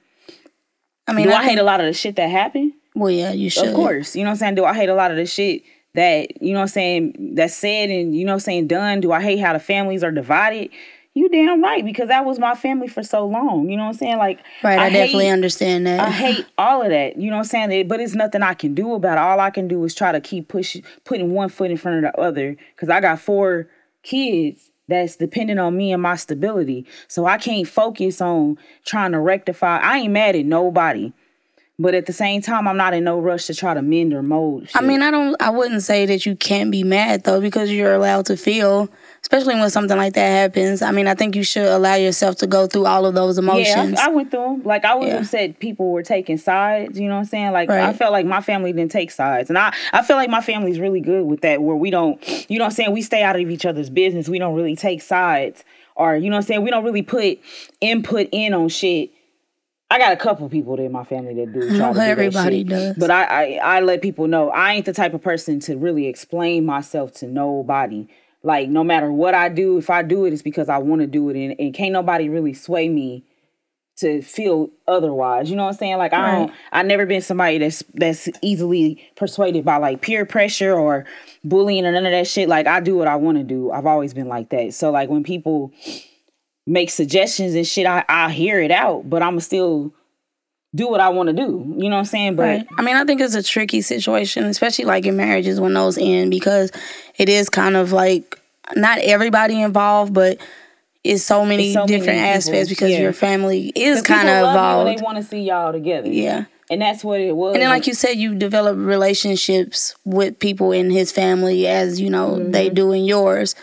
I 1.08 1.14
mean, 1.14 1.28
do 1.28 1.32
I, 1.32 1.38
I 1.38 1.46
hate 1.46 1.60
a 1.60 1.64
lot 1.64 1.80
of 1.80 1.86
the 1.86 1.94
shit 1.94 2.18
that 2.18 2.30
happened? 2.30 2.74
Well, 2.96 3.12
yeah, 3.12 3.32
you 3.32 3.50
should. 3.50 3.70
Of 3.70 3.76
course. 3.76 4.16
You 4.16 4.24
know 4.24 4.30
what 4.30 4.34
I'm 4.34 4.38
saying? 4.40 4.56
Do 4.56 4.66
I 4.66 4.74
hate 4.74 4.90
a 4.90 4.96
lot 4.96 5.12
of 5.12 5.18
the 5.18 5.26
shit 5.26 5.64
that 5.94 6.42
you 6.42 6.52
know 6.52 6.60
what 6.60 6.64
I'm 6.64 6.68
saying 6.68 7.36
that's 7.36 7.56
said 7.56 7.90
and 7.90 8.14
you 8.14 8.26
know 8.26 8.34
what 8.34 8.36
I'm 8.36 8.40
saying 8.42 8.68
done? 8.68 9.00
Do 9.00 9.14
I 9.14 9.22
hate 9.22 9.40
how 9.40 9.54
the 9.54 9.60
families 9.60 10.04
are 10.04 10.12
divided? 10.12 10.70
You 11.18 11.30
damn 11.30 11.64
right, 11.64 11.84
because 11.84 12.10
that 12.10 12.26
was 12.26 12.40
my 12.40 12.56
family 12.56 12.90
for 12.90 13.02
so 13.02 13.26
long. 13.26 13.70
You 13.70 13.78
know 13.78 13.84
what 13.84 13.90
I'm 13.90 13.96
saying? 13.96 14.18
Like 14.18 14.40
Right, 14.62 14.78
I, 14.78 14.88
I 14.88 14.90
definitely 14.90 15.26
hate, 15.26 15.32
understand 15.32 15.88
that. 15.88 16.02
I 16.02 16.12
hate 16.12 16.46
all 16.58 16.82
of 16.82 16.90
that. 16.90 17.16
You 17.18 17.30
know 17.30 17.38
what 17.38 17.54
I'm 17.54 17.70
saying? 17.70 17.88
But 17.88 18.02
it's 18.02 18.16
nothing 18.16 18.44
I 18.44 18.54
can 18.54 18.76
do 18.76 18.94
about 18.94 19.18
it. 19.18 19.22
All 19.22 19.40
I 19.40 19.50
can 19.50 19.70
do 19.70 19.82
is 19.86 19.96
try 19.96 20.12
to 20.12 20.20
keep 20.20 20.50
pushing 20.50 20.84
putting 21.06 21.32
one 21.32 21.48
foot 21.48 21.72
in 21.72 21.78
front 21.78 22.04
of 22.04 22.12
the 22.12 22.20
other. 22.20 22.58
Cause 22.76 22.90
I 22.90 23.00
got 23.00 23.22
four 23.22 23.70
kids 24.04 24.72
that's 24.90 25.16
dependent 25.16 25.58
on 25.60 25.78
me 25.78 25.94
and 25.94 26.02
my 26.02 26.18
stability. 26.18 26.86
So 27.08 27.26
I 27.26 27.38
can't 27.38 27.68
focus 27.68 28.20
on 28.20 28.58
trying 28.84 29.14
to 29.14 29.20
rectify. 29.20 29.78
I 29.78 30.00
ain't 30.00 30.12
mad 30.12 30.36
at 30.36 30.46
nobody. 30.46 31.14
But 31.80 31.94
at 31.94 32.06
the 32.06 32.14
same 32.14 32.42
time, 32.42 32.68
I'm 32.68 32.78
not 32.78 32.94
in 32.94 33.04
no 33.04 33.20
rush 33.20 33.48
to 33.48 33.54
try 33.54 33.74
to 33.74 33.82
mend 33.82 34.14
or 34.14 34.22
mold. 34.24 34.70
Shit. 34.70 34.82
I 34.82 34.86
mean, 34.86 35.02
I 35.02 35.12
don't. 35.12 35.42
I 35.42 35.50
wouldn't 35.50 35.84
say 35.84 36.06
that 36.06 36.26
you 36.26 36.36
can't 36.36 36.72
be 36.72 36.84
mad 36.84 37.24
though, 37.24 37.42
because 37.42 37.70
you're 37.70 37.94
allowed 37.94 38.28
to 38.28 38.38
feel 38.38 38.90
especially 39.26 39.56
when 39.56 39.72
something 39.72 39.98
like 39.98 40.14
that 40.14 40.30
happens. 40.30 40.84
I 40.84 40.92
mean, 40.92 41.08
I 41.08 41.16
think 41.16 41.36
you 41.36 41.44
should 41.44 41.66
allow 41.66 41.96
yourself 41.96 42.36
to 42.38 42.48
go 42.48 42.68
through 42.68 42.86
all 42.86 43.08
of 43.08 43.16
those 43.16 43.40
emotions. 43.40 43.94
Yeah, 43.94 44.04
I, 44.04 44.06
I 44.06 44.10
went 44.10 44.30
through 44.30 44.42
them. 44.42 44.64
Like 44.64 44.86
I 44.86 44.94
would 44.94 45.08
yeah. 45.08 45.16
have 45.16 45.28
said, 45.28 45.58
people 45.58 45.92
were 45.92 46.04
taking 46.04 46.38
sides. 46.38 47.00
You 47.00 47.08
know 47.08 47.16
what 47.16 47.22
I'm 47.22 47.26
saying? 47.26 47.52
Like 47.52 47.68
right. 47.68 47.86
I 47.86 47.94
felt 47.94 48.12
like 48.12 48.28
my 48.28 48.42
family 48.42 48.72
didn't 48.72 48.92
take 48.92 49.10
sides, 49.10 49.50
and 49.50 49.58
I 49.58 49.74
I 49.94 50.04
feel 50.04 50.16
like 50.16 50.30
my 50.30 50.42
family's 50.42 50.80
really 50.80 51.02
good 51.02 51.26
with 51.26 51.42
that, 51.42 51.64
where 51.64 51.76
we 51.76 51.90
don't. 51.90 52.22
You 52.48 52.60
know 52.60 52.66
what 52.66 52.70
I'm 52.70 52.76
saying? 52.76 52.92
We 52.92 53.02
stay 53.02 53.24
out 53.24 53.36
of 53.36 53.50
each 53.50 53.66
other's 53.66 53.90
business. 53.90 54.30
We 54.30 54.38
don't 54.38 54.54
really 54.54 54.76
take 54.76 55.02
sides, 55.02 55.64
or 55.96 56.16
you 56.16 56.30
know 56.30 56.36
what 56.36 56.44
I'm 56.44 56.48
saying? 56.48 56.62
We 56.62 56.70
don't 56.70 56.84
really 56.84 57.02
put 57.02 57.40
input 57.82 58.30
in 58.32 58.54
on 58.54 58.70
shit. 58.70 59.10
I 59.90 59.98
got 59.98 60.14
a 60.14 60.18
couple 60.18 60.48
people 60.50 60.80
in 60.80 60.92
my 60.92 61.04
family 61.04 61.34
that 61.34 61.52
do 61.52 61.78
try 61.78 61.94
to 61.94 61.94
do 61.96 62.00
everybody 62.00 62.62
that 62.64 62.70
shit. 62.70 62.96
does. 62.96 62.98
But 63.00 63.10
I, 63.10 63.24
I 63.24 63.78
I 63.78 63.80
let 63.80 64.04
people 64.04 64.28
know 64.28 64.52
I 64.52 64.74
ain't 64.74 64.86
the 64.86 64.94
type 64.94 65.16
of 65.16 65.24
person 65.24 65.60
to 65.62 65.78
really 65.78 66.06
explain 66.06 66.64
myself 66.64 67.12
to 67.16 67.28
nobody. 67.28 68.08
Like 68.46 68.70
no 68.70 68.84
matter 68.84 69.12
what 69.12 69.34
I 69.34 69.50
do, 69.50 69.78
if 69.80 69.90
I 69.90 70.04
do 70.04 70.26
it, 70.26 70.32
it's 70.32 70.44
because 70.44 70.70
I 70.70 70.78
want 70.78 71.02
to 71.02 71.08
do 71.08 71.30
it, 71.30 71.36
and, 71.36 71.56
and 71.60 71.74
can't 71.74 71.92
nobody 71.92 72.30
really 72.30 72.54
sway 72.54 72.88
me 72.88 73.24
to 73.98 74.22
feel 74.22 74.70
otherwise. 74.88 75.50
You 75.50 75.56
know 75.56 75.64
what 75.64 75.70
I'm 75.70 75.78
saying? 75.78 75.98
Like 75.98 76.14
I 76.14 76.32
don't 76.32 76.54
I 76.72 76.84
never 76.84 77.06
been 77.06 77.22
somebody 77.22 77.58
that's 77.58 77.84
that's 77.96 78.30
easily 78.44 79.04
persuaded 79.16 79.66
by 79.66 79.78
like 79.78 80.02
peer 80.02 80.26
pressure 80.26 80.74
or 80.74 81.06
bullying 81.44 81.86
or 81.86 81.92
none 81.92 82.06
of 82.06 82.12
that 82.12 82.28
shit. 82.28 82.48
Like 82.48 82.68
I 82.68 82.82
do 82.82 82.96
what 82.96 83.08
I 83.08 83.16
want 83.16 83.40
to 83.40 83.44
do. 83.44 83.72
I've 83.72 83.88
always 83.88 84.14
been 84.14 84.28
like 84.28 84.50
that. 84.50 84.76
So 84.76 84.92
like 84.92 85.10
when 85.10 85.24
people 85.24 85.72
make 86.68 86.92
suggestions 86.92 87.56
and 87.56 87.66
shit, 87.66 87.88
I 87.88 88.06
I 88.08 88.32
hear 88.32 88.60
it 88.62 88.72
out, 88.72 89.10
but 89.10 89.24
I'm 89.24 89.40
still 89.40 89.92
do 90.76 90.90
what 90.90 91.00
I 91.00 91.10
want 91.10 91.28
to 91.28 91.34
do. 91.34 91.74
You 91.78 91.90
know 91.90 91.96
what 91.96 92.00
I'm 92.00 92.06
saying? 92.06 92.36
But 92.36 92.44
right. 92.44 92.68
I 92.78 92.82
mean, 92.82 92.96
I 92.96 93.06
think 93.06 93.22
it's 93.22 93.36
a 93.36 93.44
tricky 93.44 93.82
situation, 93.82 94.44
especially 94.46 94.86
like 94.86 95.06
in 95.06 95.16
marriages 95.16 95.60
when 95.60 95.74
those 95.74 95.98
end 95.98 96.32
because 96.32 96.72
it 97.18 97.30
is 97.30 97.50
kind 97.50 97.76
of 97.76 97.92
like 97.92 98.40
not 98.76 99.00
everybody 99.00 99.62
involved, 99.62 100.14
but 100.14 100.38
it's 101.04 101.24
so 101.24 101.46
many 101.46 101.68
it's 101.68 101.76
so 101.76 101.86
different 101.86 102.20
many 102.20 102.30
aspects 102.30 102.70
because 102.70 102.92
yeah. 102.92 103.00
your 103.00 103.14
family 103.14 103.72
is 103.76 104.02
kind 104.02 104.28
of 104.28 104.48
involved. 104.48 104.90
they 104.90 105.02
want 105.02 105.18
to 105.18 105.24
see 105.24 105.42
y'all 105.42 105.72
together. 105.72 106.10
Yeah. 106.10 106.46
And 106.70 106.82
that's 106.82 107.04
what 107.04 107.22
it 107.22 107.36
was. 107.36 107.54
And 107.54 107.62
then, 107.62 107.70
like 107.70 107.86
you 107.86 107.94
said, 107.94 108.14
you 108.14 108.34
develop 108.34 108.76
relationships 108.76 109.96
with 110.04 110.40
people 110.40 110.72
in 110.72 110.90
his 110.90 111.12
family 111.12 111.68
as 111.68 112.02
you 112.02 112.10
know 112.10 112.32
mm-hmm. 112.32 112.52
they 112.52 112.70
do 112.70 112.92
in 112.92 113.06
yours. 113.06 113.54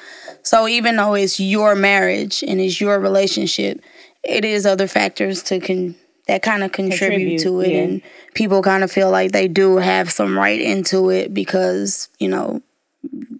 So 0.44 0.68
even 0.68 0.96
though 0.96 1.14
it's 1.14 1.40
your 1.40 1.74
marriage 1.74 2.44
and 2.46 2.60
it's 2.60 2.80
your 2.80 3.00
relationship, 3.00 3.80
it 4.22 4.44
is 4.44 4.66
other 4.66 4.86
factors 4.86 5.42
to 5.44 5.58
con 5.58 5.96
that 6.32 6.42
kind 6.42 6.64
of 6.64 6.72
contribute, 6.72 7.38
contribute, 7.38 7.42
to 7.42 7.60
it, 7.60 7.70
yeah. 7.70 7.82
and 7.82 8.02
people 8.34 8.62
kind 8.62 8.82
of 8.82 8.90
feel 8.90 9.10
like 9.10 9.32
they 9.32 9.48
do 9.48 9.76
have 9.76 10.10
some 10.10 10.38
right 10.38 10.60
into 10.60 11.10
it 11.10 11.34
because 11.34 12.08
you 12.18 12.28
know 12.28 12.62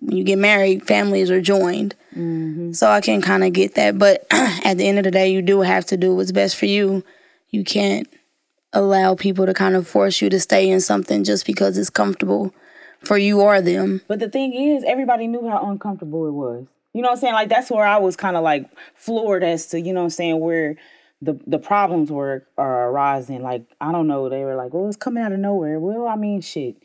when 0.01 0.17
you 0.17 0.25
get 0.25 0.39
married, 0.39 0.87
families 0.87 1.31
are 1.31 1.41
joined. 1.41 1.95
Mm-hmm. 2.15 2.73
So 2.73 2.91
I 2.91 3.01
can 3.01 3.23
kind 3.23 3.45
of 3.45 3.55
get 3.55 3.77
that, 3.77 3.99
but 3.99 4.27
at 4.31 4.75
the 4.75 4.87
end 4.87 4.99
of 4.99 5.05
the 5.05 5.11
day, 5.11 5.33
you 5.33 5.41
do 5.41 5.63
have 5.63 5.87
to 5.87 5.97
do 5.97 6.15
what's 6.15 6.33
best 6.33 6.57
for 6.57 6.67
you. 6.67 7.03
You 7.49 7.65
can't 7.65 8.07
allow 8.75 9.15
people 9.15 9.47
to 9.47 9.55
kind 9.55 9.75
of 9.75 9.89
force 9.89 10.21
you 10.21 10.29
to 10.31 10.41
stay 10.41 10.69
in 10.69 10.81
something 10.81 11.25
just 11.25 11.47
because 11.47 11.79
it's 11.79 11.91
comfortable 11.91 12.55
for 13.01 13.17
you 13.17 13.41
or 13.41 13.61
them. 13.63 14.03
But 14.09 14.21
the 14.21 14.29
thing 14.29 14.53
is, 14.53 14.85
everybody 14.85 15.27
knew 15.27 15.49
how 15.49 15.71
uncomfortable 15.71 16.27
it 16.27 16.33
was. 16.33 16.67
You 16.93 17.01
know 17.01 17.09
what 17.09 17.15
I'm 17.15 17.21
saying? 17.21 17.35
Like 17.35 17.49
that's 17.49 17.71
where 17.71 17.87
I 17.87 17.97
was 17.97 18.17
kind 18.17 18.37
of 18.37 18.43
like 18.43 18.69
floored 18.95 19.43
as 19.43 19.67
to, 19.69 19.81
you 19.81 19.95
know 19.95 20.01
what 20.01 20.05
I'm 20.05 20.11
saying, 20.11 20.41
where 20.41 20.77
the 21.23 21.39
the 21.47 21.59
problems 21.59 22.11
were 22.11 22.47
are 22.59 22.91
arising. 22.91 23.43
Like, 23.43 23.65
I 23.81 23.93
don't 23.93 24.09
know, 24.09 24.29
they 24.29 24.45
were 24.45 24.57
like, 24.57 24.75
Well, 24.75 24.89
it's 24.89 24.97
coming 24.97 25.23
out 25.23 25.33
of 25.33 25.39
nowhere. 25.39 25.79
Well, 25.79 26.07
I 26.07 26.17
mean 26.17 26.41
shit. 26.43 26.77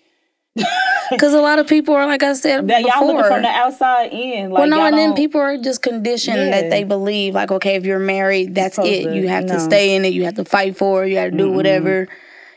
Because 1.10 1.34
a 1.34 1.39
lot 1.39 1.58
of 1.58 1.67
people 1.67 1.95
are, 1.95 2.06
like 2.06 2.21
I 2.21 2.34
said, 2.34 2.67
that 2.67 2.82
y'all 2.82 3.08
looking 3.08 3.23
from 3.23 3.41
the 3.41 3.47
outside 3.47 4.12
in. 4.12 4.50
Like, 4.50 4.60
well, 4.60 4.67
no, 4.67 4.86
and 4.86 4.97
then 4.97 5.13
people 5.13 5.39
are 5.39 5.58
just 5.58 5.82
conditioned 5.82 6.38
yeah. 6.38 6.62
that 6.62 6.69
they 6.69 6.84
believe, 6.84 7.34
like, 7.34 7.50
okay, 7.50 7.76
if 7.76 7.86
you're 7.86 7.97
married, 7.97 8.56
that's 8.56 8.78
it. 8.78 9.06
To, 9.06 9.15
you 9.15 9.30
have 9.30 9.45
no. 9.45 9.54
to 9.54 9.60
stay 9.62 9.95
in 9.95 10.04
it. 10.04 10.12
You 10.12 10.26
have 10.26 10.36
to 10.36 10.43
fight 10.43 10.76
for 10.76 11.06
it. 11.06 11.12
You 11.12 11.17
have 11.19 11.32
to 11.32 11.38
do 11.38 11.45
mm-hmm. 11.45 11.56
whatever. 11.56 12.10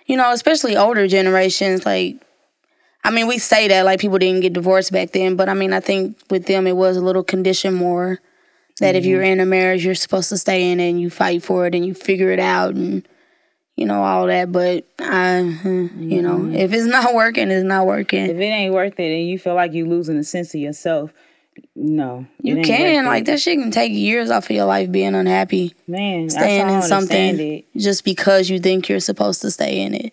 You 0.07 0.17
know, 0.17 0.33
especially 0.33 0.77
older 0.77 1.07
generations. 1.07 1.87
Like, 1.87 2.17
I 3.05 3.13
mean, 3.13 3.29
we 3.29 3.39
say 3.39 3.69
that 3.69 3.85
like 3.85 4.01
people 4.01 4.19
didn't 4.19 4.41
get 4.41 4.53
divorced 4.53 4.91
back 4.91 5.13
then, 5.13 5.37
but 5.37 5.49
I 5.49 5.55
mean, 5.55 5.73
I 5.73 5.79
think 5.79 6.19
with 6.29 6.47
them 6.47 6.67
it 6.67 6.77
was 6.77 6.97
a 6.97 7.01
little 7.01 7.23
conditioned 7.23 7.77
more 7.77 8.19
that 8.79 8.95
mm-hmm. 8.95 8.99
if 8.99 9.05
you're 9.05 9.23
in 9.23 9.41
a 9.41 9.47
marriage, 9.47 9.85
you're 9.85 9.95
supposed 9.95 10.29
to 10.29 10.39
stay 10.39 10.71
in 10.71 10.81
it 10.81 10.91
and 10.91 11.01
you 11.01 11.11
fight 11.11 11.43
for 11.43 11.67
it 11.67 11.75
and 11.75 11.85
you 11.85 11.95
figure 11.95 12.31
it 12.31 12.41
out 12.41 12.75
and 12.75 13.07
you 13.81 13.87
know, 13.87 14.03
all 14.03 14.27
that. 14.27 14.53
But 14.53 14.87
I, 14.99 15.41
mm-hmm. 15.43 16.11
you 16.11 16.21
know, 16.21 16.37
mm-hmm. 16.37 16.55
if 16.55 16.73
it's 16.73 16.85
not 16.85 17.15
working, 17.15 17.51
it's 17.51 17.65
not 17.65 17.87
working. 17.87 18.27
If 18.27 18.37
it 18.37 18.43
ain't 18.43 18.75
worth 18.75 19.01
it 19.01 19.19
and 19.19 19.27
you 19.27 19.39
feel 19.39 19.55
like 19.55 19.73
you're 19.73 19.89
losing 19.89 20.19
a 20.19 20.25
sense 20.25 20.55
of 20.55 20.61
yourself, 20.61 21.13
no. 21.75 22.27
You 22.43 22.61
can. 22.63 23.07
Like 23.07 23.25
that 23.25 23.41
shit 23.41 23.59
can 23.59 23.71
take 23.71 23.93
years 23.93 24.31
off 24.31 24.45
of 24.45 24.51
your 24.57 24.67
life 24.67 24.93
being 24.93 25.15
unhappy. 25.15 25.75
Man, 25.87 26.29
staying 26.29 26.69
in 26.69 26.83
something 26.83 27.65
just 27.75 28.05
because 28.05 28.51
you 28.51 28.59
think 28.61 28.89
you're 28.89 29.01
supposed 29.01 29.41
to 29.43 29.51
stay 29.51 29.81
in 29.81 29.95
it. 29.95 30.13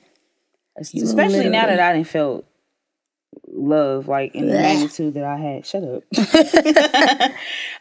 Especially 0.78 1.50
now 1.50 1.66
that 1.66 1.80
I 1.80 1.94
didn't 1.94 2.08
feel 2.08 2.46
love 3.58 4.08
like 4.08 4.36
in 4.36 4.48
the 4.48 4.54
magnitude 4.54 5.14
that 5.16 5.24
I 5.24 5.38
had. 5.38 5.66
Shut 5.66 5.84
up. 5.84 6.04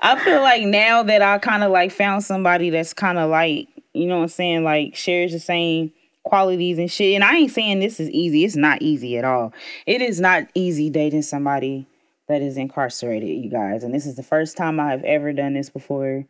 I 0.00 0.18
feel 0.24 0.40
like 0.40 0.64
now 0.64 1.02
that 1.02 1.22
I 1.22 1.38
kind 1.38 1.62
of 1.62 1.70
like 1.70 1.92
found 1.92 2.24
somebody 2.24 2.70
that's 2.70 2.92
kind 2.92 3.18
of 3.18 3.30
like 3.30 3.68
you 3.92 4.06
know 4.06 4.16
what 4.16 4.24
I'm 4.24 4.28
saying? 4.28 4.64
Like 4.64 4.94
shares 4.94 5.32
the 5.32 5.40
same 5.40 5.92
qualities 6.22 6.78
and 6.78 6.90
shit. 6.90 7.14
And 7.14 7.24
I 7.24 7.36
ain't 7.36 7.52
saying 7.52 7.80
this 7.80 7.98
is 7.98 8.10
easy. 8.10 8.44
It's 8.44 8.56
not 8.56 8.82
easy 8.82 9.16
at 9.16 9.24
all. 9.24 9.52
It 9.86 10.02
is 10.02 10.20
not 10.20 10.44
easy 10.54 10.90
dating 10.90 11.22
somebody 11.22 11.86
that 12.28 12.42
is 12.42 12.56
incarcerated, 12.56 13.28
you 13.28 13.50
guys. 13.50 13.84
And 13.84 13.94
this 13.94 14.06
is 14.06 14.16
the 14.16 14.22
first 14.22 14.56
time 14.56 14.78
I 14.80 14.90
have 14.90 15.04
ever 15.04 15.32
done 15.32 15.54
this 15.54 15.70
before. 15.70 16.26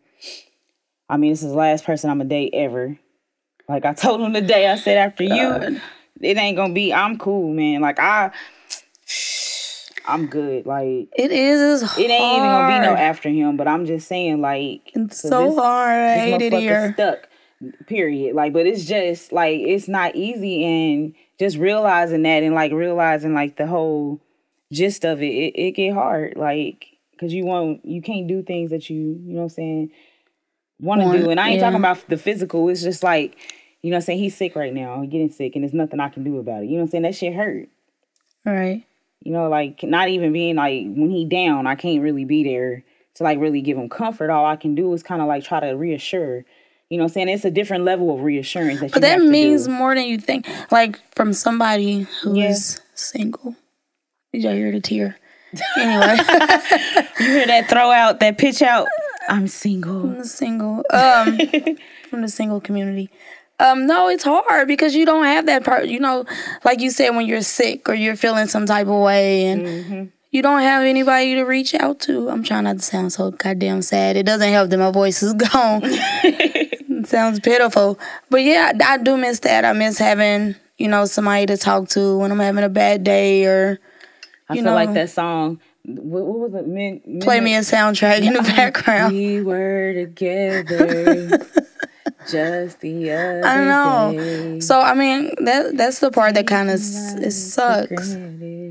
I 1.08 1.16
mean, 1.16 1.32
this 1.32 1.42
is 1.42 1.50
the 1.50 1.56
last 1.56 1.84
person 1.84 2.10
I'm 2.10 2.20
a 2.20 2.24
date 2.24 2.50
ever. 2.52 2.98
Like 3.68 3.84
I 3.84 3.94
told 3.94 4.20
him 4.20 4.32
today, 4.32 4.68
I 4.68 4.76
said 4.76 4.98
after 4.98 5.26
God. 5.26 5.72
you, 5.72 5.80
it 6.20 6.36
ain't 6.36 6.56
gonna 6.56 6.74
be. 6.74 6.92
I'm 6.92 7.18
cool, 7.18 7.52
man. 7.52 7.80
Like 7.80 7.98
I, 7.98 8.30
I'm 10.06 10.26
good. 10.26 10.66
Like 10.66 11.08
it 11.16 11.32
is. 11.32 11.82
It 11.82 12.10
ain't 12.10 12.38
even 12.38 12.48
gonna 12.48 12.80
be 12.80 12.86
no 12.86 12.94
after 12.94 13.28
him. 13.28 13.56
But 13.56 13.68
I'm 13.68 13.86
just 13.86 14.08
saying, 14.08 14.40
like 14.40 14.92
it's 14.94 15.20
so 15.20 15.48
this, 15.48 15.58
hard. 15.58 15.98
I 15.98 16.18
hate 16.18 16.42
it 16.42 16.52
here. 16.52 16.92
Stuck 16.94 17.28
period 17.86 18.34
like 18.34 18.52
but 18.52 18.66
it's 18.66 18.84
just 18.84 19.32
like 19.32 19.58
it's 19.60 19.88
not 19.88 20.14
easy 20.14 20.62
and 20.62 21.14
just 21.38 21.56
realizing 21.56 22.22
that 22.22 22.42
and 22.42 22.54
like 22.54 22.70
realizing 22.70 23.32
like 23.32 23.56
the 23.56 23.66
whole 23.66 24.20
gist 24.72 25.04
of 25.04 25.22
it 25.22 25.26
it, 25.32 25.58
it 25.58 25.70
get 25.72 25.94
hard 25.94 26.34
like 26.36 26.86
because 27.12 27.32
you 27.32 27.46
won't 27.46 27.82
you 27.84 28.02
can't 28.02 28.26
do 28.26 28.42
things 28.42 28.70
that 28.70 28.90
you 28.90 28.96
you 29.24 29.32
know 29.32 29.36
what 29.36 29.42
i'm 29.44 29.48
saying 29.48 29.90
want 30.80 31.00
to 31.00 31.18
do 31.18 31.30
and 31.30 31.40
i 31.40 31.48
ain't 31.48 31.56
yeah. 31.56 31.62
talking 31.62 31.78
about 31.78 32.06
the 32.10 32.18
physical 32.18 32.68
it's 32.68 32.82
just 32.82 33.02
like 33.02 33.38
you 33.80 33.90
know 33.90 33.94
what 33.94 34.02
i'm 34.02 34.04
saying 34.04 34.18
he's 34.18 34.36
sick 34.36 34.54
right 34.54 34.74
now 34.74 35.00
he's 35.00 35.10
getting 35.10 35.30
sick 35.30 35.54
and 35.54 35.64
there's 35.64 35.72
nothing 35.72 35.98
i 35.98 36.10
can 36.10 36.24
do 36.24 36.38
about 36.38 36.62
it 36.62 36.66
you 36.66 36.72
know 36.72 36.78
what 36.78 36.82
i'm 36.82 36.90
saying 36.90 37.02
that 37.02 37.14
shit 37.14 37.32
hurt 37.32 37.70
right 38.44 38.84
you 39.26 39.32
know 39.32 39.48
like 39.48 39.82
not 39.82 40.08
even 40.08 40.32
being 40.32 40.56
like 40.56 40.84
when 40.86 41.10
he 41.10 41.24
down 41.24 41.66
i 41.66 41.74
can't 41.74 42.02
really 42.02 42.24
be 42.24 42.44
there 42.44 42.82
to 43.14 43.22
like 43.22 43.38
really 43.38 43.60
give 43.60 43.76
him 43.76 43.88
comfort 43.88 44.30
all 44.30 44.46
i 44.46 44.56
can 44.56 44.74
do 44.74 44.92
is 44.92 45.02
kind 45.02 45.20
of 45.20 45.28
like 45.28 45.44
try 45.44 45.60
to 45.60 45.72
reassure 45.72 46.44
you 46.88 46.98
know 46.98 47.04
what 47.04 47.10
I'm 47.10 47.14
saying? 47.14 47.28
It's 47.30 47.44
a 47.44 47.50
different 47.50 47.84
level 47.84 48.14
of 48.14 48.22
reassurance 48.22 48.80
that 48.80 48.92
But 48.92 49.02
that 49.02 49.20
means 49.20 49.66
do. 49.66 49.72
more 49.72 49.94
than 49.94 50.04
you 50.04 50.18
think. 50.18 50.46
Like 50.70 51.00
from 51.16 51.32
somebody 51.32 52.06
who 52.22 52.38
yeah. 52.38 52.50
is 52.50 52.80
single. 52.94 53.56
Did 54.32 54.44
y'all 54.44 54.52
hear 54.52 54.70
the 54.72 54.80
tear? 54.80 55.18
Anyway. 55.78 56.16
you 57.18 57.26
hear 57.26 57.46
that 57.46 57.66
throw 57.68 57.90
out, 57.90 58.20
that 58.20 58.36
pitch 58.36 58.62
out? 58.62 58.86
I'm 59.28 59.48
single. 59.48 60.08
The 60.08 60.24
single. 60.24 60.84
Um 60.90 61.38
from 62.10 62.22
the 62.22 62.28
single 62.28 62.60
community. 62.60 63.10
Um, 63.58 63.86
no, 63.86 64.08
it's 64.08 64.24
hard 64.24 64.68
because 64.68 64.94
you 64.94 65.06
don't 65.06 65.24
have 65.24 65.46
that 65.46 65.64
part. 65.64 65.86
You 65.86 66.00
know, 66.00 66.26
like 66.64 66.80
you 66.80 66.90
said, 66.90 67.10
when 67.10 67.26
you're 67.26 67.42
sick 67.42 67.88
or 67.88 67.94
you're 67.94 68.16
feeling 68.16 68.48
some 68.48 68.66
type 68.66 68.86
of 68.86 69.00
way, 69.00 69.46
and 69.46 69.66
mm-hmm. 69.66 70.04
you 70.30 70.42
don't 70.42 70.60
have 70.60 70.84
anybody 70.84 71.34
to 71.36 71.44
reach 71.44 71.74
out 71.74 72.00
to. 72.00 72.28
I'm 72.28 72.42
trying 72.42 72.64
not 72.64 72.76
to 72.76 72.82
sound 72.82 73.12
so 73.12 73.30
goddamn 73.30 73.82
sad. 73.82 74.16
It 74.16 74.26
doesn't 74.26 74.50
help 74.50 74.70
that 74.70 74.78
my 74.78 74.90
voice 74.90 75.22
is 75.22 75.32
gone 75.52 75.82
sounds 77.06 77.40
pitiful. 77.40 77.98
But 78.30 78.42
yeah, 78.42 78.72
I 78.84 78.98
do 78.98 79.16
miss 79.16 79.40
that. 79.40 79.64
I 79.64 79.72
miss 79.72 79.98
having, 79.98 80.54
you 80.78 80.88
know, 80.88 81.04
somebody 81.06 81.46
to 81.46 81.56
talk 81.56 81.88
to 81.90 82.18
when 82.18 82.32
I'm 82.32 82.38
having 82.38 82.64
a 82.64 82.68
bad 82.68 83.04
day 83.04 83.44
or 83.46 83.78
I 84.48 84.54
feel 84.54 84.64
know, 84.64 84.74
like 84.74 84.92
that 84.94 85.10
song. 85.10 85.60
What, 85.84 86.24
what 86.24 86.38
was 86.50 86.54
it? 86.54 86.66
Min, 86.66 87.00
min- 87.06 87.20
play 87.20 87.40
me 87.40 87.54
a 87.54 87.60
soundtrack 87.60 88.20
in 88.22 88.32
the 88.32 88.42
background. 88.56 89.14
We 89.14 89.40
were 89.40 89.94
together 89.94 91.46
just 92.30 92.80
the 92.80 93.10
other 93.12 93.44
I 93.44 93.64
know. 93.64 94.12
Day. 94.18 94.60
So 94.60 94.80
I 94.80 94.94
mean, 94.94 95.34
that 95.44 95.76
that's 95.76 96.00
the 96.00 96.10
part 96.10 96.34
that 96.34 96.46
kind 96.46 96.70
of 96.70 96.76
it 96.76 97.32
sucks. 97.32 98.16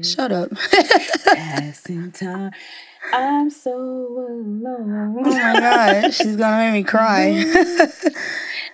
Shut 0.01 0.31
up. 0.31 0.49
Passing 1.25 2.11
time. 2.11 2.51
I'm 3.13 3.49
so 3.49 3.71
alone. 3.71 5.15
Oh 5.19 5.31
my 5.31 5.59
god, 5.59 6.13
she's 6.13 6.35
gonna 6.35 6.71
make 6.71 6.73
me 6.73 6.83
cry. 6.89 7.45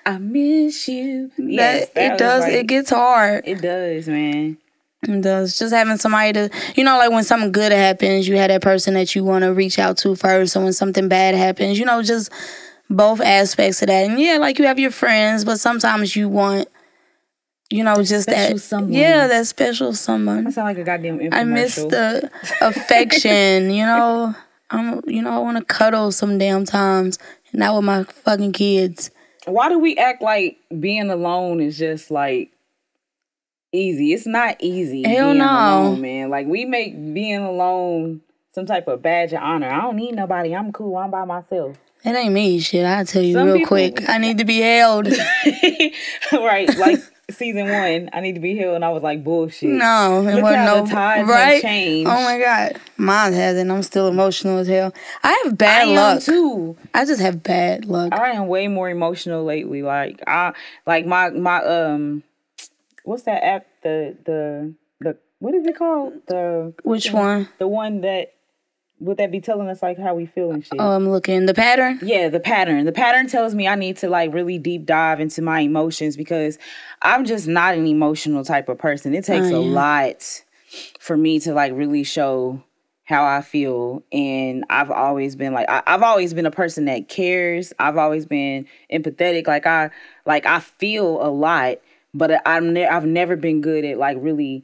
I 0.06 0.18
miss 0.18 0.88
you. 0.88 1.32
Yes, 1.38 1.90
that, 1.90 2.14
it 2.14 2.18
does. 2.18 2.44
Like, 2.44 2.54
it 2.54 2.68
gets 2.68 2.90
hard. 2.90 3.44
It 3.46 3.62
does, 3.62 4.08
man. 4.08 4.58
It 5.08 5.22
does. 5.22 5.58
Just 5.58 5.74
having 5.74 5.98
somebody 5.98 6.34
to, 6.34 6.50
you 6.76 6.84
know, 6.84 6.98
like 6.98 7.12
when 7.12 7.24
something 7.24 7.52
good 7.52 7.72
happens, 7.72 8.28
you 8.28 8.38
have 8.38 8.50
that 8.50 8.62
person 8.62 8.94
that 8.94 9.16
you 9.16 9.24
want 9.24 9.44
to 9.44 9.54
reach 9.54 9.80
out 9.80 9.98
to 9.98 10.16
first. 10.16 10.56
And 10.56 10.64
when 10.64 10.74
something 10.74 11.08
bad 11.08 11.36
happens, 11.36 11.80
you 11.80 11.86
know, 11.86 12.02
just 12.04 12.32
both 12.92 13.22
aspects 13.22 13.82
of 13.82 13.88
that. 13.88 14.10
And 14.10 14.20
yeah, 14.20 14.38
like 14.38 14.60
you 14.60 14.66
have 14.66 14.80
your 14.80 14.92
friends, 14.92 15.46
but 15.46 15.60
sometimes 15.60 16.16
you 16.16 16.30
want 16.30 16.68
you 17.72 17.86
know, 17.86 18.04
just 18.04 18.28
that. 18.28 18.60
Someone. 18.60 18.92
Yeah, 18.92 19.28
that 19.28 19.48
special 19.48 19.94
someone. 19.94 20.46
I 20.46 20.50
sound 20.50 20.68
like 20.68 20.78
a 20.78 20.84
goddamn. 20.84 21.30
I 21.32 21.46
miss 21.46 21.76
the 21.76 22.30
affection. 22.60 23.72
you 23.72 23.86
know, 23.86 24.36
I'm. 24.70 25.02
You 25.08 25.22
know, 25.22 25.32
I 25.32 25.40
want 25.40 25.58
to 25.58 25.64
cuddle 25.64 26.12
some 26.12 26.38
damn 26.38 26.66
times, 26.66 27.18
not 27.54 27.76
with 27.76 27.86
my 27.86 28.04
fucking 28.04 28.52
kids. 28.52 29.10
Why 29.46 29.70
do 29.70 29.80
we 29.80 29.98
act 29.98 30.22
like 30.22 30.58
being 30.80 31.10
alone 31.10 31.62
is 31.62 31.78
just 31.78 32.12
like 32.12 32.52
easy? 33.72 34.14
It's 34.14 34.28
not 34.28 34.58
easy. 34.60 35.04
Hell 35.04 35.34
no, 35.34 35.46
alone, 35.46 36.02
man. 36.02 36.30
Like 36.30 36.48
we 36.48 36.66
make 36.66 36.94
being 37.14 37.42
alone 37.42 38.22
some 38.54 38.66
type 38.66 38.88
of 38.88 39.02
badge 39.02 39.34
of 39.34 39.42
honor. 39.42 39.70
I 39.70 39.82
don't 39.82 39.96
need 39.96 40.16
nobody. 40.16 40.56
I'm 40.56 40.72
cool. 40.72 40.98
I'm 40.98 41.12
by 41.12 41.26
myself. 41.26 41.78
It 42.04 42.16
ain't 42.16 42.34
me, 42.34 42.60
shit. 42.60 42.84
I'll 42.84 43.06
tell 43.06 43.22
you 43.22 43.34
Some 43.34 43.46
real 43.46 43.58
people, 43.58 43.68
quick. 43.68 44.10
I 44.10 44.18
need 44.18 44.40
to 44.40 44.46
be 44.46 44.60
held. 44.60 45.08
right. 46.32 46.76
Like 46.76 47.00
season 47.30 47.70
one, 47.70 48.10
I 48.14 48.22
need 48.22 48.34
to 48.34 48.42
be 48.42 48.56
held, 48.58 48.76
and 48.76 48.86
I 48.86 48.90
was 48.90 49.04
like, 49.04 49.24
bullshit. 49.24 49.70
No, 49.70 50.26
it 50.28 50.36
Look 50.36 50.44
wasn't 50.44 50.62
how 50.62 50.76
no 50.76 50.86
the 50.86 50.92
tides 50.92 51.30
right. 51.30 51.62
Changed. 51.62 52.10
Oh 52.10 52.24
my 52.24 52.40
god, 52.40 52.80
mine 52.98 53.34
hasn't. 53.34 53.72
I'm 53.72 53.84
still 53.84 54.08
emotional 54.08 54.58
as 54.58 54.68
hell. 54.68 54.94
I 55.24 55.42
have 55.44 55.58
bad 55.58 55.88
I 55.88 55.92
luck 55.92 56.24
too. 56.24 56.76
I 56.94 57.06
just 57.06 57.22
have 57.22 57.44
bad 57.44 57.86
luck. 57.86 58.14
I 58.14 58.32
am 58.32 58.48
way 58.48 58.68
more 58.68 58.90
emotional 58.90 59.44
lately. 59.44 59.84
Like 59.84 60.22
I, 60.28 60.54
like 60.86 61.06
my 61.06 61.30
my 61.30 61.64
um 61.64 62.24
what's 63.04 63.24
that 63.24 63.44
app? 63.44 63.68
The 63.84 64.18
the 64.26 64.74
the 65.00 65.18
what 65.40 65.54
is 65.54 65.66
it 65.66 65.78
called? 65.78 66.14
The 66.28 66.74
which 66.84 67.12
one? 67.12 67.50
The 67.58 67.68
one 67.68 68.02
that 68.02 68.34
would 69.02 69.18
that 69.18 69.32
be 69.32 69.42
telling 69.42 69.68
us 69.68 69.82
like 69.82 69.98
how 69.98 70.14
we 70.14 70.28
feel 70.28 70.52
and 70.52 70.64
shit? 70.64 70.80
Oh, 70.80 70.92
I'm 70.92 71.10
looking 71.10 71.48
the 71.48 71.54
pattern. 71.54 72.00
Yeah, 72.04 72.30
the 72.30 72.40
pattern. 72.40 72.86
The 72.86 72.92
pattern 72.92 73.28
tells 73.28 73.56
me 73.56 73.68
I 73.68 73.76
need 73.76 73.98
to 73.98 74.10
like 74.10 74.32
really 74.34 74.60
deep 74.60 74.86
dive 74.86 75.20
into 75.20 75.42
my 75.42 75.62
emotions 75.62 76.16
because 76.16 76.60
I'm 77.02 77.26
just 77.26 77.48
not 77.48 77.74
an 77.76 77.88
emotional 77.88 78.46
type 78.46 78.70
of 78.70 78.78
person. 78.78 79.16
It 79.16 79.26
takes 79.26 79.48
oh, 79.48 79.50
yeah. 79.50 79.58
a 79.58 79.68
lot 79.68 80.44
for 81.00 81.18
me 81.18 81.40
to 81.40 81.54
like 81.54 81.74
really 81.74 82.04
show 82.04 82.64
how 83.06 83.26
I 83.26 83.42
feel. 83.42 84.04
And 84.12 84.64
I've 84.70 84.92
always 84.92 85.36
been 85.36 85.54
like 85.54 85.68
I, 85.68 85.82
have 85.88 86.04
always 86.04 86.36
been 86.36 86.46
a 86.46 86.52
person 86.52 86.86
that 86.86 87.10
cares. 87.10 87.74
I've 87.80 87.98
always 87.98 88.28
been 88.28 88.68
empathetic. 88.94 89.48
Like 89.48 89.66
I 89.66 89.90
like 90.28 90.46
I 90.46 90.60
feel 90.60 91.26
a 91.26 91.30
lot, 91.30 91.80
but 92.14 92.40
I'm 92.46 92.72
ne- 92.74 92.88
I've 92.88 93.06
never 93.06 93.36
been 93.36 93.62
good 93.62 93.84
at 93.84 93.98
like 93.98 94.18
really 94.20 94.64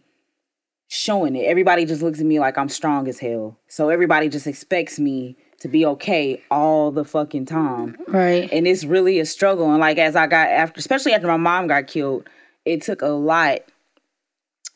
showing 0.87 1.35
it. 1.35 1.45
Everybody 1.45 1.85
just 1.85 2.01
looks 2.01 2.19
at 2.19 2.25
me 2.25 2.39
like 2.39 2.57
I'm 2.57 2.69
strong 2.69 3.07
as 3.07 3.19
hell. 3.19 3.57
So 3.67 3.89
everybody 3.89 4.29
just 4.29 4.47
expects 4.47 4.99
me 4.99 5.37
to 5.59 5.67
be 5.67 5.85
okay 5.85 6.41
all 6.51 6.91
the 6.91 7.03
fucking 7.03 7.45
time. 7.45 7.97
Right. 8.07 8.49
And 8.51 8.67
it's 8.67 8.83
really 8.83 9.19
a 9.19 9.25
struggle. 9.25 9.69
And 9.71 9.79
like 9.79 9.97
as 9.97 10.15
I 10.15 10.27
got 10.27 10.49
after 10.49 10.79
especially 10.79 11.13
after 11.13 11.27
my 11.27 11.37
mom 11.37 11.67
got 11.67 11.87
killed, 11.87 12.29
it 12.65 12.81
took 12.81 13.01
a 13.01 13.07
lot 13.07 13.59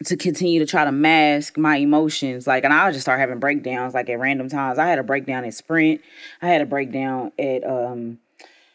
to 0.06 0.18
continue 0.18 0.60
to 0.60 0.66
try 0.66 0.84
to 0.84 0.92
mask 0.92 1.58
my 1.58 1.78
emotions. 1.78 2.48
Like, 2.48 2.64
and 2.64 2.74
I 2.74 2.86
would 2.86 2.94
just 2.94 3.06
start 3.06 3.20
having 3.20 3.40
breakdowns 3.40 3.94
like 3.94 4.10
at 4.10 4.20
random 4.20 4.50
times. 4.50 4.80
I 4.80 4.88
had 4.88 5.00
a 5.00 5.04
breakdown 5.04 5.46
at 5.46 5.54
Sprint. 5.54 6.02
I 6.42 6.48
had 6.48 6.62
a 6.62 6.66
breakdown 6.66 7.32
at 7.38 7.64
um 7.64 8.18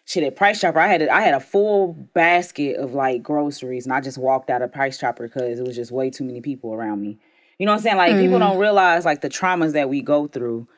shit 0.05 0.23
at 0.23 0.37
Price 0.37 0.61
Chopper. 0.61 0.79
I 0.79 0.87
had 0.87 1.03
a, 1.03 1.13
I 1.13 1.21
had 1.21 1.35
a 1.35 1.41
full 1.41 1.93
basket 2.15 2.77
of 2.77 2.95
like 2.95 3.23
groceries, 3.23 3.85
and 3.85 3.93
I 3.93 4.01
just 4.01 4.19
walked 4.19 4.51
out 4.51 4.63
of 4.63 4.73
Price 4.73 4.99
Chopper 4.99 5.27
because 5.27 5.59
it 5.59 5.67
was 5.67 5.77
just 5.77 5.91
way 5.91 6.11
too 6.11 6.25
many 6.25 6.41
people 6.41 6.73
around 6.73 7.03
me. 7.03 7.19
You 7.59 7.67
know 7.67 7.73
what 7.73 7.79
I'm 7.79 7.83
saying? 7.83 7.97
Like 7.97 8.13
mm-hmm. 8.13 8.23
people 8.23 8.39
don't 8.39 8.59
realize 8.59 9.05
like 9.05 9.21
the 9.21 9.29
traumas 9.29 9.73
that 9.73 9.89
we 9.89 10.03
go 10.03 10.27
through, 10.27 10.69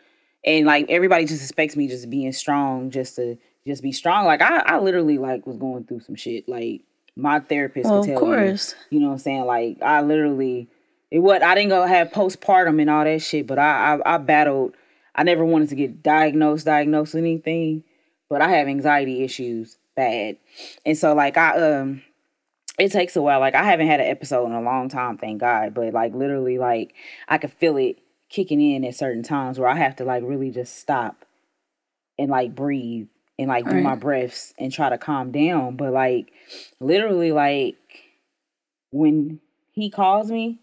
and 0.44 0.66
like 0.66 0.86
everybody 0.88 1.24
just 1.24 1.42
expects 1.42 1.76
me 1.76 1.88
just 1.88 2.08
being 2.08 2.32
strong, 2.32 2.90
just 2.90 3.16
to 3.16 3.36
just 3.66 3.82
be 3.82 3.92
strong. 3.92 4.26
Like 4.26 4.42
I 4.42 4.58
I 4.58 4.78
literally 4.78 5.18
like 5.18 5.46
was 5.46 5.56
going 5.56 5.84
through 5.84 6.00
some 6.00 6.14
shit 6.14 6.48
like 6.48 6.82
my 7.16 7.40
therapist 7.40 7.90
well, 7.90 8.02
could 8.02 8.10
tell 8.10 8.20
course. 8.20 8.74
you. 8.90 8.98
You 8.98 9.00
know 9.02 9.08
what 9.08 9.14
I'm 9.14 9.18
saying? 9.18 9.44
Like 9.44 9.82
I 9.82 10.02
literally 10.02 10.68
it 11.10 11.18
what 11.18 11.42
I 11.42 11.54
didn't 11.54 11.70
go 11.70 11.84
have 11.84 12.10
postpartum 12.10 12.80
and 12.80 12.90
all 12.90 13.04
that 13.04 13.22
shit, 13.22 13.46
but 13.46 13.58
I, 13.58 13.94
I 13.94 14.14
I, 14.14 14.18
battled. 14.18 14.74
I 15.14 15.24
never 15.24 15.44
wanted 15.44 15.70
to 15.70 15.74
get 15.74 16.02
diagnosed, 16.02 16.66
diagnosed 16.66 17.14
with 17.14 17.24
anything, 17.24 17.82
but 18.28 18.40
I 18.40 18.50
have 18.50 18.68
anxiety 18.68 19.24
issues 19.24 19.76
bad, 19.96 20.36
and 20.86 20.96
so 20.96 21.14
like 21.14 21.36
I 21.36 21.58
um, 21.60 22.02
it 22.78 22.92
takes 22.92 23.16
a 23.16 23.22
while. 23.22 23.40
Like 23.40 23.54
I 23.54 23.64
haven't 23.64 23.88
had 23.88 24.00
an 24.00 24.06
episode 24.06 24.46
in 24.46 24.52
a 24.52 24.62
long 24.62 24.88
time, 24.88 25.18
thank 25.18 25.40
God. 25.40 25.74
But 25.74 25.92
like 25.92 26.14
literally, 26.14 26.58
like 26.58 26.94
I 27.28 27.38
could 27.38 27.52
feel 27.52 27.76
it 27.76 27.98
kicking 28.28 28.60
in 28.60 28.84
at 28.84 28.94
certain 28.94 29.22
times 29.22 29.58
where 29.58 29.68
I 29.68 29.76
have 29.76 29.96
to 29.96 30.04
like 30.04 30.22
really 30.24 30.50
just 30.50 30.78
stop 30.78 31.24
and 32.18 32.30
like 32.30 32.54
breathe 32.54 33.08
and 33.38 33.48
like 33.48 33.64
do 33.64 33.76
right. 33.76 33.82
my 33.82 33.94
breaths 33.94 34.54
and 34.58 34.72
try 34.72 34.88
to 34.90 34.98
calm 34.98 35.32
down. 35.32 35.76
But 35.76 35.92
like 35.92 36.32
literally 36.80 37.32
like 37.32 37.76
when 38.90 39.40
he 39.72 39.90
calls 39.90 40.30
me 40.30 40.60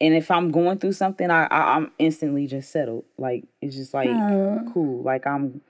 and 0.00 0.14
if 0.14 0.30
I'm 0.30 0.50
going 0.50 0.78
through 0.78 0.92
something, 0.92 1.30
I, 1.30 1.44
I 1.44 1.76
am 1.76 1.92
instantly 1.98 2.48
just 2.48 2.72
settled. 2.72 3.04
Like 3.16 3.44
it's 3.60 3.76
just 3.76 3.94
like 3.94 4.08
Aww. 4.08 4.72
cool. 4.74 5.02
Like 5.02 5.26
I'm 5.26 5.60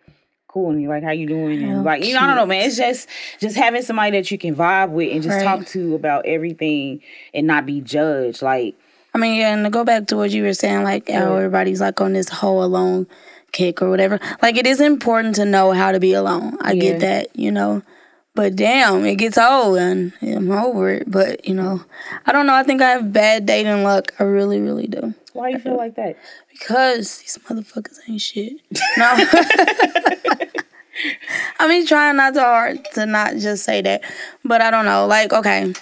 cool 0.53 0.71
and 0.71 0.87
like 0.87 1.03
how 1.03 1.11
you 1.11 1.27
doing 1.27 1.63
and 1.63 1.79
oh, 1.79 1.83
like 1.83 2.05
you 2.05 2.15
know 2.15 2.21
I 2.21 2.27
don't 2.27 2.37
know 2.37 2.47
man. 2.47 2.67
It's 2.67 2.77
just 2.77 3.09
just 3.39 3.57
having 3.57 3.83
somebody 3.83 4.13
that 4.13 4.31
you 4.31 4.39
can 4.39 4.55
vibe 4.55 4.91
with 4.91 5.13
and 5.13 5.23
just 5.23 5.37
right. 5.37 5.45
talk 5.45 5.67
to 5.69 5.95
about 5.95 6.27
everything 6.27 7.01
and 7.33 7.47
not 7.47 7.67
be 7.67 7.81
judged. 7.81 8.43
Like 8.43 8.77
I 9.15 9.19
mean, 9.19 9.39
yeah, 9.39 9.55
and 9.55 9.65
to 9.65 9.71
go 9.71 9.85
back 9.85 10.07
to 10.07 10.17
what 10.17 10.31
you 10.31 10.43
were 10.43 10.55
saying, 10.55 10.85
like 10.85 11.09
how 11.09 11.37
everybody's 11.37 11.81
like 11.81 12.01
on 12.01 12.15
this 12.15 12.29
whole 12.29 12.65
alone 12.65 13.07
kick 13.53 13.83
or 13.83 13.91
whatever. 13.91 14.19
Like 14.41 14.57
it 14.57 14.67
is 14.67 14.81
important 14.81 15.37
to 15.37 15.45
know 15.45 15.73
how 15.73 15.93
to 15.93 16.01
be 16.01 16.15
alone. 16.15 16.57
I 16.61 16.73
yeah. 16.73 16.81
get 16.81 17.01
that, 17.01 17.37
you 17.37 17.51
know. 17.51 17.83
But 18.35 18.57
damn, 18.57 19.05
it 19.05 19.17
gets 19.17 19.37
old 19.37 19.77
and 19.77 20.13
I'm 20.23 20.51
over 20.51 20.89
it. 20.89 21.11
But 21.11 21.47
you 21.47 21.55
know, 21.55 21.85
I 22.27 22.33
don't 22.33 22.47
know. 22.47 22.55
I 22.55 22.63
think 22.63 22.81
I 22.81 22.91
have 22.91 23.13
bad 23.13 23.47
dating 23.47 23.85
luck. 23.85 24.13
I 24.19 24.25
really, 24.25 24.61
really 24.61 24.87
do. 24.87 25.15
Why 25.33 25.51
you 25.51 25.59
feel 25.59 25.77
like 25.77 25.95
that? 25.97 26.17
Because 26.51 27.19
these 27.19 27.39
motherfuckers 27.49 27.99
ain't 28.09 28.21
shit. 28.21 28.61
No. 28.97 29.13
I 31.59 31.69
mean, 31.69 31.87
trying 31.87 32.17
not 32.17 32.35
to 32.35 32.41
hard 32.41 32.85
to 32.93 33.07
not 33.07 33.37
just 33.37 33.65
say 33.65 33.81
that, 33.83 34.03
but 34.45 34.61
I 34.61 34.71
don't 34.71 34.85
know. 34.85 35.07
Like, 35.07 35.33
okay, 35.33 35.73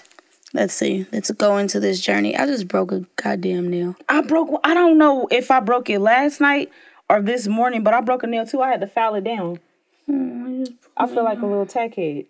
let's 0.55 0.73
see. 0.73 1.07
Let's 1.13 1.31
go 1.33 1.59
into 1.59 1.81
this 1.81 2.01
journey. 2.01 2.37
I 2.37 2.47
just 2.47 2.69
broke 2.69 2.93
a 2.93 3.05
goddamn 3.17 3.69
nail. 3.69 3.97
I 4.09 4.23
broke. 4.23 4.61
I 4.65 4.73
don't 4.73 4.99
know 4.99 5.27
if 5.31 5.51
I 5.51 5.61
broke 5.61 5.91
it 5.91 5.99
last 5.99 6.41
night 6.41 6.71
or 7.09 7.21
this 7.21 7.49
morning, 7.49 7.83
but 7.83 7.93
I 7.93 8.01
broke 8.01 8.23
a 8.23 8.27
nail 8.29 8.47
too. 8.47 8.63
I 8.63 8.71
had 8.71 8.81
to 8.81 8.87
file 8.87 9.15
it 9.17 9.25
down. 9.25 9.59
Hmm, 10.07 10.65
I, 10.97 11.05
I 11.05 11.07
feel 11.07 11.25
like 11.25 11.41
a 11.41 11.47
little 11.47 11.67
tackhead. 11.67 12.27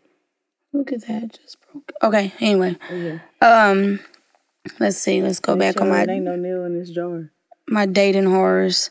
Look 0.72 0.92
at 0.92 1.06
that, 1.06 1.38
just 1.40 1.58
broke. 1.70 1.92
Okay, 2.02 2.32
anyway. 2.40 2.76
Oh, 2.90 2.94
yeah. 2.94 3.18
Um, 3.42 4.00
let's 4.78 4.98
see. 4.98 5.22
Let's 5.22 5.40
go 5.40 5.54
Make 5.56 5.68
back 5.68 5.74
sure 5.74 5.82
on 5.82 6.06
my. 6.06 6.12
Ain't 6.12 6.24
no 6.24 6.36
nail 6.36 6.64
in 6.64 6.78
this 6.78 6.90
jar. 6.90 7.30
My 7.68 7.86
dating 7.86 8.26
horrors. 8.26 8.90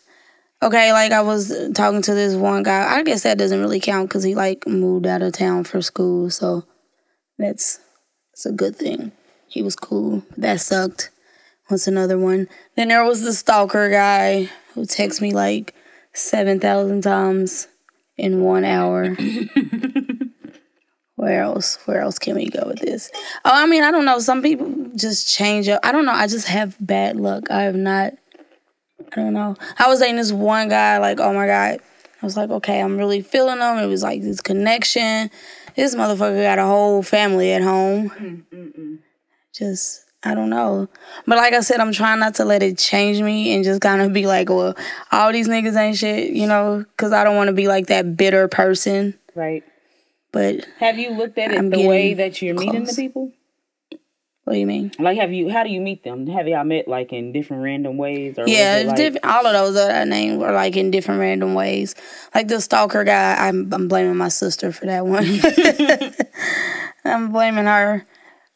Okay, 0.62 0.92
like 0.92 1.12
I 1.12 1.22
was 1.22 1.54
talking 1.74 2.02
to 2.02 2.14
this 2.14 2.36
one 2.36 2.64
guy. 2.64 2.98
I 2.98 3.04
guess 3.04 3.24
that 3.24 3.38
doesn't 3.38 3.62
really 3.62 3.80
count 3.80 4.10
because 4.10 4.24
he 4.24 4.36
like 4.36 4.68
moved 4.68 5.08
out 5.08 5.22
of 5.22 5.34
town 5.34 5.64
for 5.64 5.82
school, 5.82 6.30
so 6.30 6.66
that's 7.38 7.80
that's 8.32 8.46
a 8.46 8.52
good 8.52 8.76
thing. 8.76 9.14
He 9.48 9.62
was 9.62 9.76
cool. 9.76 10.24
That 10.38 10.60
sucked. 10.60 11.12
What's 11.68 11.88
another 11.88 12.18
one? 12.18 12.48
Then 12.76 12.90
there 12.90 13.06
was 13.06 13.22
the 13.22 13.32
stalker 13.34 13.90
guy 13.90 14.50
who 14.74 14.82
texted 14.82 15.22
me 15.22 15.34
like 15.34 15.76
7,000 16.14 17.02
times 17.02 17.68
in 18.18 18.42
one 18.42 18.64
hour. 18.64 19.16
Where 21.20 21.44
else? 21.44 21.78
Where 21.84 22.00
else 22.00 22.18
can 22.18 22.38
we 22.38 22.46
go 22.46 22.64
with 22.66 22.80
this? 22.80 23.12
Oh, 23.44 23.52
I 23.54 23.66
mean, 23.66 23.84
I 23.84 23.92
don't 23.92 24.06
know. 24.06 24.20
Some 24.20 24.42
people 24.42 24.74
just 24.96 25.28
change 25.28 25.68
up. 25.68 25.82
I 25.84 25.92
don't 25.92 26.06
know. 26.06 26.14
I 26.14 26.28
just 26.28 26.48
have 26.48 26.78
bad 26.80 27.18
luck. 27.18 27.52
I 27.52 27.64
have 27.64 27.76
not. 27.76 28.14
I 29.02 29.16
don't 29.18 29.34
know. 29.34 29.58
I 29.78 29.90
was 29.90 30.00
dating 30.00 30.16
this 30.16 30.32
one 30.32 30.70
guy. 30.70 30.98
Like, 30.98 31.20
oh 31.20 31.34
my 31.34 31.46
god. 31.46 31.82
I 32.22 32.26
was 32.26 32.38
like, 32.38 32.50
okay, 32.50 32.80
I'm 32.80 32.98
really 32.98 33.20
feeling 33.20 33.58
him. 33.58 33.80
It 33.80 33.88
was 33.88 34.02
like 34.02 34.22
this 34.22 34.40
connection. 34.40 35.30
This 35.76 35.94
motherfucker 35.94 36.42
got 36.42 36.58
a 36.58 36.66
whole 36.66 37.04
family 37.04 37.52
at 37.52 37.64
home. 37.64 38.12
Mm-mm-mm. 38.12 39.00
Just 39.54 40.06
I 40.24 40.34
don't 40.34 40.50
know. 40.50 40.88
But 41.28 41.38
like 41.38 41.54
I 41.54 41.60
said, 41.60 41.82
I'm 41.82 41.92
trying 41.92 42.20
not 42.20 42.36
to 42.36 42.46
let 42.46 42.64
it 42.64 42.78
change 42.78 43.22
me 43.22 43.54
and 43.54 43.66
just 43.66 43.82
kind 43.82 44.02
of 44.02 44.14
be 44.14 44.26
like, 44.26 44.48
well, 44.48 44.74
all 45.12 45.34
these 45.34 45.50
niggas 45.50 45.76
ain't 45.76 45.98
shit, 45.98 46.32
you 46.32 46.48
know, 46.48 46.86
because 46.96 47.12
I 47.12 47.26
don't 47.26 47.36
want 47.36 47.50
to 47.50 47.54
be 47.54 47.68
like 47.68 47.88
that 47.88 48.16
bitter 48.16 48.48
person. 48.48 49.20
Right. 49.36 49.66
But 50.32 50.66
have 50.80 50.98
you 51.00 51.12
looked 51.12 51.38
at 51.38 51.52
it 51.52 51.58
I'm 51.58 51.70
the 51.70 51.88
way 51.88 52.14
that 52.14 52.42
you're 52.42 52.56
close. 52.56 52.66
meeting 52.66 52.84
the 52.84 52.94
people? 52.94 53.32
What 54.50 54.54
do 54.54 54.60
you 54.62 54.66
mean? 54.66 54.92
Like, 54.98 55.20
have 55.20 55.32
you? 55.32 55.50
How 55.50 55.64
do 55.64 55.70
you 55.70 55.80
meet 55.80 56.04
them? 56.04 56.26
Have 56.26 56.48
y'all 56.48 56.64
met 56.64 56.88
like 56.88 57.14
in 57.14 57.32
different 57.32 57.62
random 57.62 57.98
ways? 57.98 58.40
Or 58.40 58.48
yeah, 58.48 58.84
like... 58.84 58.96
different. 58.96 59.24
All 59.24 59.46
of 59.46 59.54
those 59.54 59.76
that 59.76 60.02
I 60.02 60.04
named 60.06 60.40
were 60.40 60.52
like 60.52 60.76
in 60.76 60.90
different 60.90 61.20
random 61.20 61.54
ways. 61.54 61.94
Like 62.34 62.48
the 62.48 62.60
stalker 62.60 63.04
guy, 63.04 63.36
I'm, 63.36 63.72
I'm 63.72 63.88
blaming 63.88 64.18
my 64.18 64.30
sister 64.30 64.72
for 64.72 64.88
that 64.88 65.06
one. 65.06 65.24
I'm 67.06 67.32
blaming 67.32 67.66
her. 67.66 68.08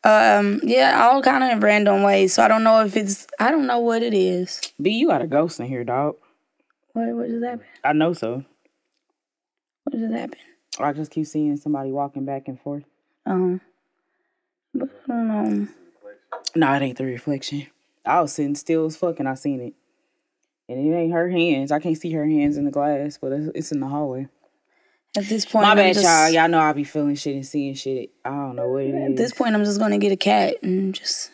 Um, 0.04 0.62
yeah, 0.64 1.08
all 1.08 1.22
kind 1.22 1.44
of 1.44 1.62
random 1.62 2.02
ways. 2.02 2.34
So 2.34 2.44
I 2.44 2.48
don't 2.48 2.64
know 2.64 2.84
if 2.84 2.98
it's 2.98 3.28
I 3.40 3.52
don't 3.52 3.68
know 3.68 3.78
what 3.78 4.02
it 4.02 4.16
is. 4.16 4.62
B, 4.82 4.90
you 4.92 5.10
got 5.10 5.22
a 5.22 5.28
ghost 5.28 5.60
in 5.60 5.68
here, 5.68 5.84
dog. 5.84 6.16
What 6.94 7.08
what 7.14 7.30
just 7.30 7.44
happened? 7.44 7.70
I 7.84 7.94
know 7.94 8.14
so. 8.14 8.44
What 9.84 10.00
just 10.00 10.12
happened? 10.12 10.42
I 10.80 10.94
just 10.94 11.12
keep 11.12 11.28
seeing 11.28 11.58
somebody 11.58 11.92
walking 11.92 12.26
back 12.26 12.48
and 12.48 12.60
forth. 12.60 12.84
Um, 13.26 13.62
but 14.74 14.90
I 15.10 15.12
don't 15.12 15.28
know. 15.28 15.68
No, 16.56 16.74
it 16.74 16.82
ain't 16.82 16.98
the 16.98 17.06
reflection. 17.06 17.68
I 18.06 18.22
was 18.22 18.34
sitting 18.34 18.56
still 18.56 18.86
as 18.86 18.98
fuck 18.98 19.20
and 19.20 19.30
I 19.30 19.36
seen 19.36 19.62
it. 19.62 19.74
And 20.70 20.80
it 20.80 20.96
ain't 20.96 21.14
her 21.14 21.30
hands. 21.30 21.72
I 21.72 21.80
can't 21.80 21.98
see 21.98 22.12
her 22.14 22.26
hands 22.26 22.58
in 22.58 22.66
the 22.66 22.72
glass, 22.72 23.18
but 23.22 23.32
it's 23.32 23.72
in 23.72 23.80
the 23.80 23.88
hallway. 23.88 24.28
At 25.16 25.26
this 25.26 25.46
point, 25.46 25.64
my 25.64 25.72
I'm 25.72 25.78
bad, 25.78 25.94
just, 25.94 26.06
y'all. 26.06 26.30
Y'all 26.30 26.50
know 26.50 26.60
I 26.60 26.74
be 26.74 26.84
feeling 26.84 27.16
shit 27.16 27.36
and 27.36 27.46
seeing 27.46 27.76
shit. 27.76 28.10
I 28.26 28.30
don't 28.30 28.56
know 28.56 28.68
what 28.68 28.84
it 28.84 28.96
is. 28.96 29.12
At 29.12 29.18
this 29.18 29.34
point, 29.34 29.54
I'm 29.54 29.64
just 29.64 29.80
gonna 29.80 30.00
get 30.00 30.12
a 30.12 30.18
cat 30.18 30.56
and 30.64 30.94
just. 30.96 31.30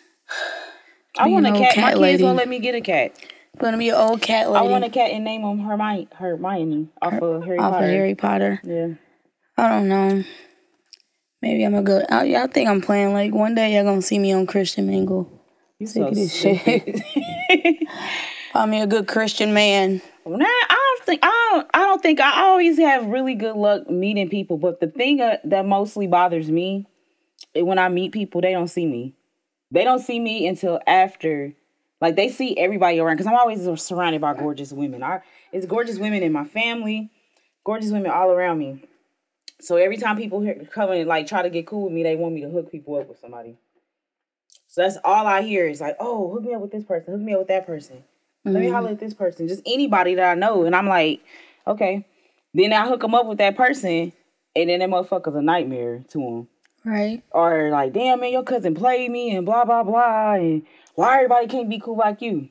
I 1.18 1.28
want 1.28 1.48
a 1.48 1.52
cat. 1.52 1.74
cat. 1.74 1.84
My 1.84 1.94
lady. 1.94 2.18
kids 2.18 2.24
gonna 2.24 2.38
let 2.38 2.50
me 2.50 2.60
get 2.60 2.76
a 2.76 2.82
cat. 2.82 3.16
Gonna 3.58 3.78
be 3.78 3.90
an 3.90 3.96
old 3.96 4.22
cat 4.22 4.50
lady. 4.52 4.68
I 4.68 4.70
want 4.70 4.84
a 4.84 4.90
cat 4.90 5.12
and 5.12 5.24
name 5.24 5.44
him 5.44 5.60
Hermione. 5.60 6.08
Hermione 6.14 6.90
off 7.02 7.14
Her, 7.14 7.36
of 7.36 7.44
Harry 7.46 7.60
off 7.60 7.72
Potter. 7.72 7.86
Of 7.86 7.92
Harry 7.92 8.16
Potter. 8.16 8.62
Yeah. 8.64 8.88
I 9.60 9.68
don't 9.68 9.90
know. 9.90 10.24
Maybe 11.42 11.66
I'm 11.66 11.76
a 11.76 11.82
good. 11.82 12.06
I, 12.10 12.24
y'all 12.24 12.48
think 12.48 12.70
I'm 12.70 12.80
playing 12.80 13.12
like 13.12 13.34
one 13.34 13.56
day 13.56 13.76
y'all 13.76 13.84
gonna 13.84 14.02
see 14.02 14.18
me 14.18 14.32
on 14.32 14.48
Christian 14.48 14.88
Mingle. 14.88 15.30
You 15.80 15.88
sick 15.88 16.04
so 16.04 16.08
of 16.08 16.16
this 16.16 16.34
shit. 16.34 17.02
Find 18.54 18.72
me 18.72 18.82
a 18.82 18.88
good 18.88 19.06
Christian 19.08 19.54
man. 19.54 20.02
Nah, 20.26 20.46
I 20.46 20.96
don't 20.96 21.06
think 21.06 21.20
I 21.24 21.50
don't. 21.52 21.68
I 21.74 21.80
don't 21.80 22.02
think 22.02 22.22
I 22.22 22.44
always 22.44 22.78
have 22.78 23.06
really 23.08 23.36
good 23.36 23.58
luck 23.58 23.90
meeting 23.90 24.30
people. 24.30 24.58
But 24.58 24.80
the 24.80 24.88
thing 24.88 25.20
uh, 25.20 25.40
that 25.44 25.66
mostly 25.66 26.08
bothers 26.08 26.50
me 26.50 26.88
when 27.54 27.80
I 27.80 27.90
meet 27.90 28.14
people, 28.14 28.40
they 28.40 28.54
don't 28.54 28.70
see 28.70 28.86
me. 28.86 29.14
They 29.72 29.84
don't 29.84 30.00
see 30.00 30.22
me 30.22 30.48
until 30.48 30.80
after. 30.88 31.54
Like 32.00 32.16
they 32.16 32.30
see 32.30 32.58
everybody 32.58 33.00
around 33.00 33.18
because 33.18 33.28
I'm 33.28 33.36
always 33.36 33.68
surrounded 33.82 34.22
by 34.22 34.36
gorgeous 34.36 34.72
women. 34.72 35.04
I 35.04 35.20
it's 35.52 35.66
gorgeous 35.66 35.98
women 35.98 36.24
in 36.24 36.32
my 36.32 36.46
family, 36.46 37.10
gorgeous 37.66 37.92
women 37.92 38.10
all 38.10 38.32
around 38.32 38.60
me. 38.60 38.86
So 39.62 39.76
every 39.76 39.98
time 39.98 40.18
people 40.18 40.46
come 40.72 40.92
and 40.92 41.08
like 41.08 41.28
try 41.28 41.42
to 41.42 41.50
get 41.50 41.68
cool 41.68 41.86
with 41.86 41.94
me, 41.94 42.04
they 42.04 42.16
want 42.16 42.34
me 42.34 42.42
to 42.42 42.50
hook 42.50 42.72
people 42.72 42.96
up 42.96 43.10
with 43.10 43.20
somebody. 43.20 43.58
So 44.68 44.82
that's 44.82 44.98
all 45.04 45.26
I 45.26 45.42
hear 45.42 45.68
is 45.68 45.82
like, 45.82 45.98
oh, 46.00 46.32
hook 46.32 46.44
me 46.44 46.54
up 46.54 46.62
with 46.62 46.72
this 46.72 46.84
person, 46.84 47.14
hook 47.14 47.22
me 47.22 47.34
up 47.34 47.40
with 47.40 47.48
that 47.48 47.66
person. 47.66 47.98
Mm-hmm. 47.98 48.52
Let 48.52 48.60
me 48.60 48.66
mm-hmm. 48.68 48.76
holler 48.76 48.90
at 48.92 49.00
this 49.00 49.14
person, 49.14 49.48
just 49.48 49.64
anybody 49.66 50.16
that 50.16 50.32
I 50.32 50.36
know. 50.36 50.64
And 50.64 50.76
I'm 50.76 50.88
like, 50.88 51.22
okay. 51.68 52.06
Then 52.54 52.74
I 52.74 52.88
hook 52.88 53.02
them 53.02 53.14
up 53.14 53.28
with 53.28 53.38
that 53.40 53.56
person, 53.56 54.12
and 54.56 54.70
then 54.70 54.80
that 54.80 54.90
motherfucker's 54.90 55.36
a 55.36 55.42
nightmare 55.42 56.04
to 56.10 56.20
them. 56.20 56.48
Right. 56.86 57.22
Or 57.32 57.70
like, 57.70 57.94
damn 57.94 58.22
man, 58.22 58.32
your 58.32 58.44
cousin 58.44 58.74
played 58.74 59.12
me 59.12 59.36
and 59.36 59.46
blah 59.46 59.66
blah 59.66 59.84
blah 59.84 60.34
and 60.34 60.66
why 60.96 61.16
everybody 61.16 61.48
can't 61.48 61.70
be 61.70 61.80
cool 61.80 61.98
like 61.98 62.22
you? 62.22 62.50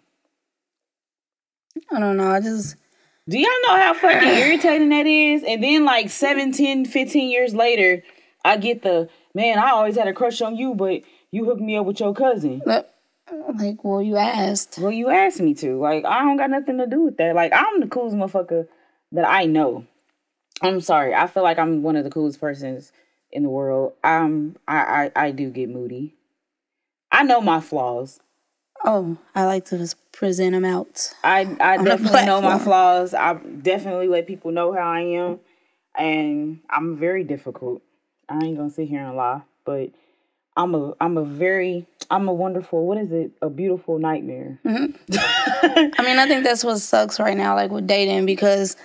I 1.91 1.99
don't 1.99 2.17
know. 2.17 2.31
I 2.31 2.41
just 2.41 2.77
Do 3.29 3.39
y'all 3.39 3.51
know 3.67 3.77
how 3.77 3.95
fucking 3.95 4.29
irritating 4.39 4.89
that 4.89 5.07
is? 5.07 5.45
And 5.47 5.63
then 5.63 5.85
like 5.85 6.09
7, 6.09 6.53
10, 6.53 6.87
15 6.87 7.31
years 7.31 7.55
later, 7.55 8.03
I 8.45 8.57
get 8.57 8.83
the 8.83 9.09
man, 9.35 9.59
I 9.59 9.71
always 9.71 9.97
had 9.97 10.09
a 10.09 10.15
crush 10.15 10.41
on 10.41 10.57
you, 10.57 10.75
but 10.75 11.03
you 11.31 11.45
hooked 11.45 11.61
me 11.61 11.77
up 11.77 11.87
with 11.87 12.01
your 12.01 12.15
cousin. 12.15 12.63
Like, 13.55 13.85
well, 13.85 14.01
you 14.01 14.17
asked. 14.17 14.79
Well, 14.79 14.91
you 14.91 15.11
asked 15.11 15.41
me 15.41 15.53
to. 15.55 15.79
Like, 15.79 16.05
I 16.07 16.23
don't 16.23 16.39
got 16.39 16.49
nothing 16.49 16.79
to 16.79 16.87
do 16.87 17.03
with 17.03 17.19
that. 17.19 17.35
Like, 17.35 17.53
I'm 17.55 17.81
the 17.81 17.87
coolest 17.87 18.17
motherfucker 18.17 18.67
that 19.13 19.29
I 19.29 19.45
know. 19.45 19.85
I'm 20.63 20.81
sorry. 20.81 21.15
I 21.15 21.27
feel 21.27 21.43
like 21.43 21.59
I'm 21.59 21.83
one 21.83 21.97
of 21.97 22.05
the 22.05 22.11
coolest 22.11 22.41
persons 22.41 22.93
in 23.31 23.43
the 23.43 23.51
world. 23.51 23.93
Um, 24.03 24.57
I, 24.67 25.11
I, 25.17 25.27
I 25.27 25.31
do 25.31 25.51
get 25.51 25.69
moody. 25.69 26.15
I 27.13 27.23
know 27.25 27.41
my 27.41 27.61
flaws. 27.61 28.21
Oh, 28.85 29.17
I 29.35 29.45
like 29.45 29.65
to 29.67 29.79
just 29.79 29.97
present 30.13 30.53
them 30.53 30.65
out. 30.65 31.13
I 31.25 31.41
I 31.61 31.83
definitely 31.83 32.27
know 32.27 32.41
my 32.41 32.59
flaws. 32.59 33.15
I 33.15 33.35
definitely 33.35 34.09
let 34.09 34.27
people 34.27 34.51
know 34.51 34.73
how 34.73 34.91
I 34.91 35.01
am, 35.01 35.41
and 35.97 36.61
I'm 36.71 36.97
very 36.97 37.25
difficult. 37.25 37.83
I 38.29 38.45
ain't 38.45 38.57
gonna 38.57 38.71
sit 38.71 38.89
here 38.89 39.05
and 39.05 39.17
lie, 39.17 39.43
but 39.65 39.91
I'm 40.57 40.75
a 40.75 40.95
I'm 41.01 41.17
a 41.17 41.25
very 41.25 41.87
I'm 42.11 42.29
a 42.29 42.33
wonderful 42.33 42.87
what 42.87 42.99
is 42.99 43.13
it 43.13 43.33
a 43.43 43.51
beautiful 43.51 43.99
nightmare. 43.99 44.59
Mm-hmm. 44.65 45.15
I 45.99 46.03
mean, 46.03 46.19
I 46.19 46.27
think 46.27 46.45
that's 46.45 46.65
what 46.65 46.79
sucks 46.79 47.19
right 47.19 47.37
now, 47.37 47.55
like 47.55 47.71
with 47.71 47.87
dating, 47.87 48.27
because 48.27 48.77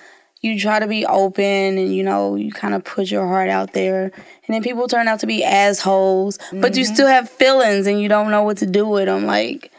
you 0.44 0.60
try 0.60 0.78
to 0.78 0.88
be 0.88 1.06
open 1.06 1.44
and 1.78 1.96
you 1.96 2.04
know 2.04 2.36
you 2.36 2.52
kind 2.52 2.76
of 2.76 2.84
put 2.84 3.10
your 3.10 3.26
heart 3.26 3.50
out 3.50 3.74
there 3.74 4.04
and 4.04 4.54
then 4.54 4.62
people 4.62 4.88
turn 4.88 5.08
out 5.08 5.22
to 5.22 5.26
be 5.26 5.44
assholes 5.44 6.38
mm-hmm. 6.38 6.62
but 6.62 6.76
you 6.76 6.84
mm-hmm. 6.84 6.94
still 6.94 7.08
have 7.08 7.30
feelings 7.30 7.88
and 7.88 8.00
you 8.02 8.10
don't 8.10 8.30
know 8.30 8.44
what 8.44 8.58
to 8.58 8.66
do 8.66 8.86
with 8.86 9.06
them 9.06 9.26
like 9.26 9.72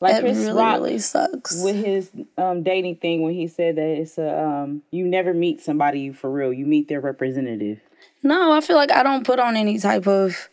like 0.00 0.14
that 0.14 0.22
Chris 0.22 0.38
really, 0.38 0.52
Rock 0.52 0.74
really 0.76 0.98
sucks 0.98 1.62
with 1.62 1.76
his 1.76 2.10
um, 2.36 2.62
dating 2.62 2.96
thing 2.96 3.22
when 3.22 3.34
he 3.34 3.46
said 3.46 3.76
that 3.76 3.88
it's 3.88 4.18
a 4.18 4.44
um, 4.44 4.82
you 4.90 5.06
never 5.06 5.32
meet 5.34 5.60
somebody 5.60 6.12
for 6.12 6.30
real 6.30 6.52
you 6.52 6.66
meet 6.66 6.88
their 6.88 7.00
representative 7.00 7.80
no 8.22 8.52
i 8.52 8.60
feel 8.60 8.76
like 8.76 8.90
i 8.90 9.02
don't 9.02 9.24
put 9.24 9.38
on 9.38 9.56
any 9.56 9.78
type 9.78 10.06
of 10.06 10.48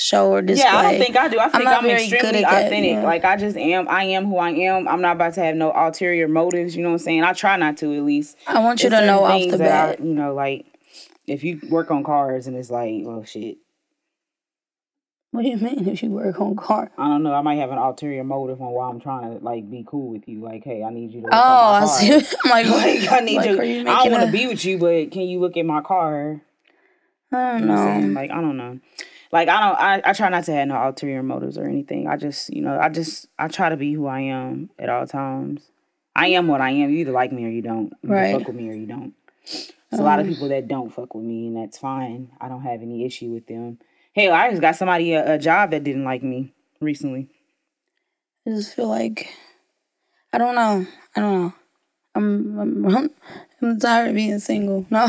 show 0.00 0.32
or 0.32 0.42
display. 0.42 0.64
Yeah, 0.64 0.76
I 0.76 0.82
don't 0.82 1.00
think 1.00 1.16
I 1.16 1.28
do. 1.28 1.38
I 1.38 1.48
think 1.48 1.66
I'm, 1.66 1.84
I'm 1.84 1.90
extremely 1.90 2.44
authentic. 2.44 2.92
yeah. 2.92 3.04
Like 3.04 3.24
I 3.24 3.36
just 3.36 3.56
am. 3.56 3.88
I 3.88 4.04
am 4.04 4.26
who 4.26 4.38
I 4.38 4.50
am. 4.50 4.88
I'm 4.88 5.00
not 5.00 5.16
about 5.16 5.34
to 5.34 5.40
have 5.40 5.56
no 5.56 5.72
ulterior 5.72 6.28
motives. 6.28 6.76
You 6.76 6.82
know 6.82 6.90
what 6.90 6.94
I'm 6.94 7.04
saying? 7.04 7.22
I 7.22 7.32
try 7.32 7.56
not 7.56 7.76
to 7.78 7.94
at 7.94 8.02
least. 8.02 8.36
I 8.46 8.60
want 8.60 8.82
you 8.82 8.90
to 8.90 9.06
know 9.06 9.24
off 9.24 9.50
the 9.50 9.58
bat. 9.58 10.00
I, 10.00 10.02
you 10.02 10.14
know, 10.14 10.34
like 10.34 10.66
if 11.26 11.44
you 11.44 11.60
work 11.68 11.90
on 11.90 12.02
cars 12.02 12.46
and 12.46 12.56
it's 12.56 12.70
like, 12.70 13.04
oh 13.06 13.24
shit. 13.24 13.58
What 15.32 15.42
do 15.42 15.48
you 15.48 15.58
mean 15.58 15.86
if 15.88 16.02
you 16.02 16.10
work 16.10 16.40
on 16.40 16.56
car? 16.56 16.90
I 16.98 17.08
don't 17.08 17.22
know. 17.22 17.32
I 17.32 17.40
might 17.40 17.56
have 17.56 17.70
an 17.70 17.78
ulterior 17.78 18.24
motive 18.24 18.60
on 18.60 18.72
why 18.72 18.88
I'm 18.88 19.00
trying 19.00 19.38
to 19.38 19.44
like 19.44 19.70
be 19.70 19.84
cool 19.86 20.10
with 20.10 20.26
you. 20.26 20.40
Like, 20.40 20.64
hey, 20.64 20.82
I 20.82 20.90
need 20.90 21.12
you 21.12 21.22
to. 21.22 21.28
oh, 21.30 21.32
I 21.32 21.86
see. 21.86 22.12
I'm 22.12 22.50
like, 22.50 22.66
like 22.66 23.12
I 23.12 23.20
need 23.20 23.36
like, 23.36 23.50
you. 23.50 23.62
you 23.62 23.80
I 23.88 24.04
don't 24.04 24.12
want 24.12 24.26
to 24.26 24.32
be 24.32 24.48
with 24.48 24.64
you, 24.64 24.78
but 24.78 25.12
can 25.12 25.22
you 25.22 25.38
look 25.38 25.56
at 25.56 25.64
my 25.64 25.82
car? 25.82 26.40
I 27.32 27.52
don't 27.52 27.60
you 27.60 27.66
know. 27.66 28.00
know 28.00 28.20
like 28.20 28.30
I 28.32 28.40
don't 28.40 28.56
know 28.56 28.80
like 29.32 29.48
I 29.48 29.60
don't 29.60 29.78
I, 29.78 30.10
I 30.10 30.12
try 30.12 30.28
not 30.28 30.44
to 30.44 30.52
have 30.52 30.68
no 30.68 30.76
ulterior 30.76 31.22
motives 31.22 31.56
or 31.56 31.64
anything. 31.64 32.08
I 32.08 32.16
just, 32.16 32.50
you 32.50 32.62
know, 32.62 32.78
I 32.78 32.88
just 32.88 33.28
I 33.38 33.48
try 33.48 33.68
to 33.68 33.76
be 33.76 33.92
who 33.92 34.06
I 34.06 34.20
am 34.20 34.70
at 34.78 34.88
all 34.88 35.06
times. 35.06 35.62
I 36.14 36.28
am 36.28 36.48
what 36.48 36.60
I 36.60 36.70
am. 36.70 36.90
You 36.90 36.98
either 36.98 37.12
like 37.12 37.32
me 37.32 37.44
or 37.44 37.48
you 37.48 37.62
don't. 37.62 37.92
You 38.02 38.10
right. 38.10 38.36
fuck 38.36 38.48
with 38.48 38.56
me 38.56 38.68
or 38.68 38.74
you 38.74 38.86
don't. 38.86 39.14
There's 39.44 40.00
um, 40.00 40.00
a 40.00 40.02
lot 40.02 40.20
of 40.20 40.26
people 40.26 40.48
that 40.48 40.68
don't 40.68 40.92
fuck 40.92 41.14
with 41.14 41.24
me 41.24 41.46
and 41.46 41.56
that's 41.56 41.78
fine. 41.78 42.30
I 42.40 42.48
don't 42.48 42.62
have 42.62 42.82
any 42.82 43.04
issue 43.04 43.30
with 43.30 43.46
them. 43.46 43.78
Hey, 44.12 44.28
I 44.28 44.50
just 44.50 44.60
got 44.60 44.76
somebody 44.76 45.12
a, 45.12 45.34
a 45.34 45.38
job 45.38 45.70
that 45.70 45.84
didn't 45.84 46.04
like 46.04 46.22
me 46.22 46.52
recently. 46.80 47.28
I 48.46 48.50
just 48.50 48.74
feel 48.74 48.88
like 48.88 49.32
I 50.32 50.38
don't 50.38 50.54
know. 50.54 50.86
I 51.16 51.20
don't 51.20 51.42
know. 51.42 51.54
I'm 52.14 52.58
I'm, 52.58 53.10
I'm 53.62 53.78
tired 53.78 54.10
of 54.10 54.14
being 54.14 54.38
single. 54.38 54.86
No. 54.90 55.06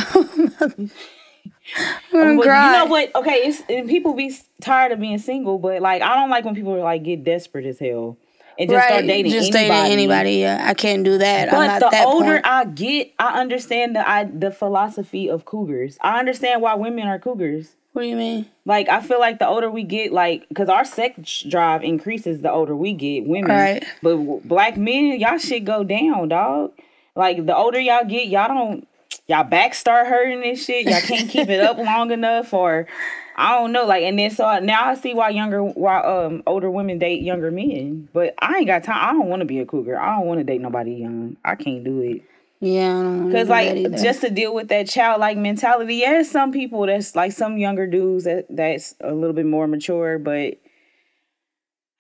I'm 2.14 2.38
but 2.38 2.44
cry. 2.44 2.66
you 2.66 2.72
know 2.72 2.86
what? 2.86 3.16
Okay, 3.16 3.48
it's 3.48 3.64
and 3.70 3.88
people 3.90 4.14
be 4.14 4.36
tired 4.62 4.92
of 4.92 5.00
being 5.00 5.18
single, 5.18 5.58
but 5.58 5.82
like 5.82 6.02
I 6.02 6.16
don't 6.16 6.30
like 6.30 6.46
when 6.46 6.56
people 6.56 6.78
like 6.80 7.04
get 7.04 7.24
desperate 7.24 7.66
as 7.66 7.80
hell 7.80 8.18
and 8.60 8.70
just 8.70 8.78
right. 8.78 8.88
start 8.88 9.06
dating 9.06 9.32
just 9.32 9.54
anybody. 9.54 9.70
dating 9.70 9.92
anybody. 9.92 10.34
Yeah, 10.34 10.64
I 10.64 10.74
can't 10.74 11.04
do 11.04 11.18
that. 11.18 11.50
But 11.50 11.92
the 11.92 12.04
older 12.04 12.34
point. 12.34 12.46
I 12.46 12.66
get, 12.66 13.14
I 13.18 13.40
understand 13.40 13.96
the 13.96 14.08
I 14.08 14.26
the 14.26 14.52
philosophy 14.52 15.30
of 15.30 15.46
cougars. 15.46 15.98
I 16.02 16.20
understand 16.20 16.62
why 16.62 16.76
women 16.76 17.08
are 17.08 17.20
cougars. 17.20 17.76
What 17.94 18.04
do 18.04 18.08
you 18.08 18.16
mean? 18.16 18.46
Like 18.66 18.88
I 18.88 19.02
feel 19.02 19.20
like 19.20 19.40
the 19.40 19.48
older 19.48 19.70
we 19.70 19.84
get, 19.84 20.14
like 20.14 20.48
because 20.48 20.70
our 20.70 20.86
sex 20.86 21.44
drive 21.48 21.84
increases 21.84 22.42
the 22.42 22.52
older 22.52 22.76
we 22.76 22.94
get, 22.94 23.28
women. 23.28 23.52
Right. 23.52 23.86
But 24.02 24.48
black 24.48 24.78
men, 24.78 25.20
y'all 25.20 25.38
shit 25.38 25.66
go 25.66 25.84
down, 25.84 26.30
dog. 26.30 26.72
Like 27.16 27.46
the 27.46 27.56
older 27.56 27.80
y'all 27.80 28.06
get, 28.06 28.28
y'all 28.28 28.48
don't 28.48 28.88
y'all 29.28 29.44
back 29.44 29.74
start 29.74 30.08
hurting 30.08 30.44
and 30.44 30.58
shit. 30.58 30.86
Y'all 30.88 31.02
can't 31.02 31.30
keep 31.30 31.50
it 31.50 31.60
up 31.60 31.78
long 31.80 32.12
enough, 32.12 32.54
or 32.54 32.88
I 33.36 33.58
don't 33.58 33.74
know. 33.74 33.86
Like, 33.86 34.04
and 34.04 34.18
then 34.18 34.32
so 34.32 34.60
now 34.60 34.86
I 34.86 34.96
see 34.96 35.14
why 35.14 35.30
younger, 35.30 35.62
why 35.62 36.00
um 36.00 36.44
older 36.48 36.72
women 36.72 36.98
date 36.98 37.22
younger 37.22 37.52
men. 37.52 38.08
But 38.14 38.36
I 38.40 38.60
ain't 38.60 38.68
got 38.68 38.86
time. 38.86 39.10
I 39.10 39.12
don't 39.12 39.28
want 39.28 39.42
to 39.42 39.46
be 39.46 39.60
a 39.60 39.66
cougar. 39.66 40.00
I 40.00 40.16
don't 40.16 40.28
want 40.28 40.40
to 40.40 40.44
date 40.46 40.62
nobody 40.62 40.94
young. 40.94 41.36
I 41.44 41.56
can't 41.56 41.84
do 41.84 42.00
it. 42.02 42.24
Yeah, 42.62 43.24
because 43.26 43.50
like 43.50 43.92
just 44.04 44.22
to 44.22 44.30
deal 44.30 44.54
with 44.54 44.68
that 44.68 44.88
childlike 44.88 45.36
mentality. 45.36 45.96
Yeah, 45.96 46.22
some 46.22 46.52
people 46.52 46.86
that's 46.86 47.16
like 47.16 47.32
some 47.32 47.58
younger 47.58 47.88
dudes 47.88 48.26
that 48.26 48.46
that's 48.52 48.94
a 49.02 49.14
little 49.14 49.34
bit 49.34 49.48
more 49.48 49.68
mature, 49.68 50.20
but. 50.20 50.60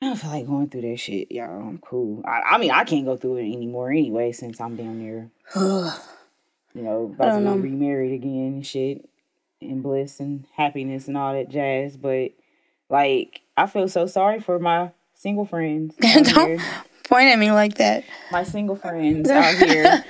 I 0.03 0.07
don't 0.07 0.15
feel 0.15 0.31
like 0.31 0.47
going 0.47 0.67
through 0.67 0.81
that 0.81 0.99
shit, 0.99 1.31
y'all. 1.31 1.61
I'm 1.61 1.77
cool. 1.77 2.23
I, 2.25 2.41
I 2.41 2.57
mean, 2.57 2.71
I 2.71 2.85
can't 2.85 3.05
go 3.05 3.17
through 3.17 3.37
it 3.37 3.53
anymore 3.53 3.91
anyway 3.91 4.31
since 4.31 4.59
I'm 4.59 4.75
down 4.75 4.97
there. 4.97 5.29
you 5.55 6.81
know, 6.81 7.13
about 7.13 7.37
to 7.37 7.55
be 7.55 7.69
remarried 7.69 8.13
again 8.13 8.53
and 8.53 8.65
shit, 8.65 9.07
and 9.61 9.83
bliss 9.83 10.19
and 10.19 10.45
happiness 10.55 11.07
and 11.07 11.17
all 11.17 11.33
that 11.33 11.49
jazz. 11.49 11.97
But 11.97 12.31
like, 12.89 13.41
I 13.57 13.67
feel 13.67 13.87
so 13.87 14.07
sorry 14.07 14.39
for 14.39 14.57
my 14.57 14.91
single 15.13 15.45
friends. 15.45 15.95
Don't 16.01 16.27
here. 16.27 16.59
point 17.03 17.29
at 17.29 17.37
me 17.37 17.51
like 17.51 17.75
that. 17.75 18.03
My 18.31 18.43
single 18.43 18.75
friends 18.75 19.29
out 19.29 19.55
here. 19.55 20.03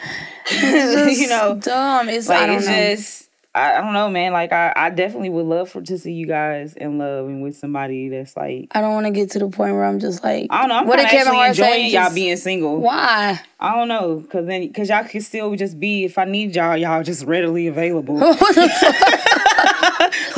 you 1.12 1.28
know, 1.28 1.60
dumb. 1.62 2.10
It's 2.10 2.28
like 2.28 2.50
it's 2.50 2.68
know. 2.68 2.74
just 2.74 3.30
I, 3.54 3.78
I 3.78 3.82
don't 3.82 3.94
know, 3.94 4.10
man. 4.10 4.32
Like 4.32 4.54
I, 4.54 4.72
I 4.76 4.90
definitely 4.92 5.30
would 5.30 5.46
love 5.46 5.70
for 5.70 5.82
to 5.82 5.98
see 5.98 6.14
you 6.14 6.26
guys 6.26 6.74
in 6.74 6.98
love 6.98 7.28
and 7.28 7.44
with 7.44 7.58
somebody 7.58 8.08
that's 8.08 8.38
like. 8.38 8.68
I 8.72 8.80
don't 8.80 8.94
want 8.94 9.08
to 9.08 9.12
get 9.12 9.32
to 9.32 9.40
the 9.40 9.50
point 9.50 9.74
where 9.76 9.84
I'm 9.84 10.00
just 10.00 10.24
like. 10.24 10.48
I 10.50 10.62
don't 10.62 10.70
know. 10.70 10.76
I'm 10.76 10.88
what 10.88 11.00
did 11.00 11.10
Kevin 11.10 11.34
Hart 11.34 11.50
enjoying 11.50 11.92
y'all 11.92 12.14
being 12.14 12.38
single. 12.38 12.78
Why? 12.78 13.42
I 13.60 13.76
don't 13.76 13.90
know, 13.90 14.26
cause 14.32 14.46
then, 14.46 14.72
cause 14.74 14.90
y'all 14.90 15.04
can 15.04 15.22
still 15.22 15.54
just 15.56 15.80
be. 15.80 16.06
If 16.06 16.18
I 16.18 16.26
need 16.26 16.56
y'all, 16.56 16.78
y'all 16.78 17.04
just 17.04 17.26
readily 17.26 17.68
available. 17.68 18.18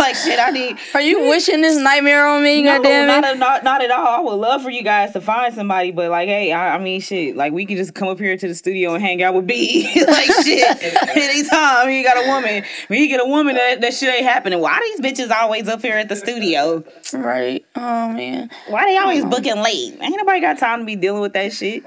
like 0.04 0.16
shit, 0.16 0.39
I 0.39 0.49
need. 0.49 0.78
Are 0.93 1.01
you 1.01 1.30
wishing 1.30 1.62
this 1.62 1.78
nightmare 1.78 2.28
on 2.28 2.43
me? 2.43 2.62
No, 2.62 2.78
goddamn 2.78 3.22
not, 3.22 3.38
not 3.38 3.64
not 3.64 3.84
at 3.84 3.91
all. 3.91 4.08
I 4.08 4.20
would 4.20 4.34
love 4.36 4.62
for 4.62 4.70
you 4.70 4.84
guys 4.84 5.14
to 5.14 5.22
find 5.22 5.54
somebody, 5.54 5.91
but 5.91 6.10
like, 6.12 6.28
hey, 6.28 6.51
I, 6.51 6.76
I 6.76 6.80
mean, 6.80 7.01
shit, 7.01 7.36
like 7.36 7.54
we 7.54 7.66
could 7.66 7.78
just 7.78 7.93
come 7.93 8.10
up 8.10 8.20
here 8.20 8.36
to 8.36 8.47
the 8.47 8.56
studio 8.56 8.93
and 8.93 9.04
hang 9.04 9.24
out 9.24 9.34
with 9.34 9.47
B, 9.47 9.89
like 10.08 10.32
shit, 10.43 10.84
anytime 11.16 11.89
you 11.89 12.04
got 12.04 12.18
a 12.18 12.28
woman. 12.28 12.64
When 12.88 12.99
you 12.99 13.08
get 13.08 13.22
a 13.22 13.26
woman, 13.26 13.56
that 13.56 13.82
that 13.82 13.93
shit 13.93 14.14
ain't 14.14 14.26
happening. 14.26 14.60
Why 14.60 14.80
these 14.97 15.01
bitches 15.01 15.32
always 15.32 15.68
up 15.68 15.82
here 15.82 15.97
at 15.97 16.10
the 16.10 16.16
studio? 16.16 16.84
Right. 17.14 17.66
Oh 17.76 18.10
man. 18.10 18.49
Why 18.68 18.86
they 18.86 18.97
always 18.97 19.24
oh. 19.24 19.30
booking 19.30 19.58
late? 19.58 19.97
Ain't 20.01 20.18
nobody 20.18 20.41
got 20.41 20.58
time 20.58 20.80
to 20.80 20.86
be 20.86 20.95
dealing 20.95 21.22
with 21.22 21.34
that 21.34 21.54
shit 21.54 21.84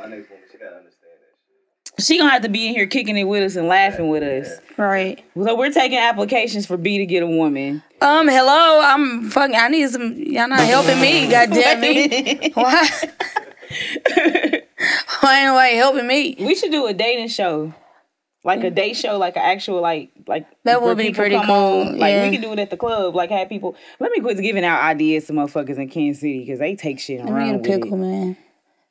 she 1.99 2.19
gonna 2.19 2.31
have 2.31 2.43
to 2.43 2.49
be 2.49 2.69
in 2.69 2.75
here 2.75 2.87
kicking 2.87 3.17
it 3.17 3.25
with 3.25 3.43
us 3.43 3.57
and 3.57 3.69
laughing 3.69 4.09
with 4.09 4.23
us. 4.23 4.61
Right. 4.77 5.25
So 5.35 5.57
we're 5.57 5.73
taking 5.73 5.99
applications 5.99 6.67
for 6.67 6.77
B 6.77 6.99
to 6.99 7.07
get 7.07 7.23
a 7.23 7.27
woman. 7.27 7.83
Um, 8.01 8.29
hello, 8.29 8.81
I'm 8.83 9.31
fucking. 9.31 9.57
I 9.57 9.69
need 9.69 9.89
some. 9.91 10.13
Y'all 10.15 10.49
not 10.49 10.61
helping 10.61 11.01
me. 11.01 11.27
God 11.31 11.51
damn 11.51 11.81
me. 11.81 12.51
Why? 12.55 12.89
Why 15.21 15.39
ain't 15.39 15.47
nobody 15.47 15.77
helping 15.77 16.07
me? 16.07 16.37
We 16.39 16.55
should 16.55 16.71
do 16.71 16.87
a 16.87 16.93
dating 16.93 17.29
show. 17.29 17.75
Like 18.45 18.63
a 18.63 18.71
day 18.71 18.93
show, 18.93 19.19
like 19.19 19.35
an 19.35 19.43
actual 19.43 19.81
like 19.81 20.13
like 20.29 20.47
that 20.63 20.81
would 20.81 20.97
be 20.99 21.13
pretty 21.13 21.35
cool. 21.35 21.51
On, 21.51 21.99
like 21.99 22.13
yeah. 22.13 22.27
we 22.27 22.37
can 22.37 22.41
do 22.41 22.53
it 22.53 22.61
at 22.61 22.71
the 22.71 22.77
club. 22.77 23.17
Like 23.17 23.31
have 23.31 23.49
people. 23.49 23.75
Let 23.99 24.13
me 24.13 24.21
quit 24.21 24.39
giving 24.39 24.65
out 24.65 24.85
ideas 24.85 25.27
to 25.27 25.33
motherfuckers 25.33 25.79
in 25.79 25.89
Kansas 25.89 26.21
City 26.21 26.41
because 26.41 26.61
they 26.61 26.77
take 26.77 27.01
shit 27.01 27.25
let 27.25 27.31
around. 27.31 27.47
Let 27.47 27.63
me 27.63 27.69
get 27.69 27.75
a 27.75 27.81
pickle, 27.81 27.99
with 27.99 28.09
man. 28.09 28.37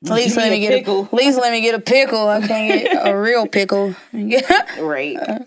At 0.06 0.12
least 0.16 0.38
let 0.38 0.52
me 0.52 0.60
get 0.60 0.72
pickle. 0.72 1.02
a, 1.02 1.06
at 1.06 1.14
least 1.14 1.40
let 1.40 1.52
me 1.52 1.62
get 1.62 1.76
a 1.76 1.80
pickle. 1.80 2.28
I 2.28 2.46
can't 2.46 2.84
get 2.84 3.08
a 3.08 3.18
real 3.18 3.48
pickle. 3.48 3.96
right. 4.14 5.18
Uh, 5.18 5.40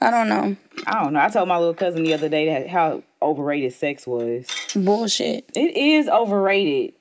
I 0.00 0.10
don't 0.10 0.28
know. 0.28 0.56
I 0.86 1.02
don't 1.02 1.12
know. 1.12 1.20
I 1.20 1.28
told 1.28 1.48
my 1.48 1.58
little 1.58 1.74
cousin 1.74 2.02
the 2.02 2.14
other 2.14 2.28
day 2.28 2.46
that 2.46 2.68
how 2.68 3.02
overrated 3.20 3.72
sex 3.72 4.06
was. 4.06 4.46
Bullshit. 4.74 5.50
It 5.54 5.76
is 5.76 6.08
overrated. 6.08 6.94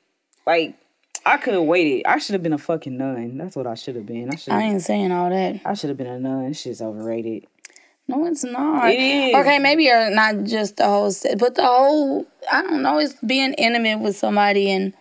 Like 0.45 0.75
I 1.25 1.37
could 1.37 1.53
have 1.53 1.63
waited. 1.63 2.05
I 2.05 2.17
should 2.17 2.33
have 2.33 2.43
been 2.43 2.53
a 2.53 2.57
fucking 2.57 2.97
nun. 2.97 3.37
That's 3.37 3.55
what 3.55 3.67
I 3.67 3.75
should 3.75 3.95
have 3.95 4.05
been. 4.05 4.29
I 4.31 4.35
should. 4.35 4.53
I 4.53 4.61
ain't 4.63 4.81
saying 4.81 5.11
all 5.11 5.29
that. 5.29 5.61
I 5.65 5.73
should 5.73 5.89
have 5.89 5.97
been 5.97 6.07
a 6.07 6.19
nun. 6.19 6.53
Shit's 6.53 6.81
overrated. 6.81 7.45
No, 8.07 8.25
it's 8.25 8.43
not. 8.43 8.89
It 8.89 8.99
is. 8.99 9.35
Okay, 9.35 9.59
maybe 9.59 9.85
you're 9.85 10.09
not 10.09 10.43
just 10.43 10.77
the 10.77 10.85
whole, 10.85 11.11
set, 11.11 11.37
but 11.37 11.55
the 11.55 11.65
whole. 11.65 12.25
I 12.51 12.61
don't 12.61 12.81
know. 12.81 12.97
It's 12.97 13.13
being 13.25 13.53
intimate 13.53 13.99
with 13.99 14.17
somebody 14.17 14.71
and. 14.71 14.93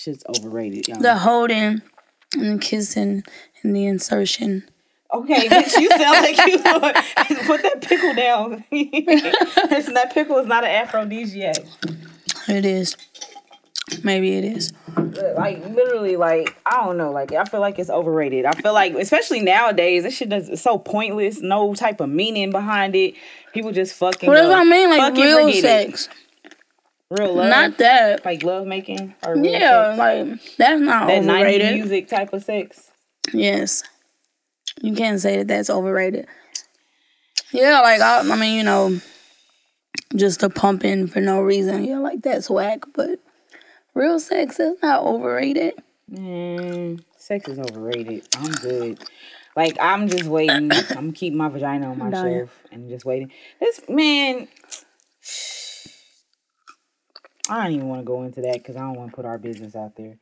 Shit's 0.00 0.24
overrated. 0.26 0.88
Y'all. 0.88 0.98
The 0.98 1.14
holding, 1.14 1.82
and 2.32 2.54
the 2.54 2.58
kissing, 2.58 3.22
and 3.62 3.76
the 3.76 3.84
insertion. 3.84 4.64
Okay, 5.12 5.46
bitch, 5.46 5.78
you 5.78 5.90
sound 5.90 6.24
like 6.24 6.38
you 6.46 6.58
put 7.46 7.62
that 7.62 7.82
pickle 7.82 8.14
down. 8.14 8.64
Listen, 9.70 9.92
that 9.92 10.10
pickle 10.14 10.38
is 10.38 10.46
not 10.46 10.64
an 10.64 10.70
aphrodisiac. 10.70 11.56
It 12.48 12.64
is. 12.64 12.96
Maybe 14.02 14.38
it 14.38 14.44
is. 14.44 14.72
Like 14.96 15.66
literally, 15.66 16.16
like 16.16 16.56
I 16.64 16.82
don't 16.82 16.96
know. 16.96 17.10
Like 17.10 17.32
I 17.32 17.44
feel 17.44 17.60
like 17.60 17.78
it's 17.78 17.90
overrated. 17.90 18.46
I 18.46 18.52
feel 18.52 18.72
like, 18.72 18.94
especially 18.94 19.40
nowadays, 19.40 20.04
this 20.04 20.16
shit 20.16 20.32
is 20.32 20.62
so 20.62 20.78
pointless. 20.78 21.42
No 21.42 21.74
type 21.74 22.00
of 22.00 22.08
meaning 22.08 22.52
behind 22.52 22.96
it. 22.96 23.16
People 23.52 23.72
just 23.72 23.94
fucking. 23.96 24.30
What 24.30 24.36
does 24.36 24.50
I 24.50 24.64
mean? 24.64 24.88
Like 24.88 25.14
real 25.14 25.52
sex. 25.52 26.06
It. 26.06 26.14
Real 27.10 27.34
love. 27.34 27.48
Not 27.48 27.78
that. 27.78 28.24
Like 28.24 28.42
love 28.44 28.66
making. 28.66 29.14
Or 29.26 29.36
yeah, 29.36 29.96
sex. 29.96 29.98
like 29.98 30.56
that's 30.56 30.80
not 30.80 31.08
that 31.08 31.24
overrated. 31.24 31.74
music 31.74 32.08
type 32.08 32.32
of 32.32 32.44
sex. 32.44 32.90
Yes. 33.32 33.82
You 34.80 34.94
can't 34.94 35.20
say 35.20 35.38
that 35.38 35.48
that's 35.48 35.70
overrated. 35.70 36.26
Yeah, 37.52 37.80
like 37.80 38.00
I, 38.00 38.20
I 38.20 38.36
mean, 38.36 38.56
you 38.56 38.62
know, 38.62 39.00
just 40.14 40.42
a 40.42 40.48
pumping 40.48 41.08
for 41.08 41.20
no 41.20 41.40
reason. 41.40 41.84
Yeah, 41.84 41.98
like 41.98 42.22
that's 42.22 42.48
whack. 42.48 42.84
But 42.94 43.18
real 43.94 44.20
sex 44.20 44.60
is 44.60 44.80
not 44.80 45.02
overrated. 45.02 45.74
Mm, 46.12 47.02
sex 47.16 47.48
is 47.48 47.58
overrated. 47.58 48.26
I'm 48.36 48.52
good. 48.52 49.04
Like 49.56 49.76
I'm 49.80 50.08
just 50.08 50.26
waiting. 50.26 50.70
I'm 50.96 51.12
keeping 51.12 51.38
my 51.38 51.48
vagina 51.48 51.90
on 51.90 51.98
my 51.98 52.10
shelf 52.10 52.50
and 52.70 52.88
just 52.88 53.04
waiting. 53.04 53.32
This 53.58 53.80
man. 53.88 54.48
I 57.50 57.64
don't 57.64 57.72
even 57.74 57.88
want 57.88 58.00
to 58.02 58.06
go 58.06 58.22
into 58.22 58.40
that 58.42 58.54
because 58.54 58.76
I 58.76 58.80
don't 58.80 58.94
want 58.94 59.10
to 59.10 59.16
put 59.16 59.24
our 59.24 59.38
business 59.38 59.74
out 59.74 59.96
there. 59.96 60.16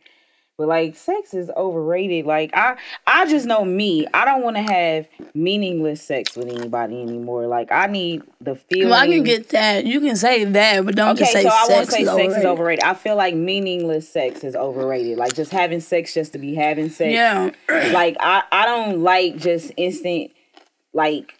But 0.56 0.66
like 0.66 0.96
sex 0.96 1.34
is 1.34 1.50
overrated. 1.56 2.26
Like 2.26 2.50
I 2.52 2.76
I 3.06 3.26
just 3.26 3.46
know 3.46 3.64
me. 3.64 4.08
I 4.12 4.24
don't 4.24 4.42
want 4.42 4.56
to 4.56 4.62
have 4.62 5.06
meaningless 5.32 6.02
sex 6.02 6.34
with 6.34 6.48
anybody 6.48 7.00
anymore. 7.00 7.46
Like 7.46 7.70
I 7.70 7.86
need 7.86 8.22
the 8.40 8.56
feeling. 8.56 8.88
Well, 8.88 8.98
I 9.00 9.06
can 9.06 9.22
get 9.22 9.50
that. 9.50 9.86
You 9.86 10.00
can 10.00 10.16
say 10.16 10.42
that, 10.44 10.84
but 10.84 10.96
don't 10.96 11.10
okay, 11.10 11.20
just 11.20 11.32
say 11.32 11.40
Okay, 11.40 11.48
so 11.48 11.54
I 11.54 11.76
won't 11.76 11.88
say 11.88 12.00
is 12.00 12.08
sex 12.08 12.10
overrated. 12.18 12.38
is 12.38 12.44
overrated. 12.44 12.84
I 12.84 12.94
feel 12.94 13.14
like 13.14 13.34
meaningless 13.36 14.08
sex 14.08 14.42
is 14.42 14.56
overrated. 14.56 15.16
Like 15.16 15.32
just 15.32 15.52
having 15.52 15.78
sex 15.78 16.12
just 16.12 16.32
to 16.32 16.38
be 16.38 16.56
having 16.56 16.90
sex. 16.90 17.12
Yeah. 17.12 17.50
like 17.92 18.16
I 18.18 18.42
I 18.50 18.66
don't 18.66 19.00
like 19.04 19.36
just 19.36 19.70
instant 19.76 20.32
like 20.92 21.34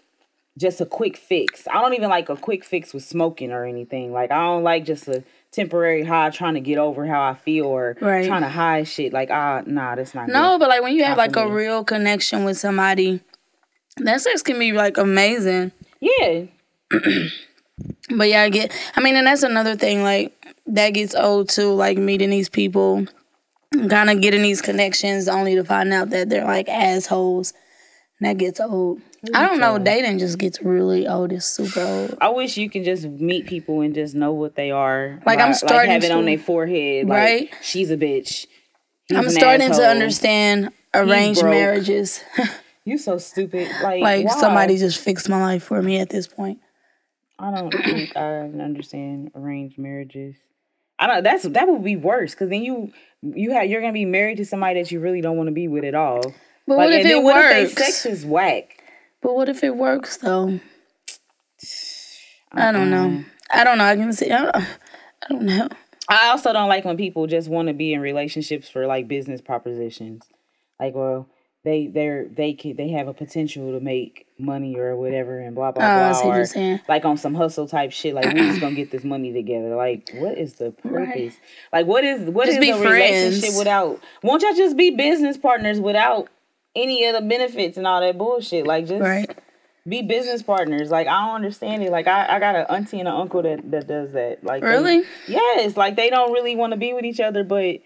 just 0.57 0.81
a 0.81 0.87
quick 0.87 1.17
fix. 1.17 1.67
I 1.69 1.81
don't 1.81 1.95
even 1.95 2.09
like 2.09 2.29
a 2.29 2.37
quick 2.37 2.65
fix 2.65 2.95
with 2.95 3.05
smoking 3.05 3.51
or 3.51 3.65
anything. 3.65 4.13
Like 4.13 4.31
I 4.31 4.39
don't 4.45 4.63
like 4.63 4.85
just 4.85 5.09
a 5.09 5.25
temporary 5.53 6.05
high 6.05 6.31
trying 6.31 6.55
to 6.55 6.61
get 6.61 6.79
over 6.79 7.07
how 7.07 7.23
I 7.23 7.35
feel 7.35 7.67
or 7.67 7.97
right. 8.01 8.27
trying 8.27 8.43
to 8.43 8.49
hide 8.49 8.87
shit. 8.89 9.13
Like, 9.13 9.31
ah, 9.31 9.63
nah, 9.67 9.95
that's 9.95 10.15
not 10.15 10.29
No, 10.29 10.55
good. 10.55 10.61
but 10.61 10.69
like 10.69 10.83
when 10.83 10.95
you 10.95 11.05
have 11.05 11.17
not 11.17 11.35
like 11.35 11.37
a 11.37 11.49
real 11.49 11.85
connection 11.85 12.45
with 12.45 12.59
somebody, 12.59 13.21
that 13.99 14.21
sex 14.21 14.43
can 14.43 14.59
be 14.59 14.73
like 14.73 14.99
amazing. 14.99 15.73
Yeah. 16.01 16.45
but 16.91 18.29
yeah, 18.29 18.43
I 18.43 18.49
get 18.51 18.73
I 18.97 19.01
mean, 19.01 19.17
and 19.17 19.27
that's 19.27 19.43
another 19.43 19.77
thing, 19.77 20.03
like 20.03 20.35
that 20.67 20.91
gets 20.91 21.15
old 21.15 21.49
too, 21.49 21.73
like 21.73 21.99
meeting 21.99 22.31
these 22.31 22.49
people, 22.49 23.07
kind 23.89 24.11
of 24.11 24.21
getting 24.21 24.43
these 24.43 24.63
connections 24.63 25.29
only 25.29 25.55
to 25.55 25.65
find 25.65 25.93
out 25.93 26.11
that 26.11 26.29
they're 26.29 26.45
like 26.45 26.69
assholes. 26.69 27.53
And 28.21 28.29
that 28.29 28.39
gets 28.39 28.61
old. 28.61 29.01
I 29.35 29.47
don't 29.47 29.59
know. 29.59 29.79
Dating 29.79 30.19
just 30.19 30.39
gets 30.39 30.63
really 30.63 31.07
old. 31.07 31.33
It's 31.33 31.47
super 31.47 31.81
old. 31.81 32.19
I 32.21 32.29
wish 32.29 32.57
you 32.57 32.71
could 32.71 32.85
just 32.85 33.05
meet 33.05 33.47
people 33.47 33.81
and 33.81 33.95
just 33.95 34.15
know 34.15 34.33
what 34.33 34.55
they 34.55 34.71
are. 34.71 35.21
Like, 35.27 35.41
I'm 35.41 35.55
starting 35.55 35.91
like 35.91 36.03
have 36.03 36.11
to, 36.11 36.17
it 36.17 36.19
on 36.19 36.25
their 36.25 36.39
forehead. 36.39 37.09
Like, 37.09 37.19
right? 37.19 37.55
She's 37.63 37.91
a 37.91 37.97
bitch. 37.97 38.47
He's 39.07 39.19
I'm 39.19 39.29
starting 39.31 39.69
asshole. 39.69 39.81
to 39.81 39.89
understand 39.89 40.71
arranged 40.95 41.43
marriages. 41.43 42.23
you 42.85 42.99
so 42.99 43.19
stupid. 43.19 43.69
Like, 43.83 44.03
like 44.03 44.31
somebody 44.31 44.77
just 44.77 44.99
fixed 44.99 45.29
my 45.29 45.41
life 45.41 45.65
for 45.65 45.83
me 45.83 45.99
at 45.99 46.11
this 46.11 46.27
point. 46.27 46.61
I 47.39 47.51
don't 47.53 47.73
think 47.73 48.17
I 48.17 48.41
understand 48.41 49.31
arranged 49.35 49.79
marriages. 49.79 50.37
I 50.99 51.07
don't. 51.07 51.23
That's 51.23 51.45
that 51.45 51.69
would 51.69 51.85
be 51.85 51.97
worse 51.97 52.33
because 52.33 52.51
then 52.51 52.63
you 52.63 52.93
you 53.23 53.53
have 53.53 53.67
you're 53.67 53.81
gonna 53.81 53.93
be 53.93 54.05
married 54.05 54.39
to 54.39 54.45
somebody 54.45 54.81
that 54.81 54.91
you 54.91 55.01
really 55.01 55.21
don't 55.21 55.37
want 55.37 55.47
to 55.49 55.53
be 55.53 55.69
with 55.69 55.85
at 55.85 55.95
all. 55.95 56.21
But 56.67 56.79
like, 56.79 56.91
what 56.91 56.93
if 56.93 57.07
it 57.07 57.23
works? 57.23 57.37
What 57.37 57.57
if 57.57 57.73
sex 57.73 58.07
is 58.07 58.27
whack? 58.27 58.78
But 59.21 59.35
what 59.35 59.49
if 59.49 59.65
it 59.65 59.77
works 59.77 60.17
though? 60.19 60.61
I 62.53 62.73
don't 62.73 62.91
know. 62.91 63.25
I 63.51 63.65
don't 63.65 63.79
know. 63.79 63.85
I 63.85 63.97
can 63.97 64.13
see. 64.13 64.31
I 64.31 64.43
don't, 64.43 64.57
I 64.57 64.67
don't 65.29 65.43
know. 65.43 65.69
I 66.09 66.29
also 66.29 66.53
don't 66.53 66.69
like 66.69 66.85
when 66.85 66.97
people 66.97 67.27
just 67.27 67.49
want 67.49 67.69
to 67.69 67.75
be 67.75 67.93
in 67.93 68.01
relationships 68.01 68.69
for 68.69 68.87
like 68.87 69.09
business 69.09 69.41
propositions. 69.41 70.25
Like, 70.81 70.95
well, 70.95 71.29
they 71.65 71.89
they're 71.89 72.27
they 72.29 72.55
can 72.55 72.77
they 72.77 72.89
have 72.91 73.09
a 73.09 73.15
potential 73.15 73.73
to 73.73 73.81
make 73.81 74.27
money 74.39 74.77
or 74.77 74.97
whatever 74.97 75.41
and 75.41 75.55
blah 75.55 75.73
blah 75.73 76.13
oh, 76.13 76.23
blah. 76.23 76.33
or 76.33 76.47
saying. 76.47 76.81
like 76.89 77.05
on 77.05 77.17
some 77.17 77.35
hustle 77.35 77.67
type 77.67 77.93
shit. 77.93 78.15
Like 78.15 78.27
we're 78.27 78.49
just 78.49 78.61
gonna 78.61 78.75
get 78.75 78.91
this 78.91 79.05
money 79.05 79.33
together. 79.33 79.75
Like, 79.75 80.11
what 80.15 80.39
is 80.39 80.55
the 80.55 80.71
purpose? 80.71 80.95
Right. 80.95 81.41
Like, 81.73 81.87
what 81.87 82.05
is 82.05 82.31
what 82.31 82.47
just 82.47 82.61
is 82.61 82.77
a 82.77 82.81
relationship 82.81 83.59
without? 83.59 84.01
Won't 84.23 84.43
y'all 84.43 84.55
just 84.55 84.77
be 84.77 84.91
business 84.91 85.37
partners 85.37 85.81
without 85.81 86.29
any 86.75 87.05
of 87.07 87.15
the 87.15 87.21
benefits 87.21 87.77
and 87.77 87.87
all 87.87 88.01
that 88.01 88.19
bullshit. 88.19 88.67
Like 88.67 88.87
just 88.87 89.03
right. 89.03 89.39
be 89.87 90.03
business 90.03 90.43
partners. 90.43 90.91
Like 90.91 91.07
I 91.07 91.27
don't 91.27 91.37
understand 91.37 91.83
it. 91.83 91.91
Like 91.91 92.07
I, 92.07 92.37
I 92.37 92.39
got 92.39 92.57
an 92.57 92.67
auntie 92.69 93.01
and 93.01 93.09
an 93.09 93.15
uncle 93.15 93.43
that, 93.43 93.71
that 93.71 93.87
does 93.87 94.13
that. 94.13 94.45
Like 94.45 94.63
Really? 94.63 95.01
They, 95.01 95.07
yes. 95.29 95.77
Like 95.77 95.97
they 95.97 96.11
don't 96.11 96.33
really 96.33 96.57
want 96.57 96.73
to 96.73 96.79
be 96.79 96.93
with 96.93 97.05
each 97.05 97.21
other, 97.21 97.45
but 97.45 97.81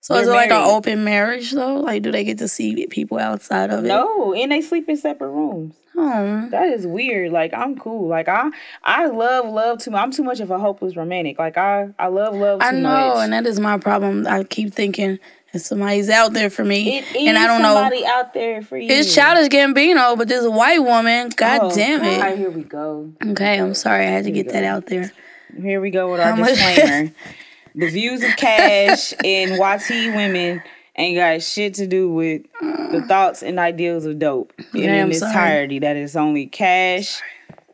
so 0.00 0.14
is 0.14 0.28
it 0.28 0.30
married. 0.30 0.50
like 0.50 0.50
an 0.52 0.70
open 0.70 1.04
marriage 1.04 1.52
though? 1.52 1.80
Like 1.80 2.02
do 2.02 2.12
they 2.12 2.22
get 2.22 2.38
to 2.38 2.48
see 2.48 2.86
people 2.86 3.18
outside 3.18 3.70
of 3.70 3.84
it? 3.84 3.88
No, 3.88 4.34
and 4.34 4.52
they 4.52 4.60
sleep 4.60 4.88
in 4.88 4.96
separate 4.96 5.30
rooms. 5.30 5.74
Oh. 5.96 6.48
That 6.50 6.68
is 6.68 6.86
weird. 6.86 7.32
Like 7.32 7.54
I'm 7.54 7.76
cool. 7.76 8.06
Like 8.06 8.28
I 8.28 8.50
I 8.84 9.06
love 9.06 9.46
love 9.46 9.78
too 9.78 9.90
much. 9.90 10.02
I'm 10.02 10.12
too 10.12 10.22
much 10.22 10.40
of 10.40 10.50
a 10.50 10.58
hopeless 10.58 10.94
romantic. 10.94 11.38
Like 11.38 11.56
I 11.56 11.88
I 11.98 12.08
love 12.08 12.34
love 12.34 12.60
I 12.62 12.70
know, 12.72 13.14
much. 13.14 13.16
and 13.24 13.32
that 13.32 13.46
is 13.46 13.58
my 13.58 13.78
problem. 13.78 14.26
I 14.26 14.44
keep 14.44 14.74
thinking 14.74 15.18
somebody's 15.60 16.08
out 16.08 16.32
there 16.32 16.50
for 16.50 16.64
me. 16.64 17.04
and 17.18 17.38
I 17.38 17.46
don't 17.46 17.62
know 17.62 17.74
somebody 17.74 18.04
out 18.04 18.34
there 18.34 18.62
for 18.62 18.76
you. 18.76 18.88
It's 18.90 19.14
childish 19.14 19.48
Gambino, 19.48 20.16
but 20.16 20.28
this 20.28 20.46
white 20.46 20.78
woman, 20.78 21.30
god 21.30 21.60
oh, 21.62 21.74
damn 21.74 22.04
it. 22.04 22.20
God, 22.20 22.38
here 22.38 22.50
we 22.50 22.62
go. 22.62 23.12
Okay, 23.24 23.60
I'm 23.60 23.74
sorry 23.74 24.06
I 24.06 24.10
had 24.10 24.24
to 24.24 24.30
get 24.30 24.48
that 24.50 24.64
out 24.64 24.86
there. 24.86 25.12
Here 25.60 25.80
we 25.80 25.90
go 25.90 26.10
with 26.10 26.20
our 26.20 26.36
disclaimer. 26.36 27.12
the 27.74 27.88
views 27.88 28.22
of 28.22 28.36
Kash 28.36 29.14
and 29.24 29.52
YT 29.52 30.14
women 30.14 30.62
ain't 30.96 31.16
got 31.16 31.42
shit 31.42 31.74
to 31.74 31.86
do 31.86 32.10
with 32.10 32.42
the 32.60 33.02
uh. 33.04 33.06
thoughts 33.06 33.42
and 33.42 33.58
ideals 33.58 34.04
of 34.04 34.18
dope 34.18 34.52
yeah, 34.72 35.02
in 35.02 35.10
its 35.10 35.22
entirety. 35.22 35.78
That 35.78 35.96
is 35.96 36.16
only 36.16 36.46
Kash, 36.46 37.20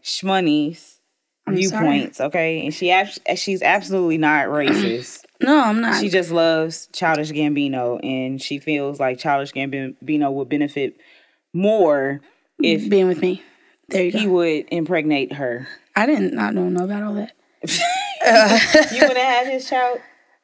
shmoney's 0.03 0.99
viewpoints, 1.49 2.19
sorry. 2.19 2.29
okay? 2.29 2.65
And 2.65 2.75
she 2.75 2.95
she's 3.37 3.63
absolutely 3.63 4.19
not 4.19 4.47
racist. 4.49 5.22
No, 5.43 5.61
I'm 5.61 5.81
not. 5.81 6.01
She 6.01 6.09
just 6.09 6.31
loves 6.31 6.89
Childish 6.93 7.31
Gambino, 7.33 8.01
and 8.05 8.41
she 8.41 8.59
feels 8.59 9.01
like 9.01 9.19
Childish 9.19 9.53
Gambino 9.53 10.33
would 10.33 10.49
benefit 10.49 10.97
more 11.53 12.21
if 12.63 12.89
being 12.89 13.09
with 13.09 13.21
me. 13.21 13.43
There 13.89 14.05
you 14.05 14.13
go. 14.13 14.19
he 14.19 14.25
go. 14.27 14.33
would 14.33 14.67
impregnate 14.71 15.33
her. 15.35 15.69
I 15.97 16.07
didn't 16.07 16.39
I 16.39 16.53
don't 16.53 16.73
know, 16.73 16.85
about 16.85 17.03
all 17.03 17.15
that. 17.15 17.33
you 18.93 19.07
would 19.07 19.17
have 19.17 19.47
his 19.47 19.69
child. 19.69 20.01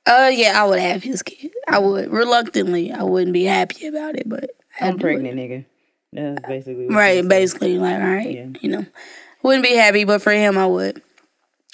Uh, 0.07 0.31
yeah, 0.33 0.61
I 0.63 0.67
would 0.67 0.81
have 0.81 1.03
his 1.03 1.23
kid. 1.23 1.53
I 1.69 1.79
would 1.79 2.11
reluctantly. 2.11 2.93
I 2.93 3.03
wouldn't 3.03 3.33
be 3.33 3.45
happy 3.45 3.87
about 3.87 4.17
it, 4.17 4.29
but 4.29 4.51
I'm 4.81 4.99
pregnant, 4.99 5.39
nigga. 5.39 5.67
That's 6.13 6.49
basically 6.49 6.89
right. 6.89 7.27
Basically, 7.27 7.79
like, 7.79 8.01
all 8.01 8.09
right, 8.09 8.35
yeah. 8.35 8.47
you 8.61 8.71
know, 8.71 8.87
wouldn't 9.43 9.65
be 9.65 9.75
happy, 9.75 10.05
but 10.05 10.23
for 10.23 10.33
him, 10.33 10.57
I 10.57 10.67
would. 10.67 11.03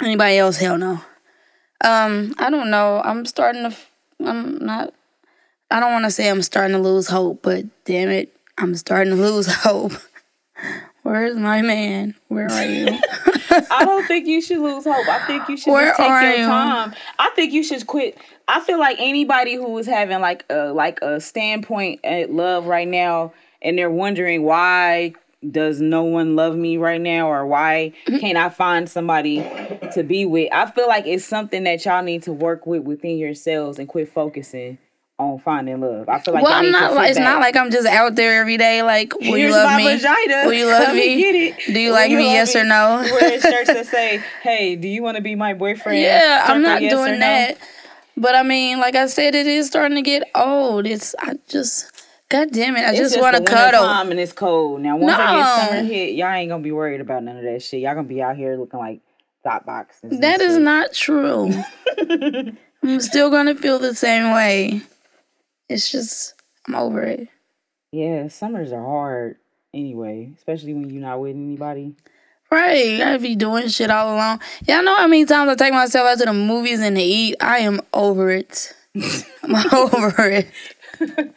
Anybody 0.02 0.38
else, 0.38 0.56
hell 0.56 0.76
no. 0.76 1.00
Um, 1.84 2.34
I 2.38 2.50
don't 2.50 2.70
know. 2.70 3.00
I'm 3.04 3.24
starting 3.26 3.70
to. 3.70 3.76
I'm 4.24 4.58
not. 4.64 4.92
I 5.70 5.80
don't 5.80 5.92
want 5.92 6.04
to 6.04 6.10
say 6.10 6.28
I'm 6.30 6.42
starting 6.42 6.76
to 6.76 6.82
lose 6.82 7.08
hope, 7.08 7.42
but 7.42 7.64
damn 7.84 8.08
it, 8.08 8.34
I'm 8.58 8.74
starting 8.74 9.14
to 9.16 9.20
lose 9.20 9.46
hope. 9.52 9.92
Where's 11.02 11.36
my 11.36 11.60
man? 11.60 12.14
Where 12.28 12.50
are 12.50 12.64
you? 12.64 12.86
I 13.70 13.84
don't 13.84 14.06
think 14.06 14.26
you 14.26 14.40
should 14.40 14.58
lose 14.60 14.84
hope. 14.84 15.06
I 15.06 15.18
think 15.26 15.48
you 15.48 15.56
should 15.56 15.72
Where 15.72 15.88
just 15.88 15.98
take 15.98 16.08
your 16.08 16.32
you? 16.32 16.46
time. 16.46 16.94
I 17.18 17.30
think 17.36 17.52
you 17.52 17.62
should 17.62 17.86
quit. 17.86 18.16
I 18.48 18.60
feel 18.60 18.78
like 18.78 18.96
anybody 18.98 19.54
who 19.54 19.76
is 19.78 19.86
having 19.86 20.20
like 20.20 20.46
a 20.48 20.72
like 20.72 21.00
a 21.02 21.20
standpoint 21.20 22.00
at 22.04 22.32
love 22.32 22.66
right 22.66 22.88
now 22.88 23.34
and 23.60 23.76
they're 23.76 23.90
wondering 23.90 24.44
why 24.44 25.14
does 25.50 25.80
no 25.80 26.04
one 26.04 26.36
love 26.36 26.56
me 26.56 26.76
right 26.76 27.00
now 27.00 27.30
or 27.30 27.46
why 27.46 27.92
mm-hmm. 28.06 28.18
can't 28.18 28.38
I 28.38 28.48
find 28.48 28.88
somebody 28.88 29.38
to 29.92 30.02
be 30.02 30.26
with? 30.26 30.52
I 30.52 30.70
feel 30.70 30.88
like 30.88 31.06
it's 31.06 31.24
something 31.24 31.64
that 31.64 31.84
y'all 31.84 32.02
need 32.02 32.22
to 32.24 32.32
work 32.32 32.66
with 32.66 32.82
within 32.82 33.18
yourselves 33.18 33.78
and 33.78 33.88
quit 33.88 34.12
focusing 34.12 34.78
on 35.18 35.38
finding 35.38 35.80
love. 35.80 36.08
I 36.08 36.18
feel 36.18 36.34
like 36.34 36.42
well, 36.42 36.52
I'm 36.52 36.70
not. 36.70 36.94
Like, 36.94 37.10
It's 37.10 37.18
back. 37.18 37.24
not 37.24 37.40
like 37.40 37.56
I'm 37.56 37.70
just 37.70 37.86
out 37.86 38.16
there 38.16 38.40
every 38.40 38.56
day. 38.56 38.82
Like, 38.82 39.14
will 39.14 39.34
Here's 39.34 39.40
you 39.40 39.50
love 39.52 39.76
me? 39.76 39.96
Vagina. 39.96 40.42
Will 40.46 40.52
you 40.54 40.66
love 40.70 40.94
me? 40.94 41.16
Get 41.16 41.34
it. 41.34 41.72
Do 41.72 41.78
you 41.78 41.88
will 41.90 41.94
like 41.94 42.10
you 42.10 42.18
me? 42.18 42.32
Yes 42.32 42.54
me? 42.54 42.62
or 42.62 42.64
no? 42.64 43.06
Wear 43.20 43.40
shirts 43.40 43.68
that 43.68 43.86
say, 43.86 44.22
"Hey, 44.42 44.74
do 44.76 44.88
you 44.88 45.02
want 45.02 45.16
to 45.16 45.22
be 45.22 45.34
my 45.36 45.54
boyfriend?" 45.54 46.00
Yeah, 46.00 46.44
I'm 46.48 46.62
not 46.62 46.82
yes 46.82 46.92
doing 46.92 47.20
that. 47.20 47.60
No? 47.60 47.66
But 48.16 48.34
I 48.34 48.42
mean, 48.42 48.78
like 48.78 48.94
I 48.94 49.06
said, 49.06 49.34
it 49.34 49.46
is 49.46 49.66
starting 49.66 49.96
to 49.96 50.02
get 50.02 50.28
old. 50.34 50.86
It's 50.86 51.14
I 51.20 51.34
just. 51.48 51.93
God 52.28 52.50
damn 52.52 52.76
it! 52.76 52.80
I 52.80 52.90
it's 52.90 52.98
just, 52.98 53.20
want 53.20 53.36
to 53.36 53.42
cuddle. 53.42 53.82
Time 53.82 54.10
and 54.10 54.18
it's 54.18 54.32
cold 54.32 54.80
now. 54.80 54.96
Once 54.96 55.16
no. 55.16 55.24
I 55.24 55.36
get 55.36 55.68
summer 55.68 55.82
hit, 55.82 56.14
y'all 56.14 56.32
ain't 56.32 56.48
gonna 56.48 56.62
be 56.62 56.72
worried 56.72 57.00
about 57.00 57.22
none 57.22 57.36
of 57.36 57.44
that 57.44 57.62
shit. 57.62 57.80
Y'all 57.80 57.94
gonna 57.94 58.08
be 58.08 58.22
out 58.22 58.36
here 58.36 58.56
looking 58.56 58.80
like 58.80 59.00
thought 59.42 59.66
boxes. 59.66 60.18
That 60.20 60.40
is 60.40 60.56
not 60.56 60.92
true. 60.92 61.52
I'm 62.82 63.00
still 63.00 63.30
gonna 63.30 63.54
feel 63.54 63.78
the 63.78 63.94
same 63.94 64.34
way 64.34 64.82
it's 65.68 65.90
just 65.90 66.34
I'm 66.66 66.74
over 66.74 67.02
it. 67.02 67.28
Yeah, 67.92 68.28
summers 68.28 68.72
are 68.72 68.82
hard 68.82 69.36
anyway, 69.72 70.32
especially 70.36 70.74
when 70.74 70.90
you're 70.90 71.02
not 71.02 71.20
with 71.20 71.30
anybody. 71.30 71.94
Right, 72.50 73.00
I 73.00 73.18
be 73.18 73.34
doing 73.34 73.68
shit 73.68 73.90
all 73.90 74.14
alone. 74.14 74.38
Y'all 74.66 74.82
know 74.82 74.94
how 74.96 75.06
many 75.06 75.24
times 75.24 75.50
I 75.50 75.54
take 75.56 75.74
myself 75.74 76.06
out 76.06 76.18
to 76.18 76.24
the 76.26 76.32
movies 76.32 76.80
and 76.80 76.96
to 76.96 77.02
eat. 77.02 77.36
I 77.40 77.58
am 77.58 77.80
over 77.92 78.30
it. 78.30 78.72
I'm 79.42 79.72
over 79.72 80.30
it. 80.30 81.34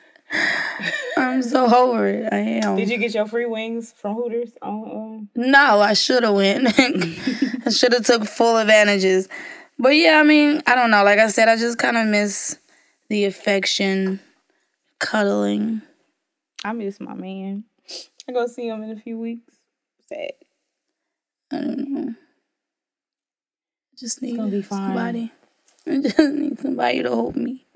I'm 1.18 1.42
so 1.42 1.74
over 1.74 2.08
it. 2.08 2.32
I 2.32 2.38
am. 2.38 2.76
Did 2.76 2.90
you 2.90 2.98
get 2.98 3.14
your 3.14 3.28
free 3.28 3.46
wings 3.46 3.94
from 3.96 4.16
Hooters? 4.16 4.52
Um, 4.62 5.30
no, 5.36 5.80
I 5.80 5.94
should 5.94 6.24
have 6.24 6.36
went. 6.36 6.68
I 7.66 7.70
should 7.70 7.94
have 7.94 8.06
took 8.06 8.26
full 8.26 8.58
advantages. 8.58 9.30
But 9.80 9.90
yeah, 9.90 10.20
I 10.20 10.24
mean, 10.24 10.62
I 10.68 10.76
don't 10.76 10.92
know. 10.92 11.04
Like 11.04 11.20
I 11.20 11.28
said, 11.30 11.48
I 11.48 11.56
just 11.56 11.78
kind 11.78 11.98
of 11.98 12.08
miss 12.08 12.58
the 13.10 13.26
affection, 13.26 14.20
cuddling. 15.00 15.82
I 16.64 16.74
miss 16.74 17.00
my 17.00 17.14
man. 17.14 17.64
I 18.28 18.34
go 18.34 18.48
see 18.48 18.68
him 18.68 18.84
in 18.84 18.92
a 18.92 19.00
few 19.00 19.18
weeks. 19.18 19.54
Sad. 20.10 20.32
I 21.52 21.58
don't 21.58 21.94
know. 21.94 22.14
Just 23.98 24.22
need 24.22 24.66
somebody. 24.66 25.32
I 25.88 25.98
just 26.02 26.20
need 26.20 26.60
somebody 26.60 27.04
to 27.04 27.10
hold 27.10 27.36
me. 27.36 27.66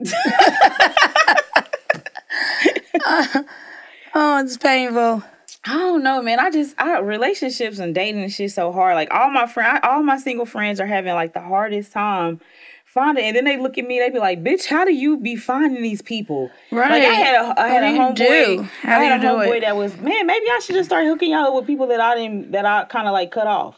uh, 3.06 3.44
oh, 4.16 4.44
it's 4.44 4.58
painful. 4.58 5.24
I 5.66 5.74
don't 5.74 6.04
know, 6.04 6.22
man. 6.22 6.40
I 6.40 6.50
just 6.50 6.80
I 6.80 7.00
relationships 7.00 7.78
and 7.80 7.94
dating 7.94 8.24
and 8.24 8.32
shit 8.32 8.52
so 8.52 8.72
hard. 8.72 8.96
Like 8.96 9.14
all 9.14 9.30
my 9.30 9.46
friend, 9.46 9.80
all 9.84 10.02
my 10.02 10.18
single 10.18 10.46
friends 10.46 10.80
are 10.80 10.88
having 10.88 11.14
like 11.14 11.34
the 11.34 11.42
hardest 11.42 11.92
time 11.92 12.42
finding. 12.86 13.26
And 13.26 13.36
then 13.36 13.46
they 13.46 13.58
look 13.58 13.78
at 13.78 13.86
me, 13.86 14.00
they 14.00 14.10
be 14.10 14.20
like, 14.20 14.44
bitch, 14.44 14.66
how 14.66 14.86
do 14.86 14.94
you 14.94 15.18
be 15.18 15.36
finding 15.36 15.82
these 15.82 16.02
people? 16.02 16.52
Right. 16.72 16.92
Like 16.92 17.04
I 17.04 17.14
had 17.14 17.36
a 17.36 17.62
I 17.62 17.68
had 17.68 17.84
a 17.84 17.98
homeboy. 17.98 18.70
I 18.84 19.04
had 19.04 19.24
a 19.24 19.26
homeboy 19.26 19.62
that 19.62 19.76
was, 19.76 19.96
man, 19.98 20.26
maybe 20.26 20.46
I 20.50 20.60
should 20.64 20.76
just 20.76 20.90
start 20.90 21.06
hooking 21.06 21.32
y'all 21.32 21.56
with 21.56 21.68
people 21.68 21.88
that 21.88 22.02
I 22.02 22.16
didn't 22.16 22.52
that 22.52 22.66
I 22.66 22.86
kinda 22.86 23.12
like 23.12 23.32
cut 23.32 23.48
off. 23.48 23.78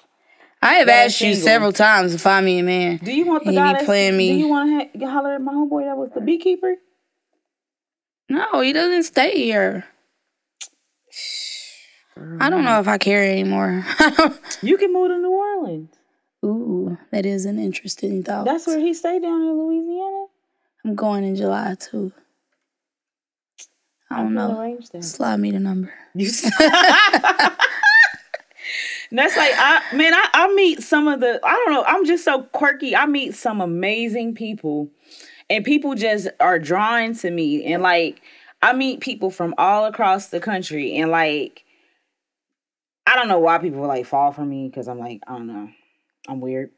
I 0.62 0.76
have 0.76 0.88
asked 0.88 1.20
you 1.20 1.36
several 1.36 1.74
times 1.74 2.14
to 2.14 2.18
find 2.20 2.46
me 2.46 2.60
a 2.60 2.64
man. 2.64 2.98
Do 3.04 3.14
you 3.14 3.26
want 3.26 3.44
the 3.44 3.52
guy 3.52 3.74
that's 3.74 3.84
playing 3.84 4.16
me? 4.16 4.30
Do 4.30 4.36
you 4.36 4.48
want 4.48 4.94
to 4.94 5.00
ha- 5.06 5.12
holler 5.12 5.36
at 5.36 5.42
my 5.42 5.52
homeboy 5.52 5.84
that 5.84 5.98
was 5.98 6.12
the 6.16 6.22
beekeeper? 6.22 6.76
No, 8.30 8.62
he 8.62 8.74
doesn't 8.74 9.04
stay 9.04 9.44
here. 9.44 9.86
I 12.40 12.50
don't 12.50 12.64
know 12.64 12.80
if 12.80 12.88
I 12.88 12.98
care 12.98 13.24
anymore. 13.24 13.86
you 14.62 14.78
can 14.78 14.94
move 14.94 15.10
to 15.10 15.18
New 15.18 15.32
Orleans. 15.32 15.90
Ooh, 16.46 16.98
that 17.12 17.26
is 17.26 17.46
an 17.46 17.58
interesting 17.60 18.24
thought. 18.24 18.46
That's 18.46 18.68
where 18.68 18.80
he 18.80 18.94
stayed 18.94 19.22
down 19.22 19.42
in 19.42 19.58
Louisiana. 19.58 20.26
I'm 20.86 20.96
going 20.96 21.24
in 21.24 21.36
July 21.36 21.76
too. 21.80 22.12
I 24.12 24.18
don't 24.18 24.34
know. 24.34 24.78
Slide 25.00 25.38
me 25.38 25.52
the 25.52 25.60
number. 25.60 25.94
You. 26.14 26.30
That's 29.12 29.38
like 29.38 29.54
I 29.56 29.82
man, 29.94 30.14
I, 30.14 30.30
I 30.34 30.54
meet 30.56 30.82
some 30.82 31.08
of 31.08 31.20
the 31.20 31.40
I 31.44 31.54
don't 31.54 31.72
know, 31.72 31.84
I'm 31.86 32.06
just 32.06 32.26
so 32.26 32.44
quirky. 32.44 32.96
I 32.96 33.06
meet 33.06 33.36
some 33.36 33.62
amazing 33.62 34.36
people 34.36 34.90
and 35.50 35.66
people 35.66 35.96
just 35.96 36.28
are 36.40 36.60
drawn 36.60 37.14
to 37.16 37.32
me 37.32 37.66
and 37.66 37.82
like 37.82 38.22
I 38.62 38.74
meet 38.74 39.02
people 39.02 39.30
from 39.30 39.54
all 39.58 39.86
across 39.86 40.28
the 40.28 40.40
country 40.40 40.96
and 40.98 41.12
like 41.12 41.64
I 43.06 43.16
don't 43.16 43.28
know 43.28 43.40
why 43.40 43.58
people 43.58 43.86
like 43.86 44.06
fall 44.06 44.32
for 44.32 44.46
me 44.46 44.68
because 44.70 44.88
I'm 44.88 45.00
like, 45.00 45.22
I 45.28 45.34
don't 45.34 45.48
know. 45.48 45.70
I'm 46.28 46.40
weird. 46.40 46.72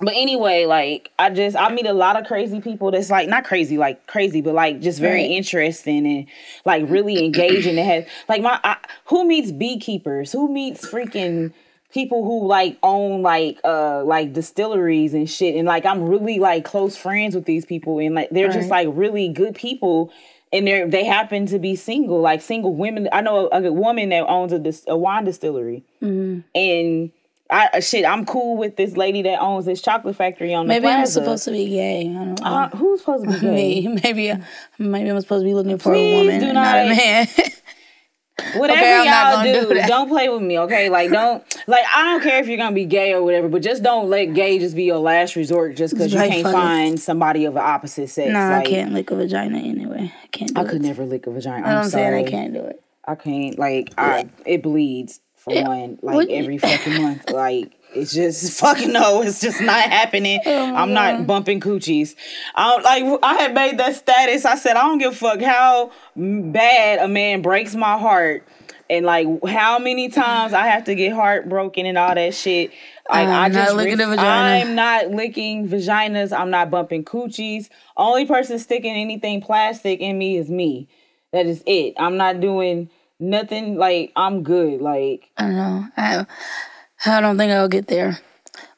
But 0.00 0.14
anyway, 0.14 0.66
like 0.66 1.10
I 1.18 1.30
just 1.30 1.56
I 1.56 1.72
meet 1.72 1.86
a 1.86 1.92
lot 1.92 2.20
of 2.20 2.26
crazy 2.26 2.60
people 2.60 2.90
that's 2.90 3.10
like 3.10 3.28
not 3.28 3.44
crazy 3.44 3.78
like 3.78 4.06
crazy, 4.06 4.42
but 4.42 4.54
like 4.54 4.80
just 4.80 5.00
very 5.00 5.22
right. 5.22 5.30
interesting 5.30 6.06
and 6.06 6.26
like 6.64 6.84
really 6.88 7.24
engaging. 7.24 7.78
and 7.78 7.88
have 7.88 8.06
like 8.28 8.42
my 8.42 8.58
I, 8.64 8.76
who 9.06 9.24
meets 9.24 9.52
beekeepers? 9.52 10.32
Who 10.32 10.52
meets 10.52 10.86
freaking 10.86 11.52
people 11.94 12.24
who 12.24 12.44
like 12.44 12.76
own 12.82 13.22
like 13.22 13.60
uh 13.62 14.02
like 14.02 14.32
distilleries 14.32 15.14
and 15.14 15.30
shit 15.30 15.54
and 15.54 15.66
like 15.66 15.86
I'm 15.86 16.02
really 16.02 16.40
like 16.40 16.64
close 16.64 16.96
friends 16.96 17.36
with 17.36 17.44
these 17.44 17.64
people 17.64 18.00
and 18.00 18.16
like 18.16 18.30
they're 18.30 18.48
right. 18.48 18.54
just 18.54 18.68
like 18.68 18.88
really 18.90 19.28
good 19.28 19.54
people 19.54 20.12
and 20.52 20.66
they 20.66 20.84
they 20.84 21.04
happen 21.04 21.46
to 21.46 21.60
be 21.60 21.76
single 21.76 22.20
like 22.20 22.42
single 22.42 22.74
women 22.74 23.08
I 23.12 23.20
know 23.20 23.48
a, 23.52 23.62
a 23.62 23.72
woman 23.72 24.08
that 24.08 24.26
owns 24.26 24.52
a, 24.52 24.90
a 24.90 24.98
wine 24.98 25.24
distillery 25.24 25.84
mm-hmm. 26.02 26.40
and 26.52 27.12
I 27.50 27.68
uh, 27.74 27.80
shit, 27.80 28.06
I'm 28.06 28.24
cool 28.24 28.56
with 28.56 28.76
this 28.76 28.96
lady 28.96 29.20
that 29.22 29.38
owns 29.38 29.66
this 29.66 29.82
chocolate 29.82 30.16
factory 30.16 30.54
on 30.54 30.66
the 30.66 30.70
maybe. 30.70 30.86
I'm 30.86 31.04
supposed 31.04 31.44
to 31.44 31.50
be 31.50 31.68
gay. 31.68 32.08
I 32.08 32.12
don't 32.12 32.40
know. 32.40 32.46
Uh, 32.46 32.68
who's 32.70 33.00
supposed 33.00 33.24
to 33.24 33.32
be 33.32 33.40
gay? 33.40 33.86
Me. 33.86 34.00
Maybe, 34.02 34.30
uh, 34.30 34.38
maybe 34.78 35.10
I'm 35.10 35.20
supposed 35.20 35.42
to 35.42 35.44
be 35.44 35.52
looking 35.52 35.76
for 35.76 35.92
Please 35.92 36.14
a 36.14 36.18
woman, 36.24 36.40
do 36.40 36.46
not, 36.46 36.54
not 36.54 36.76
a 36.76 36.88
man. 36.88 37.28
Whatever 38.56 38.80
okay, 38.80 39.04
y'all 39.04 39.44
do, 39.44 39.74
do 39.74 39.86
not 39.86 40.08
play 40.08 40.28
with 40.28 40.42
me, 40.42 40.58
okay? 40.58 40.90
Like, 40.90 41.10
don't 41.10 41.44
like. 41.68 41.84
I 41.86 42.02
don't 42.02 42.20
care 42.20 42.40
if 42.40 42.48
you're 42.48 42.56
gonna 42.56 42.74
be 42.74 42.84
gay 42.84 43.12
or 43.12 43.22
whatever, 43.22 43.48
but 43.48 43.62
just 43.62 43.84
don't 43.84 44.10
let 44.10 44.34
gay 44.34 44.58
just 44.58 44.74
be 44.74 44.84
your 44.84 44.98
last 44.98 45.36
resort 45.36 45.76
just 45.76 45.94
because 45.94 46.12
you 46.12 46.18
can't 46.18 46.42
funny. 46.42 46.52
find 46.52 47.00
somebody 47.00 47.44
of 47.44 47.54
the 47.54 47.60
opposite 47.60 48.08
sex. 48.08 48.32
No, 48.32 48.40
like, 48.40 48.66
I 48.66 48.70
can't 48.70 48.92
lick 48.92 49.12
a 49.12 49.16
vagina 49.16 49.58
anyway. 49.58 50.12
I 50.20 50.26
can't. 50.28 50.58
I 50.58 50.62
it. 50.62 50.68
could 50.68 50.82
never 50.82 51.04
lick 51.04 51.28
a 51.28 51.30
vagina. 51.30 51.64
I'm, 51.64 51.78
I'm 51.78 51.88
saying 51.88 52.26
I 52.26 52.28
can't 52.28 52.52
do 52.52 52.60
it. 52.60 52.82
I 53.06 53.14
can't. 53.14 53.56
Like, 53.56 53.94
I 53.96 54.28
it 54.44 54.64
bleeds 54.64 55.20
for 55.36 55.54
one. 55.62 56.00
Like 56.02 56.28
every 56.28 56.58
fucking 56.58 57.02
month. 57.02 57.30
Like 57.30 57.72
it's 57.94 58.12
just 58.12 58.58
fucking 58.60 58.92
no, 58.92 59.22
it's 59.22 59.40
just 59.40 59.60
not 59.60 59.90
happening. 59.90 60.40
Oh 60.44 60.74
I'm 60.74 60.92
God. 60.92 61.18
not 61.18 61.26
bumping 61.26 61.60
coochies. 61.60 62.14
I 62.54 62.80
like 62.80 63.20
I 63.22 63.34
had 63.34 63.54
made 63.54 63.78
that 63.78 63.96
status. 63.96 64.44
I 64.44 64.56
said 64.56 64.76
I 64.76 64.82
don't 64.82 64.98
give 64.98 65.12
a 65.12 65.16
fuck 65.16 65.40
how 65.40 65.92
bad 66.16 66.98
a 66.98 67.08
man 67.08 67.42
breaks 67.42 67.74
my 67.74 67.98
heart 67.98 68.46
and 68.90 69.06
like 69.06 69.26
how 69.46 69.78
many 69.78 70.08
times 70.08 70.52
I 70.52 70.66
have 70.66 70.84
to 70.84 70.94
get 70.94 71.12
heartbroken 71.12 71.86
and 71.86 71.96
all 71.98 72.14
that 72.14 72.34
shit. 72.34 72.70
Like 73.08 73.28
I'm 73.28 73.52
I 73.52 73.54
just 73.54 73.74
vagina. 73.74 74.16
I'm 74.22 74.74
not 74.74 75.10
licking 75.10 75.68
vaginas. 75.68 76.36
I'm 76.36 76.50
not 76.50 76.70
bumping 76.70 77.04
coochies. 77.04 77.68
Only 77.96 78.26
person 78.26 78.58
sticking 78.58 78.94
anything 78.94 79.40
plastic 79.40 80.00
in 80.00 80.18
me 80.18 80.36
is 80.36 80.50
me. 80.50 80.88
That 81.32 81.46
is 81.46 81.62
it. 81.66 81.94
I'm 81.98 82.16
not 82.16 82.40
doing 82.40 82.90
nothing 83.18 83.76
like 83.76 84.12
I'm 84.16 84.42
good. 84.42 84.80
Like 84.80 85.30
I 85.36 85.42
don't 85.44 85.56
know. 85.56 85.86
I 85.96 86.26
I 87.06 87.20
don't 87.20 87.36
think 87.36 87.52
I'll 87.52 87.68
get 87.68 87.86
there. 87.86 88.18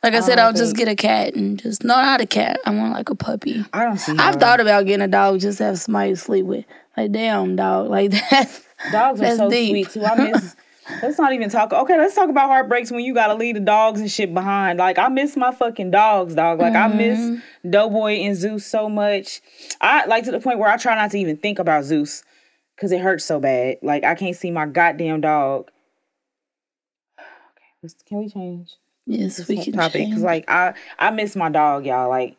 Like 0.03 0.15
I, 0.15 0.19
I 0.19 0.21
said, 0.21 0.39
I'll 0.39 0.53
think... 0.53 0.59
just 0.59 0.77
get 0.77 0.89
a 0.89 0.97
cat 0.97 1.35
and 1.35 1.59
just 1.59 1.85
no, 1.85 1.95
not 1.95 2.21
a 2.21 2.27
cat. 2.27 2.61
I 2.65 2.71
want 2.71 2.93
like 2.93 3.11
a 3.11 3.15
puppy. 3.15 3.65
I 3.73 3.85
don't 3.85 3.99
see. 3.99 4.17
I've 4.17 4.37
thought 4.37 4.61
about 4.61 4.87
getting 4.87 5.03
a 5.03 5.09
dog 5.09 5.41
just 5.41 5.59
to 5.59 5.65
have 5.65 5.79
somebody 5.79 6.11
to 6.11 6.17
sleep 6.17 6.47
with. 6.47 6.65
Like 6.97 7.13
damn 7.13 7.57
dog, 7.57 7.91
like 7.91 8.11
that. 8.11 8.63
Dogs 8.93 9.21
are 9.21 9.37
so 9.37 9.51
deep. 9.51 9.71
sweet 9.71 9.91
too. 9.91 10.05
I 10.05 10.17
miss. 10.33 10.57
let's 11.03 11.19
not 11.19 11.33
even 11.33 11.51
talk. 11.51 11.73
Okay, 11.73 11.99
let's 11.99 12.15
talk 12.15 12.31
about 12.31 12.49
heartbreaks 12.49 12.91
when 12.91 13.01
you 13.01 13.15
gotta 13.15 13.35
leave 13.35 13.55
the 13.55 13.61
dogs 13.61 14.01
and 14.01 14.11
shit 14.11 14.33
behind. 14.33 14.79
Like 14.79 14.99
I 14.99 15.09
miss 15.09 15.37
my 15.37 15.53
fucking 15.53 15.91
dogs, 15.91 16.35
dog. 16.35 16.61
Like 16.61 16.73
mm-hmm. 16.73 16.93
I 16.93 16.97
miss 16.97 17.19
mm-hmm. 17.19 17.71
Doughboy 17.71 18.13
and 18.21 18.37
Zeus 18.37 18.65
so 18.65 18.89
much. 18.89 19.41
I 19.81 20.07
like 20.07 20.25
to 20.25 20.31
the 20.31 20.41
point 20.41 20.59
where 20.59 20.71
I 20.71 20.77
try 20.77 20.95
not 20.95 21.11
to 21.13 21.19
even 21.19 21.37
think 21.37 21.59
about 21.59 21.85
Zeus 21.85 22.23
because 22.75 22.93
it 22.93 23.01
hurts 23.01 23.25
so 23.25 23.41
bad. 23.41 23.79
Like 23.83 24.05
I 24.05 24.15
can't 24.15 24.37
see 24.37 24.51
my 24.51 24.67
goddamn 24.67 25.21
dog 25.21 25.71
can 27.95 28.19
we 28.19 28.29
change? 28.29 28.77
Yes, 29.07 29.47
we 29.49 29.63
can 29.63 29.73
topic 29.73 30.07
because 30.09 30.23
like 30.23 30.51
I 30.51 30.75
I 30.99 31.11
miss 31.11 31.37
my 31.37 31.49
dog, 31.49 31.87
y'all. 31.87 32.09
Like 32.09 32.37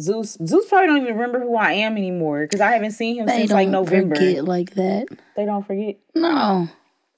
Zeus 0.00 0.38
Zeus 0.44 0.68
probably 0.68 0.86
don't 0.86 1.02
even 1.02 1.14
remember 1.14 1.40
who 1.40 1.56
I 1.56 1.72
am 1.72 1.96
anymore 1.96 2.42
because 2.42 2.60
I 2.60 2.72
haven't 2.72 2.92
seen 2.92 3.16
him 3.16 3.26
they 3.26 3.38
since 3.38 3.50
like 3.50 3.68
November. 3.68 4.14
Forget 4.14 4.44
like 4.44 4.74
that. 4.74 5.08
They 5.36 5.44
don't 5.44 5.66
forget. 5.66 5.96
No. 6.14 6.68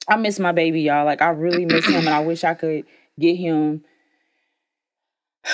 I 0.09 0.17
miss 0.17 0.39
my 0.39 0.53
baby, 0.53 0.83
y'all. 0.83 1.05
Like 1.05 1.23
I 1.23 1.29
really 1.29 1.65
miss 1.65 1.87
him, 1.87 1.97
and 1.97 2.09
I 2.09 2.21
wish 2.21 2.45
I 2.45 2.55
could 2.55 2.85
get 3.19 3.37
him. 3.37 3.85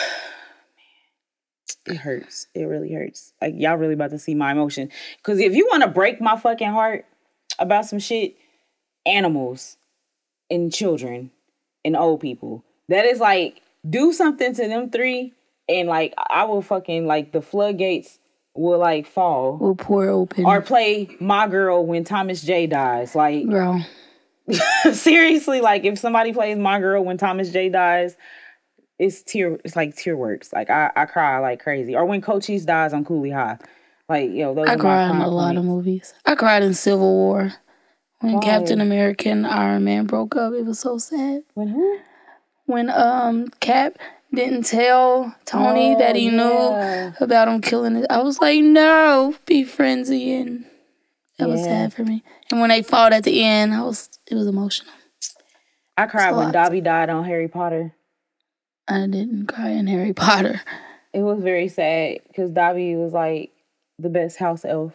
Man. 1.87 1.95
It 1.95 1.97
hurts. 1.97 2.47
It 2.55 2.63
really 2.63 2.93
hurts. 2.93 3.35
Like 3.43 3.55
y'all 3.57 3.77
really 3.77 3.95
about 3.95 4.11
to 4.11 4.19
see 4.19 4.35
my 4.35 4.53
emotion. 4.53 4.91
Cause 5.23 5.39
if 5.39 5.55
you 5.55 5.67
want 5.71 5.83
to 5.83 5.89
break 5.89 6.21
my 6.21 6.37
fucking 6.37 6.71
heart 6.71 7.05
about 7.59 7.85
some 7.85 7.99
shit, 7.99 8.37
animals 9.07 9.77
and 10.51 10.73
children 10.73 11.31
and 11.85 11.97
old 11.97 12.21
people. 12.21 12.65
That 12.89 13.05
is 13.05 13.21
like 13.21 13.61
do 13.89 14.13
something 14.13 14.55
to 14.55 14.69
them 14.69 14.91
three 14.91 15.33
and 15.69 15.89
like 15.89 16.15
I 16.17 16.45
will 16.45 16.63
fucking 16.63 17.07
like 17.07 17.33
the 17.33 17.43
floodgates 17.43 18.19
will 18.55 18.79
like 18.79 19.07
fall. 19.07 19.57
Will 19.59 19.75
pour 19.75 20.09
open. 20.09 20.45
Or 20.45 20.61
play 20.61 21.09
My 21.21 21.49
Girl 21.49 21.85
when 21.85 22.05
Thomas 22.05 22.43
J 22.43 22.67
dies. 22.67 23.15
Like 23.15 23.49
Girl. 23.49 23.85
seriously, 24.93 25.61
like 25.61 25.85
if 25.85 25.99
somebody 25.99 26.33
plays 26.33 26.59
My 26.59 26.81
Girl 26.81 27.05
when 27.05 27.17
Thomas 27.17 27.51
J 27.51 27.69
dies, 27.69 28.17
it's 28.99 29.23
tear 29.23 29.59
it's 29.65 29.77
like 29.77 29.97
tear 29.97 30.17
works. 30.17 30.53
Like 30.53 30.71
I, 30.71 30.91
I 30.95 31.07
cry 31.07 31.39
like 31.39 31.63
crazy. 31.63 31.95
Or 31.97 32.05
when 32.05 32.21
Cochise 32.21 32.65
dies 32.65 32.93
on 32.93 33.05
Cooley 33.05 33.31
High. 33.31 33.59
Like, 34.07 34.33
yo, 34.33 34.55
those 34.55 34.69
I 34.69 34.77
cried 34.77 35.11
in 35.11 35.17
a 35.17 35.29
lot 35.29 35.57
of 35.57 35.65
movies. 35.65 36.13
I 36.27 36.35
cried 36.35 36.63
in 36.63 36.75
Civil 36.75 37.11
War. 37.15 37.55
When 38.25 38.37
Why? 38.37 38.41
Captain 38.43 38.81
America 38.81 39.29
and 39.29 39.47
Iron 39.47 39.85
Man 39.85 40.07
broke 40.07 40.35
up, 40.35 40.55
it 40.55 40.65
was 40.65 40.79
so 40.79 40.97
sad. 40.97 41.43
When 41.53 41.69
who? 41.69 41.99
When 42.65 42.89
um 42.89 43.49
Cap 43.61 43.99
didn't 44.33 44.65
tell 44.65 45.37
Tony 45.45 45.95
oh, 45.95 45.99
that 45.99 46.17
he 46.17 46.31
yeah. 46.31 47.11
knew 47.11 47.15
about 47.21 47.49
him 47.49 47.61
killing 47.61 47.97
it. 47.97 48.07
I 48.09 48.23
was 48.23 48.41
like, 48.41 48.63
no, 48.63 49.35
be 49.45 49.63
friends 49.63 50.09
again. 50.09 50.65
That 51.39 51.49
yeah. 51.49 51.53
was 51.53 51.65
sad 51.65 51.93
for 51.93 52.03
me. 52.03 52.25
And 52.51 52.61
when 52.61 52.71
they 52.71 52.83
fought 52.83 53.13
at 53.13 53.25
the 53.25 53.45
end, 53.45 53.75
I 53.75 53.83
was 53.83 54.09
it 54.31 54.35
was 54.35 54.47
emotional. 54.47 54.95
I 55.99 56.07
cried 56.07 56.35
when 56.35 56.51
Dobby 56.51 56.81
died 56.81 57.11
on 57.11 57.25
Harry 57.25 57.49
Potter. 57.49 57.93
I 58.89 59.01
didn't 59.07 59.49
cry 59.49 59.69
in 59.69 59.87
Harry 59.87 60.15
Potter. 60.15 60.63
It 61.13 61.21
was 61.21 61.43
very 61.43 61.69
sad 61.69 62.21
because 62.27 62.51
Dobby 62.53 62.97
was 62.97 63.13
like 63.13 63.53
the 63.99 64.09
best 64.09 64.39
house 64.39 64.65
elf. 64.65 64.95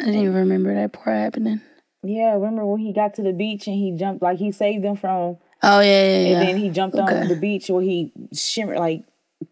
I 0.00 0.06
didn't 0.06 0.22
even 0.22 0.34
remember 0.34 0.74
that 0.74 0.92
part 0.92 1.16
happening. 1.16 1.60
Yeah, 2.02 2.32
remember 2.34 2.64
when 2.64 2.80
he 2.80 2.92
got 2.92 3.14
to 3.14 3.22
the 3.22 3.32
beach 3.32 3.66
and 3.66 3.76
he 3.76 3.92
jumped 3.92 4.22
like 4.22 4.38
he 4.38 4.52
saved 4.52 4.84
them 4.84 4.96
from 4.96 5.38
Oh 5.62 5.80
yeah, 5.80 5.82
yeah, 5.82 6.18
yeah. 6.18 6.40
And 6.40 6.48
then 6.48 6.56
he 6.56 6.70
jumped 6.70 6.96
okay. 6.96 7.20
on 7.20 7.28
the 7.28 7.36
beach 7.36 7.68
where 7.68 7.82
he 7.82 8.12
shimmered 8.32 8.78
like 8.78 9.04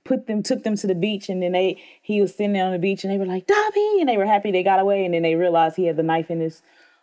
put 0.04 0.26
them 0.26 0.42
took 0.42 0.62
them 0.62 0.76
to 0.76 0.86
the 0.86 0.94
beach 0.94 1.28
and 1.28 1.42
then 1.42 1.52
they 1.52 1.80
he 2.02 2.20
was 2.20 2.32
sitting 2.32 2.52
there 2.52 2.64
on 2.64 2.72
the 2.72 2.78
beach 2.78 3.04
and 3.04 3.12
they 3.12 3.18
were 3.18 3.26
like 3.26 3.46
Dobby 3.46 3.98
and 4.00 4.08
they 4.08 4.16
were 4.16 4.26
happy 4.26 4.50
they 4.50 4.62
got 4.62 4.80
away 4.80 5.04
and 5.04 5.14
then 5.14 5.22
they 5.22 5.34
realized 5.34 5.76
he 5.76 5.86
had 5.86 5.96
the 5.96 6.02
knife 6.02 6.30
in 6.30 6.40
his 6.40 6.62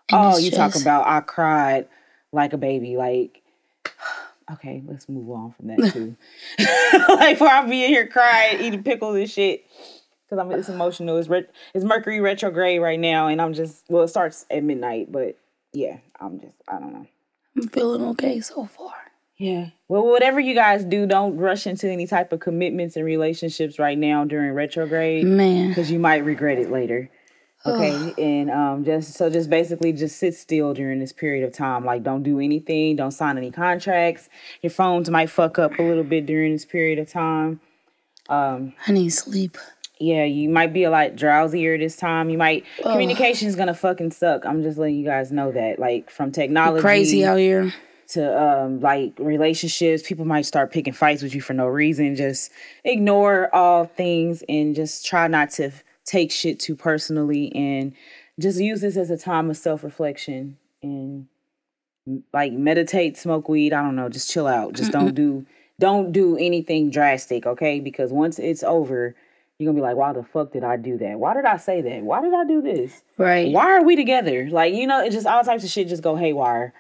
in 0.10 0.18
oh 0.18 0.38
you 0.38 0.52
talk 0.52 0.76
about 0.76 1.08
I 1.08 1.22
cried 1.22 1.88
like 2.32 2.54
a 2.54 2.58
baby 2.58 2.98
like 2.98 3.42
okay, 4.52 4.84
let's 4.86 5.08
move 5.10 5.30
on 5.30 5.54
from 5.54 5.68
that 5.68 5.94
too. 5.94 6.16
like, 7.16 7.36
before 7.36 7.50
I 7.50 7.66
be 7.66 7.84
in 7.84 7.90
here 7.90 8.08
crying, 8.08 8.62
eating 8.62 8.84
pickles 8.84 9.16
and 9.16 9.30
shit, 9.30 9.66
because 10.30 10.40
I'm 10.40 10.52
it's 10.52 10.70
emotional. 10.70 11.18
It's 11.18 11.28
re- 11.28 11.48
it's 11.74 11.86
Mercury 11.86 12.20
retrograde 12.20 12.82
right 12.82 13.00
now, 13.00 13.28
and 13.28 13.42
I'm 13.42 13.54
just 13.54 13.84
well, 13.90 14.04
it 14.04 14.10
starts 14.10 14.46
at 14.50 14.64
midnight, 14.64 15.12
but 15.12 15.38
yeah, 15.74 15.98
I'm 16.20 16.40
just 16.40 16.56
I 16.68 16.80
don't 16.80 16.94
know. 16.94 17.08
I'm 17.56 17.68
feeling 17.70 18.04
okay 18.10 18.40
so 18.40 18.66
far. 18.66 18.94
Yeah. 19.38 19.70
Well, 19.88 20.06
whatever 20.06 20.40
you 20.40 20.54
guys 20.54 20.86
do, 20.86 21.06
don't 21.06 21.38
rush 21.38 21.68
into 21.68 21.90
any 21.90 22.08
type 22.08 22.32
of 22.32 22.40
commitments 22.40 22.96
and 22.96 23.06
relationships 23.06 23.80
right 23.80 23.98
now 23.98 24.26
during 24.26 24.54
retrograde, 24.54 25.26
man, 25.26 25.70
because 25.70 25.92
you 25.92 26.00
might 26.00 26.24
regret 26.24 26.60
it 26.60 26.72
later. 26.72 27.10
Okay, 27.66 28.14
and 28.18 28.52
um, 28.52 28.84
just 28.84 29.14
so 29.14 29.30
just 29.30 29.50
basically 29.50 29.94
just 29.94 30.18
sit 30.18 30.36
still 30.36 30.74
during 30.74 31.00
this 31.00 31.14
period 31.14 31.46
of 31.46 31.54
time. 31.54 31.86
Like, 31.86 32.04
don't 32.04 32.22
do 32.22 32.40
anything. 32.40 32.98
Don't 32.98 33.12
sign 33.12 33.38
any 33.38 33.52
contracts. 33.52 34.28
Your 34.62 34.70
phones 34.70 35.10
might 35.10 35.30
fuck 35.30 35.58
up 35.60 35.80
a 35.80 35.82
little 35.82 36.04
bit 36.04 36.26
during 36.26 36.52
this 36.52 36.66
period 36.66 37.00
of 37.00 37.10
time. 37.10 37.62
Um, 38.28 38.74
I 38.86 38.92
need 38.92 39.10
sleep. 39.10 39.58
Yeah, 40.00 40.26
you 40.26 40.50
might 40.50 40.74
be 40.74 40.84
a 40.84 40.90
lot 40.90 41.12
drowsier 41.12 41.78
this 41.78 41.96
time. 41.96 42.30
You 42.30 42.38
might 42.38 42.66
communication 42.82 43.48
is 43.48 43.56
gonna 43.56 43.74
fucking 43.76 44.12
suck. 44.12 44.46
I'm 44.46 44.64
just 44.64 44.78
letting 44.78 44.96
you 44.96 45.06
guys 45.06 45.32
know 45.32 45.52
that. 45.52 45.80
Like 45.80 46.10
from 46.10 46.32
technology, 46.32 46.82
crazy 46.82 47.26
out 47.26 47.38
here. 47.38 47.74
to 48.10 48.42
um 48.42 48.80
like 48.80 49.14
relationships 49.20 50.04
people 50.06 50.26
might 50.26 50.46
start 50.46 50.72
picking 50.72 50.94
fights 50.94 51.22
with 51.22 51.34
you 51.36 51.42
for 51.42 51.54
no 51.54 51.68
reason. 51.68 52.16
Just 52.16 52.52
ignore 52.84 53.54
all 53.56 53.86
things 53.86 54.44
and 54.50 54.76
just 54.76 55.06
try 55.06 55.28
not 55.28 55.52
to 55.52 55.72
take 56.06 56.32
shit 56.32 56.60
too 56.60 56.76
personally 56.76 57.54
and 57.56 57.94
just 58.40 58.60
use 58.60 58.82
this 58.82 58.98
as 58.98 59.10
a 59.10 59.18
time 59.18 59.50
of 59.50 59.56
self-reflection 59.56 60.58
and 60.82 61.28
like 62.34 62.52
meditate 62.52 63.16
smoke 63.16 63.48
weed. 63.48 63.74
I 63.74 63.82
don't 63.82 63.96
know. 63.96 64.10
Just 64.10 64.30
chill 64.30 64.48
out. 64.48 64.74
Just 64.74 64.92
don't 64.92 65.14
do 65.16 65.46
don't 65.80 66.12
do 66.12 66.36
anything 66.38 66.90
drastic 66.90 67.46
okay? 67.46 67.80
Because 67.80 68.12
once 68.12 68.40
it's 68.40 68.64
over 68.64 69.16
you're 69.58 69.72
gonna 69.72 69.78
be 69.78 69.82
like 69.82 69.96
why 69.96 70.14
the 70.14 70.24
fuck 70.24 70.52
did 70.52 70.64
i 70.64 70.78
do 70.78 70.98
that 70.98 71.20
why 71.20 71.34
did 71.34 71.46
i 71.46 71.58
say 71.58 71.82
that 71.82 72.02
why 72.02 72.22
did 72.22 72.34
i 72.34 72.46
do 72.46 72.62
this 72.62 73.04
right 73.18 73.52
why 73.52 73.66
are 73.66 73.84
we 73.84 73.96
together 73.96 74.50
like 74.50 74.74
you 74.74 74.88
know 74.88 75.04
it's 75.04 75.16
just 75.16 75.28
all 75.28 75.44
types 75.44 75.64
of 75.64 75.70
shit 75.70 75.88
just 75.88 76.04
go 76.04 76.16
haywire 76.16 76.74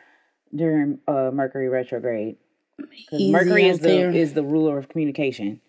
during 0.56 1.00
uh 1.08 1.32
mercury 1.34 1.70
retrograde 1.70 2.38
because 2.78 3.22
mercury 3.32 3.68
is 3.68 3.80
the 3.80 3.88
there. 3.88 4.12
is 4.12 4.34
the 4.34 4.44
ruler 4.44 4.78
of 4.78 4.90
communication 4.90 5.62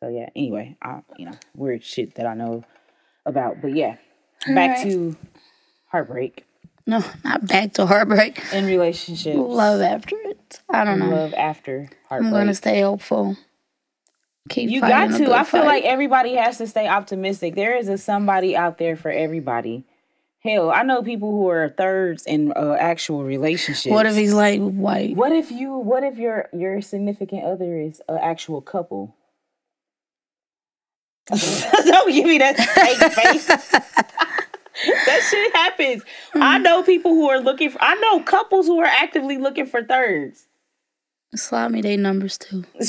so 0.00 0.08
yeah 0.08 0.28
anyway 0.34 0.76
i 0.82 1.00
you 1.18 1.26
know 1.26 1.36
weird 1.54 1.84
shit 1.84 2.14
that 2.14 2.26
i 2.26 2.34
know 2.34 2.64
about. 3.26 3.60
But 3.60 3.76
yeah, 3.76 3.96
back 4.46 4.78
right. 4.78 4.90
to 4.90 5.16
heartbreak. 5.88 6.44
No, 6.86 7.04
not 7.24 7.46
back 7.46 7.74
to 7.74 7.84
heartbreak. 7.86 8.42
In 8.52 8.64
relationships. 8.64 9.36
Love 9.36 9.80
after 9.80 10.16
it. 10.24 10.60
I 10.70 10.84
don't 10.84 11.00
know. 11.00 11.10
Love 11.10 11.34
after 11.34 11.90
heartbreak. 12.08 12.32
I'm 12.32 12.38
gonna 12.38 12.54
stay 12.54 12.80
hopeful. 12.80 13.36
Keep 14.48 14.70
you 14.70 14.80
got 14.80 15.16
to. 15.16 15.32
I 15.32 15.44
feel 15.44 15.62
fight. 15.62 15.66
like 15.66 15.84
everybody 15.84 16.34
has 16.34 16.58
to 16.58 16.66
stay 16.66 16.86
optimistic. 16.86 17.54
There 17.54 17.76
is 17.76 17.88
a 17.88 17.98
somebody 17.98 18.56
out 18.56 18.78
there 18.78 18.96
for 18.96 19.10
everybody. 19.10 19.84
Hell, 20.40 20.70
I 20.70 20.82
know 20.82 21.02
people 21.02 21.32
who 21.32 21.48
are 21.48 21.70
thirds 21.70 22.24
in 22.24 22.52
uh, 22.52 22.76
actual 22.78 23.24
relationships. 23.24 23.92
What 23.92 24.06
if 24.06 24.14
he's 24.14 24.32
like 24.32 24.60
white? 24.60 25.16
What 25.16 25.32
if 25.32 25.50
you? 25.50 25.76
What 25.76 26.04
if 26.04 26.18
your 26.18 26.48
your 26.52 26.80
significant 26.80 27.44
other 27.44 27.78
is 27.78 28.00
an 28.08 28.18
actual 28.22 28.60
couple? 28.60 29.16
Don't 31.30 32.12
give 32.12 32.26
me 32.26 32.38
that 32.38 32.56
fake 32.56 33.12
face. 33.12 33.46
that 35.06 35.28
shit 35.28 35.56
happens. 35.56 36.02
Mm. 36.34 36.42
I 36.42 36.58
know 36.58 36.82
people 36.84 37.12
who 37.12 37.28
are 37.28 37.40
looking 37.40 37.70
for. 37.70 37.82
I 37.82 37.94
know 37.96 38.20
couples 38.20 38.66
who 38.66 38.78
are 38.80 38.86
actively 38.86 39.38
looking 39.38 39.66
for 39.66 39.82
thirds. 39.82 40.46
Slide 41.36 41.68
me 41.68 41.80
their 41.82 41.96
numbers 41.96 42.38
too. 42.38 42.64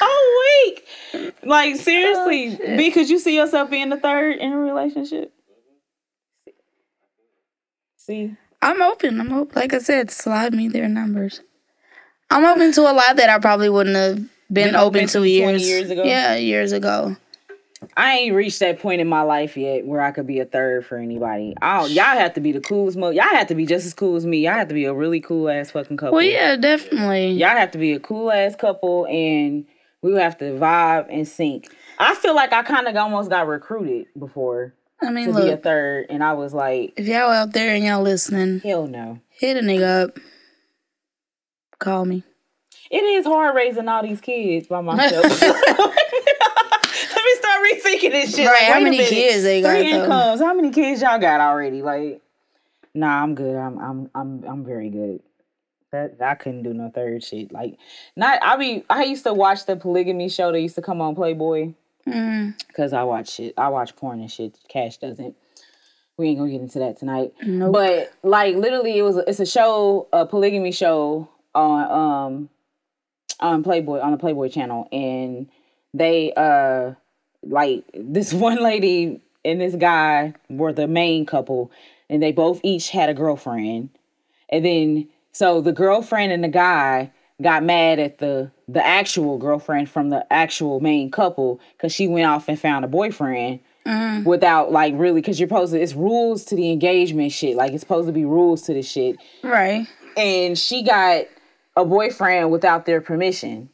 oh 0.00 0.64
week. 0.64 1.34
Like 1.42 1.76
seriously, 1.76 2.58
oh, 2.62 2.76
because 2.76 3.10
you 3.10 3.18
see 3.18 3.36
yourself 3.36 3.70
being 3.70 3.90
the 3.90 3.96
third 3.96 4.36
in 4.36 4.52
a 4.52 4.58
relationship. 4.58 5.32
See, 7.96 8.34
I'm 8.62 8.82
open. 8.82 9.20
I'm 9.20 9.32
open. 9.32 9.52
Like 9.54 9.74
I 9.74 9.78
said, 9.78 10.10
slide 10.10 10.54
me 10.54 10.68
their 10.68 10.88
numbers. 10.88 11.40
I'm 12.30 12.44
open 12.44 12.72
to 12.72 12.82
a 12.82 12.92
lot 12.92 13.16
that 13.16 13.30
I 13.30 13.38
probably 13.38 13.68
wouldn't 13.68 13.96
have 13.96 14.16
been, 14.16 14.28
been 14.48 14.76
open, 14.76 15.00
open, 15.04 15.08
to 15.08 15.24
years. 15.24 15.66
years 15.66 15.90
ago. 15.90 16.02
Yeah, 16.04 16.36
years 16.36 16.72
ago. 16.72 17.16
I 17.96 18.18
ain't 18.18 18.34
reached 18.34 18.60
that 18.60 18.78
point 18.80 19.00
in 19.00 19.08
my 19.08 19.22
life 19.22 19.56
yet 19.56 19.86
where 19.86 20.00
I 20.00 20.10
could 20.10 20.26
be 20.26 20.40
a 20.40 20.44
third 20.44 20.86
for 20.86 20.96
anybody. 20.96 21.54
Oh, 21.62 21.86
y'all 21.86 22.04
have 22.04 22.34
to 22.34 22.40
be 22.40 22.52
the 22.52 22.60
coolest. 22.60 22.96
Mo- 22.96 23.10
y'all 23.10 23.24
have 23.24 23.46
to 23.48 23.54
be 23.54 23.66
just 23.66 23.86
as 23.86 23.94
cool 23.94 24.16
as 24.16 24.26
me. 24.26 24.38
Y'all 24.44 24.54
have 24.54 24.68
to 24.68 24.74
be 24.74 24.84
a 24.84 24.94
really 24.94 25.20
cool 25.20 25.48
ass 25.48 25.70
fucking 25.70 25.96
couple. 25.96 26.14
Well, 26.14 26.24
yeah, 26.24 26.56
definitely. 26.56 27.32
Y'all 27.32 27.48
have 27.50 27.70
to 27.72 27.78
be 27.78 27.92
a 27.92 28.00
cool 28.00 28.30
ass 28.30 28.54
couple, 28.56 29.06
and 29.06 29.66
we 30.02 30.14
have 30.14 30.38
to 30.38 30.44
vibe 30.52 31.06
and 31.10 31.26
sync. 31.26 31.68
I 31.98 32.14
feel 32.14 32.34
like 32.34 32.52
I 32.52 32.62
kind 32.62 32.86
of 32.88 32.96
almost 32.96 33.30
got 33.30 33.46
recruited 33.46 34.06
before. 34.18 34.74
I 35.02 35.10
mean, 35.10 35.26
to 35.26 35.32
look, 35.32 35.44
be 35.44 35.50
a 35.50 35.56
third, 35.56 36.06
and 36.08 36.22
I 36.22 36.32
was 36.34 36.54
like, 36.54 36.94
if 36.96 37.06
y'all 37.06 37.30
out 37.30 37.52
there 37.52 37.74
and 37.74 37.84
y'all 37.84 38.02
listening, 38.02 38.60
hell 38.60 38.86
no, 38.86 39.20
hit 39.28 39.56
a 39.56 39.60
nigga 39.60 40.04
up. 40.04 40.18
Call 41.78 42.04
me. 42.04 42.22
It 42.90 43.02
is 43.02 43.26
hard 43.26 43.56
raising 43.56 43.88
all 43.88 44.02
these 44.02 44.20
kids 44.20 44.68
by 44.68 44.80
myself. 44.82 45.24
Let 47.64 47.74
me 47.74 47.80
start 47.80 47.94
rethinking 47.94 48.10
this 48.10 48.36
shit. 48.36 48.46
Right? 48.46 48.62
Like, 48.62 48.72
how 48.72 48.80
many 48.80 48.98
kids 48.98 49.42
they 49.42 49.62
got? 49.62 49.70
Three 49.70 49.92
incomes. 49.92 50.40
How 50.40 50.54
many 50.54 50.70
kids 50.70 51.02
y'all 51.02 51.18
got 51.18 51.40
already? 51.40 51.82
Like, 51.82 52.20
nah, 52.94 53.22
I'm 53.22 53.34
good. 53.34 53.56
I'm 53.56 53.78
I'm 53.78 54.10
I'm 54.14 54.44
I'm 54.44 54.64
very 54.64 54.90
good. 54.90 55.20
That 55.92 56.16
I 56.20 56.34
couldn't 56.34 56.64
do 56.64 56.74
no 56.74 56.90
third 56.90 57.22
shit. 57.22 57.52
Like, 57.52 57.78
not 58.16 58.40
I 58.42 58.56
mean, 58.56 58.84
I 58.90 59.04
used 59.04 59.24
to 59.24 59.32
watch 59.32 59.66
the 59.66 59.76
polygamy 59.76 60.28
show 60.28 60.50
that 60.52 60.60
used 60.60 60.74
to 60.74 60.82
come 60.82 61.00
on 61.00 61.14
Playboy. 61.14 61.74
Mm. 62.06 62.54
Cause 62.76 62.92
I 62.92 63.02
watch 63.04 63.30
shit. 63.30 63.54
I 63.56 63.68
watch 63.68 63.96
porn 63.96 64.20
and 64.20 64.30
shit. 64.30 64.58
Kash 64.68 64.98
doesn't 64.98 65.36
we 66.16 66.28
ain't 66.28 66.38
gonna 66.38 66.50
get 66.50 66.60
into 66.60 66.78
that 66.78 66.98
tonight. 66.98 67.32
Nope. 67.42 67.72
But 67.72 68.12
like 68.22 68.56
literally, 68.56 68.98
it 68.98 69.02
was 69.02 69.16
it's 69.16 69.40
a 69.40 69.46
show, 69.46 70.08
a 70.12 70.26
polygamy 70.26 70.72
show 70.72 71.28
on 71.54 71.90
um 71.90 72.48
on 73.40 73.62
Playboy 73.62 74.00
on 74.00 74.12
the 74.12 74.18
Playboy 74.18 74.48
channel, 74.48 74.88
and 74.92 75.48
they 75.92 76.32
uh 76.36 76.94
like 77.46 77.84
this 77.94 78.32
one 78.34 78.62
lady 78.62 79.20
and 79.44 79.60
this 79.60 79.74
guy 79.74 80.34
were 80.48 80.72
the 80.72 80.86
main 80.86 81.26
couple, 81.26 81.70
and 82.08 82.22
they 82.22 82.32
both 82.32 82.60
each 82.62 82.90
had 82.90 83.08
a 83.08 83.14
girlfriend, 83.14 83.90
and 84.48 84.64
then 84.64 85.08
so 85.32 85.60
the 85.60 85.72
girlfriend 85.72 86.32
and 86.32 86.44
the 86.44 86.48
guy 86.48 87.10
got 87.42 87.62
mad 87.64 87.98
at 87.98 88.18
the 88.18 88.50
the 88.68 88.84
actual 88.84 89.38
girlfriend 89.38 89.90
from 89.90 90.10
the 90.10 90.26
actual 90.32 90.80
main 90.80 91.10
couple 91.10 91.60
because 91.76 91.92
she 91.92 92.08
went 92.08 92.26
off 92.26 92.48
and 92.48 92.58
found 92.58 92.84
a 92.84 92.88
boyfriend 92.88 93.60
mm. 93.86 94.24
without 94.24 94.72
like 94.72 94.94
really 94.96 95.20
because 95.20 95.38
you're 95.38 95.48
supposed 95.48 95.72
to 95.72 95.80
it's 95.80 95.94
rules 95.94 96.44
to 96.44 96.56
the 96.56 96.70
engagement 96.70 97.32
shit. 97.32 97.56
Like 97.56 97.72
it's 97.72 97.80
supposed 97.82 98.06
to 98.06 98.12
be 98.12 98.24
rules 98.24 98.62
to 98.62 98.74
the 98.74 98.82
shit. 98.82 99.16
Right. 99.42 99.86
And 100.16 100.58
she 100.58 100.82
got 100.82 101.24
a 101.76 101.84
boyfriend 101.84 102.50
without 102.50 102.86
their 102.86 103.00
permission 103.00 103.68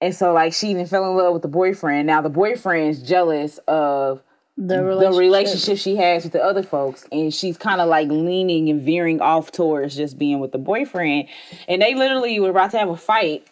and 0.00 0.14
so 0.14 0.32
like 0.32 0.52
she 0.52 0.68
even 0.68 0.86
fell 0.86 1.10
in 1.10 1.16
love 1.16 1.34
with 1.34 1.42
the 1.42 1.48
boyfriend. 1.48 2.06
Now 2.06 2.22
the 2.22 2.30
boyfriend's 2.30 3.02
jealous 3.02 3.58
of 3.68 4.22
the 4.56 4.82
relationship. 4.82 5.12
the 5.12 5.18
relationship. 5.18 5.78
she 5.78 5.96
has 5.96 6.24
with 6.24 6.32
the 6.32 6.42
other 6.42 6.62
folks. 6.62 7.06
And 7.12 7.32
she's 7.32 7.56
kind 7.56 7.80
of 7.80 7.88
like 7.88 8.08
leaning 8.08 8.68
and 8.68 8.82
veering 8.82 9.20
off 9.20 9.52
towards 9.52 9.96
just 9.96 10.18
being 10.18 10.40
with 10.40 10.52
the 10.52 10.58
boyfriend. 10.58 11.28
And 11.68 11.82
they 11.82 11.94
literally 11.94 12.38
were 12.40 12.50
about 12.50 12.70
to 12.72 12.78
have 12.78 12.88
a 12.88 12.96
fight 12.96 13.46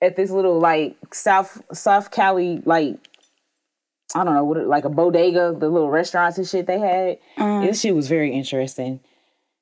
at 0.00 0.16
this 0.16 0.30
little 0.30 0.58
like 0.58 0.96
south 1.12 1.60
south 1.72 2.12
cali 2.12 2.62
like 2.64 2.96
i 4.14 4.22
don't 4.22 4.34
know 4.34 4.44
what 4.44 4.64
like 4.64 4.84
a 4.84 4.88
bodega 4.88 5.52
the 5.58 5.68
little 5.68 5.90
restaurants 5.90 6.38
and 6.38 6.46
shit 6.46 6.66
they 6.66 6.78
had. 6.78 7.18
Mm. 7.36 7.66
this 7.66 7.80
shit 7.80 7.94
was 7.94 8.08
very 8.08 8.32
interesting. 8.32 9.00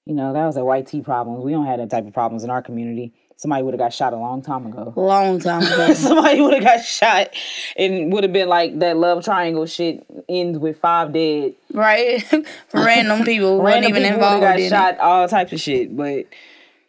You 0.05 0.15
know 0.15 0.33
that 0.35 0.47
was 0.47 0.57
a 0.57 0.65
white 0.65 0.87
tea 0.87 1.01
problem 1.01 1.43
we 1.43 1.53
don't 1.53 1.67
have 1.67 1.79
that 1.79 1.91
type 1.91 2.07
of 2.07 2.13
problems 2.13 2.45
in 2.45 2.51
our 2.51 2.63
community 2.63 3.15
somebody 3.37 3.63
would 3.63 3.75
have 3.75 3.79
got 3.79 3.93
shot 3.93 4.13
a 4.13 4.17
long 4.17 4.43
time 4.43 4.67
ago. 4.67 4.93
Long 4.97 5.39
time 5.39 5.63
ago. 5.73 5.93
somebody 5.95 6.41
would 6.41 6.55
have 6.55 6.63
got 6.63 6.85
shot 6.85 7.29
and 7.77 8.13
would 8.13 8.25
have 8.25 8.33
been 8.33 8.49
like 8.49 8.79
that 8.81 8.97
love 8.97 9.25
triangle 9.25 9.67
shit 9.67 10.05
ends 10.29 10.59
with 10.59 10.79
five 10.79 11.13
dead. 11.13 11.55
Right. 11.73 12.25
Random 12.73 13.25
people 13.25 13.63
Random 13.63 13.91
even 13.91 14.03
people 14.03 14.15
involved. 14.15 14.41
Got 14.43 14.61
shot, 14.61 14.95
it. 14.95 15.01
all 15.01 15.29
types 15.29 15.53
of 15.53 15.61
shit. 15.61 15.97
But 15.97 16.27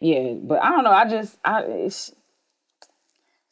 yeah, 0.00 0.34
but 0.34 0.62
I 0.62 0.70
don't 0.70 0.84
know. 0.84 0.92
I 0.92 1.08
just 1.08 1.38
I 1.44 1.62
it's 1.62 2.12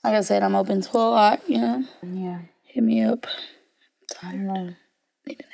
like 0.02 0.14
I 0.14 0.20
said, 0.20 0.42
I'm 0.42 0.54
open 0.54 0.80
to 0.82 0.96
a 0.96 0.98
lot, 0.98 1.48
you 1.48 1.58
know. 1.58 1.84
Yeah. 2.02 2.38
Hit 2.64 2.84
me 2.84 3.02
up. 3.02 3.26
I 4.22 4.30
don't 4.32 4.46
know. 4.46 4.74
Need 5.26 5.44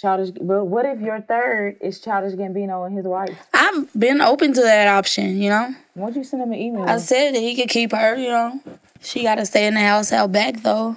Childish, 0.00 0.30
but 0.30 0.64
what 0.64 0.86
if 0.86 1.00
your 1.00 1.20
third 1.20 1.76
is 1.82 2.00
Childish 2.00 2.34
Gambino 2.34 2.86
and 2.86 2.96
his 2.96 3.04
wife? 3.04 3.36
I've 3.52 3.92
been 3.92 4.22
open 4.22 4.54
to 4.54 4.62
that 4.62 4.88
option, 4.88 5.36
you 5.40 5.50
know. 5.50 5.74
Why'd 5.92 6.16
you 6.16 6.24
send 6.24 6.42
him 6.42 6.52
an 6.52 6.58
email? 6.58 6.84
I 6.84 6.96
said 6.96 7.34
that 7.34 7.40
he 7.40 7.54
could 7.54 7.68
keep 7.68 7.92
her, 7.92 8.16
you 8.16 8.28
know. 8.28 8.60
She 9.02 9.22
got 9.22 9.34
to 9.34 9.44
stay 9.44 9.66
in 9.66 9.74
the 9.74 9.80
house 9.80 10.10
out 10.10 10.32
back, 10.32 10.62
though. 10.62 10.96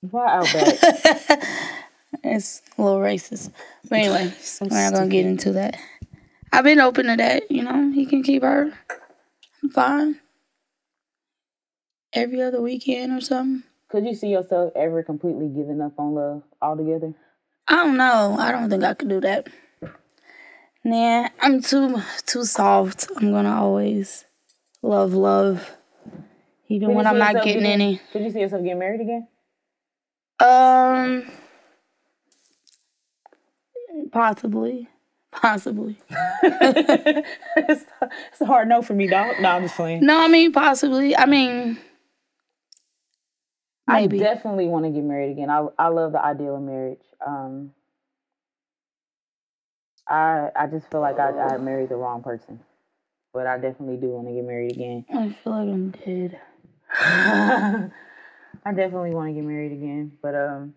Why 0.00 0.38
out 0.38 0.44
back? 0.44 0.78
it's 2.24 2.62
a 2.78 2.82
little 2.82 3.00
racist. 3.00 3.52
But 3.88 3.96
anyway, 3.98 4.32
so 4.40 4.64
we're 4.64 4.90
not 4.90 4.94
going 4.94 5.10
to 5.10 5.14
get 5.14 5.26
into 5.26 5.52
that. 5.52 5.76
I've 6.50 6.64
been 6.64 6.80
open 6.80 7.06
to 7.06 7.16
that, 7.16 7.50
you 7.50 7.62
know. 7.62 7.92
He 7.92 8.06
can 8.06 8.22
keep 8.22 8.42
her. 8.42 8.72
I'm 9.62 9.70
fine. 9.70 10.20
Every 12.14 12.40
other 12.40 12.62
weekend 12.62 13.12
or 13.12 13.20
something. 13.20 13.64
Could 13.90 14.06
you 14.06 14.14
see 14.14 14.28
yourself 14.28 14.72
ever 14.74 15.02
completely 15.02 15.48
giving 15.48 15.82
up 15.82 15.98
on 15.98 16.14
love 16.14 16.42
altogether? 16.62 17.12
I 17.68 17.76
don't 17.76 17.96
know. 17.96 18.36
I 18.38 18.50
don't 18.50 18.70
think 18.70 18.82
I 18.82 18.94
could 18.94 19.08
do 19.08 19.20
that. 19.20 19.48
Nah, 20.84 21.28
I'm 21.40 21.60
too 21.60 22.00
too 22.24 22.44
soft. 22.44 23.08
I'm 23.16 23.30
gonna 23.30 23.54
always 23.54 24.24
love 24.80 25.12
love, 25.12 25.70
even 26.68 26.94
when 26.94 27.06
I'm 27.06 27.18
not 27.18 27.34
getting, 27.34 27.54
getting 27.54 27.66
any. 27.66 28.00
Could 28.12 28.22
you 28.22 28.30
see 28.30 28.40
yourself 28.40 28.62
getting 28.62 28.78
married 28.78 29.02
again? 29.02 29.28
Um, 30.40 31.30
possibly, 34.12 34.88
possibly. 35.30 35.98
it's, 36.42 37.84
it's 38.32 38.40
a 38.40 38.46
hard 38.46 38.68
no 38.68 38.80
for 38.80 38.94
me, 38.94 39.08
dog. 39.08 39.40
No, 39.40 39.50
I'm 39.50 39.62
just 39.64 39.76
playing. 39.76 40.06
No, 40.06 40.18
I 40.18 40.28
mean 40.28 40.52
possibly. 40.52 41.14
I 41.14 41.26
mean, 41.26 41.76
maybe. 43.86 44.24
I 44.24 44.34
definitely 44.34 44.68
want 44.68 44.86
to 44.86 44.90
get 44.90 45.04
married 45.04 45.32
again. 45.32 45.50
I 45.50 45.66
I 45.78 45.88
love 45.88 46.12
the 46.12 46.24
idea 46.24 46.50
of 46.52 46.62
marriage. 46.62 47.02
Um, 47.26 47.72
I 50.08 50.50
I 50.56 50.66
just 50.66 50.90
feel 50.90 51.00
like 51.00 51.18
I, 51.18 51.30
I 51.30 51.56
married 51.58 51.90
the 51.90 51.96
wrong 51.96 52.22
person, 52.22 52.60
but 53.32 53.46
I 53.46 53.58
definitely 53.58 53.96
do 53.96 54.08
want 54.08 54.28
to 54.28 54.34
get 54.34 54.44
married 54.44 54.72
again. 54.72 55.04
I 55.12 55.36
feel 55.42 55.52
like 55.52 55.68
I'm 55.68 55.90
dead. 55.90 56.40
I 58.64 58.72
definitely 58.72 59.14
want 59.14 59.28
to 59.28 59.34
get 59.34 59.44
married 59.44 59.72
again, 59.72 60.12
but 60.22 60.34
um, 60.34 60.74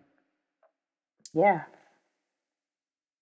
yeah. 1.32 1.62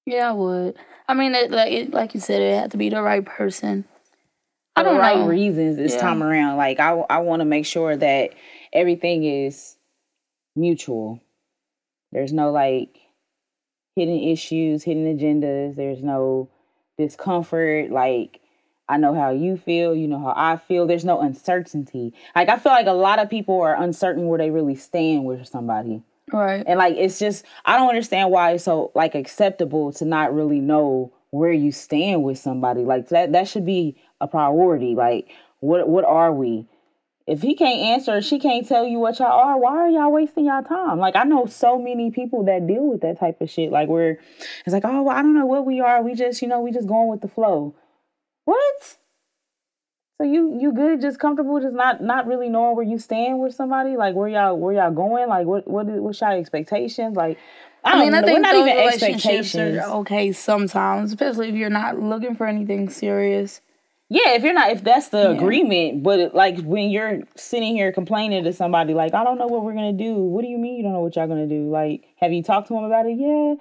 Yeah, 0.07 0.31
I 0.31 0.33
would. 0.33 0.77
I 1.09 1.14
mean, 1.14 1.35
it, 1.35 1.51
like 1.51 1.73
it, 1.73 1.93
like 1.93 2.14
you 2.14 2.21
said, 2.21 2.43
it 2.43 2.59
had 2.59 2.71
to 2.73 2.77
be 2.77 2.89
the 2.89 3.03
right 3.03 3.25
person. 3.25 3.85
I 4.77 4.83
don't 4.83 4.95
the 4.95 5.01
right 5.01 5.18
know. 5.18 5.27
reasons 5.29 5.77
this 5.77 5.95
yeah. 5.95 6.01
time 6.01 6.23
around. 6.23 6.57
Like 6.57 6.81
I 6.81 6.91
I 7.11 7.18
want 7.18 7.41
to 7.41 7.45
make 7.45 7.66
sure 7.66 7.97
that 7.97 8.31
everything 8.73 9.25
is 9.25 9.77
mutual. 10.57 11.21
There's 12.12 12.33
no 12.33 12.51
like 12.51 12.99
hidden 14.01 14.18
issues, 14.18 14.82
hidden 14.82 15.05
agendas. 15.05 15.76
There's 15.76 16.03
no 16.03 16.48
discomfort. 16.96 17.90
Like, 17.90 18.40
I 18.88 18.96
know 18.96 19.14
how 19.14 19.30
you 19.30 19.59
feel, 19.59 19.94
you 19.94 20.09
know 20.09 20.18
how 20.18 20.32
I 20.34 20.57
feel. 20.57 20.86
There's 20.86 21.05
no 21.05 21.20
uncertainty. 21.20 22.14
Like, 22.34 22.48
I 22.48 22.59
feel 22.59 22.72
like 22.72 22.86
a 22.86 22.92
lot 22.92 23.18
of 23.18 23.28
people 23.28 23.61
are 23.61 23.80
uncertain 23.80 24.26
where 24.26 24.38
they 24.38 24.51
really 24.51 24.74
stand 24.74 25.26
with 25.26 25.46
somebody. 25.46 26.03
Right. 26.32 26.64
And 26.66 26.78
like, 26.78 26.96
it's 26.96 27.18
just, 27.18 27.44
I 27.66 27.76
don't 27.76 27.90
understand 27.90 28.30
why 28.30 28.53
it's 28.53 28.64
so 28.64 28.90
like 28.94 29.14
acceptable 29.14 29.92
to 29.94 30.07
not 30.07 30.34
really 30.34 30.61
know 30.61 31.12
where 31.28 31.53
you 31.53 31.72
stand 31.72 32.24
with 32.24 32.38
somebody. 32.38 32.84
Like, 32.84 33.11
that, 33.11 33.32
that 33.32 33.48
should 33.48 33.66
be 33.66 33.96
a 34.18 34.26
priority. 34.26 34.94
Like, 34.94 35.28
what, 35.59 35.88
what 35.88 36.07
are 36.07 36.32
we? 36.32 36.66
If 37.31 37.43
he 37.43 37.55
can't 37.55 37.78
answer, 37.78 38.20
she 38.20 38.41
can't 38.41 38.66
tell 38.66 38.85
you 38.85 38.99
what 38.99 39.20
y'all 39.20 39.28
are, 39.28 39.57
why 39.57 39.76
are 39.76 39.89
y'all 39.89 40.11
wasting 40.11 40.47
y'all 40.47 40.64
time? 40.64 40.99
Like 40.99 41.14
I 41.14 41.22
know 41.22 41.47
so 41.47 41.78
many 41.78 42.11
people 42.11 42.45
that 42.47 42.66
deal 42.66 42.85
with 42.85 43.03
that 43.03 43.20
type 43.20 43.41
of 43.41 43.49
shit. 43.49 43.70
Like 43.70 43.89
where 43.89 44.18
it's 44.66 44.72
like, 44.72 44.85
oh, 44.85 45.03
well, 45.03 45.16
I 45.16 45.22
don't 45.22 45.35
know 45.35 45.47
what 45.47 45.64
we 45.64 45.81
are. 45.81 46.03
We 46.03 46.14
just, 46.14 46.43
you 46.43 46.49
know, 46.49 46.61
we 46.61 46.72
just 46.72 46.89
going 46.89 47.09
with 47.09 47.20
the 47.20 47.28
flow. 47.28 47.76
What? 48.47 48.97
So 50.18 50.24
you 50.24 50.59
you 50.61 50.72
good, 50.72 51.01
just 51.01 51.20
comfortable, 51.20 51.61
just 51.61 51.72
not 51.72 52.03
not 52.03 52.26
really 52.26 52.49
knowing 52.49 52.74
where 52.74 52.85
you 52.85 52.99
stand 52.99 53.39
with 53.39 53.55
somebody, 53.55 53.97
like 53.97 54.16
where 54.16 54.28
y'all 54.28 54.59
where 54.59 54.74
y'all 54.74 54.91
going, 54.91 55.28
like 55.28 55.47
what 55.47 55.68
what 55.68 55.87
what's 55.87 56.20
y'all 56.20 56.33
expectations, 56.39 57.16
like. 57.16 57.39
I, 57.83 57.93
I 57.93 58.01
mean, 58.01 58.12
I 58.12 58.20
think 58.20 58.43
not 58.43 58.55
even 58.57 58.76
expectations 58.76 59.78
are 59.78 59.91
okay 60.01 60.33
sometimes, 60.33 61.12
especially 61.12 61.49
if 61.49 61.55
you're 61.55 61.70
not 61.70 61.99
looking 61.99 62.35
for 62.35 62.47
anything 62.47 62.91
serious. 62.91 63.62
Yeah, 64.12 64.34
if 64.34 64.42
you're 64.42 64.52
not, 64.52 64.72
if 64.72 64.82
that's 64.82 65.08
the 65.08 65.22
yeah. 65.22 65.30
agreement, 65.30 66.02
but 66.02 66.34
like 66.34 66.61
when 66.62 66.90
you're 66.90 67.20
sitting 67.36 67.76
here 67.76 67.92
complaining 67.92 68.42
to 68.42 68.52
somebody, 68.52 68.92
like, 68.92 69.14
I 69.14 69.22
don't 69.22 69.38
know 69.38 69.46
what 69.46 69.62
we're 69.62 69.72
gonna 69.72 69.92
do. 69.92 70.14
What 70.14 70.42
do 70.42 70.48
you 70.48 70.58
mean 70.58 70.76
you 70.76 70.82
don't 70.82 70.92
know 70.92 71.00
what 71.00 71.14
y'all 71.14 71.28
gonna 71.28 71.46
do? 71.46 71.70
Like, 71.70 72.06
have 72.16 72.32
you 72.32 72.42
talked 72.42 72.66
to 72.68 72.76
him 72.76 72.82
about 72.82 73.06
it? 73.06 73.16
Yeah, 73.16 73.54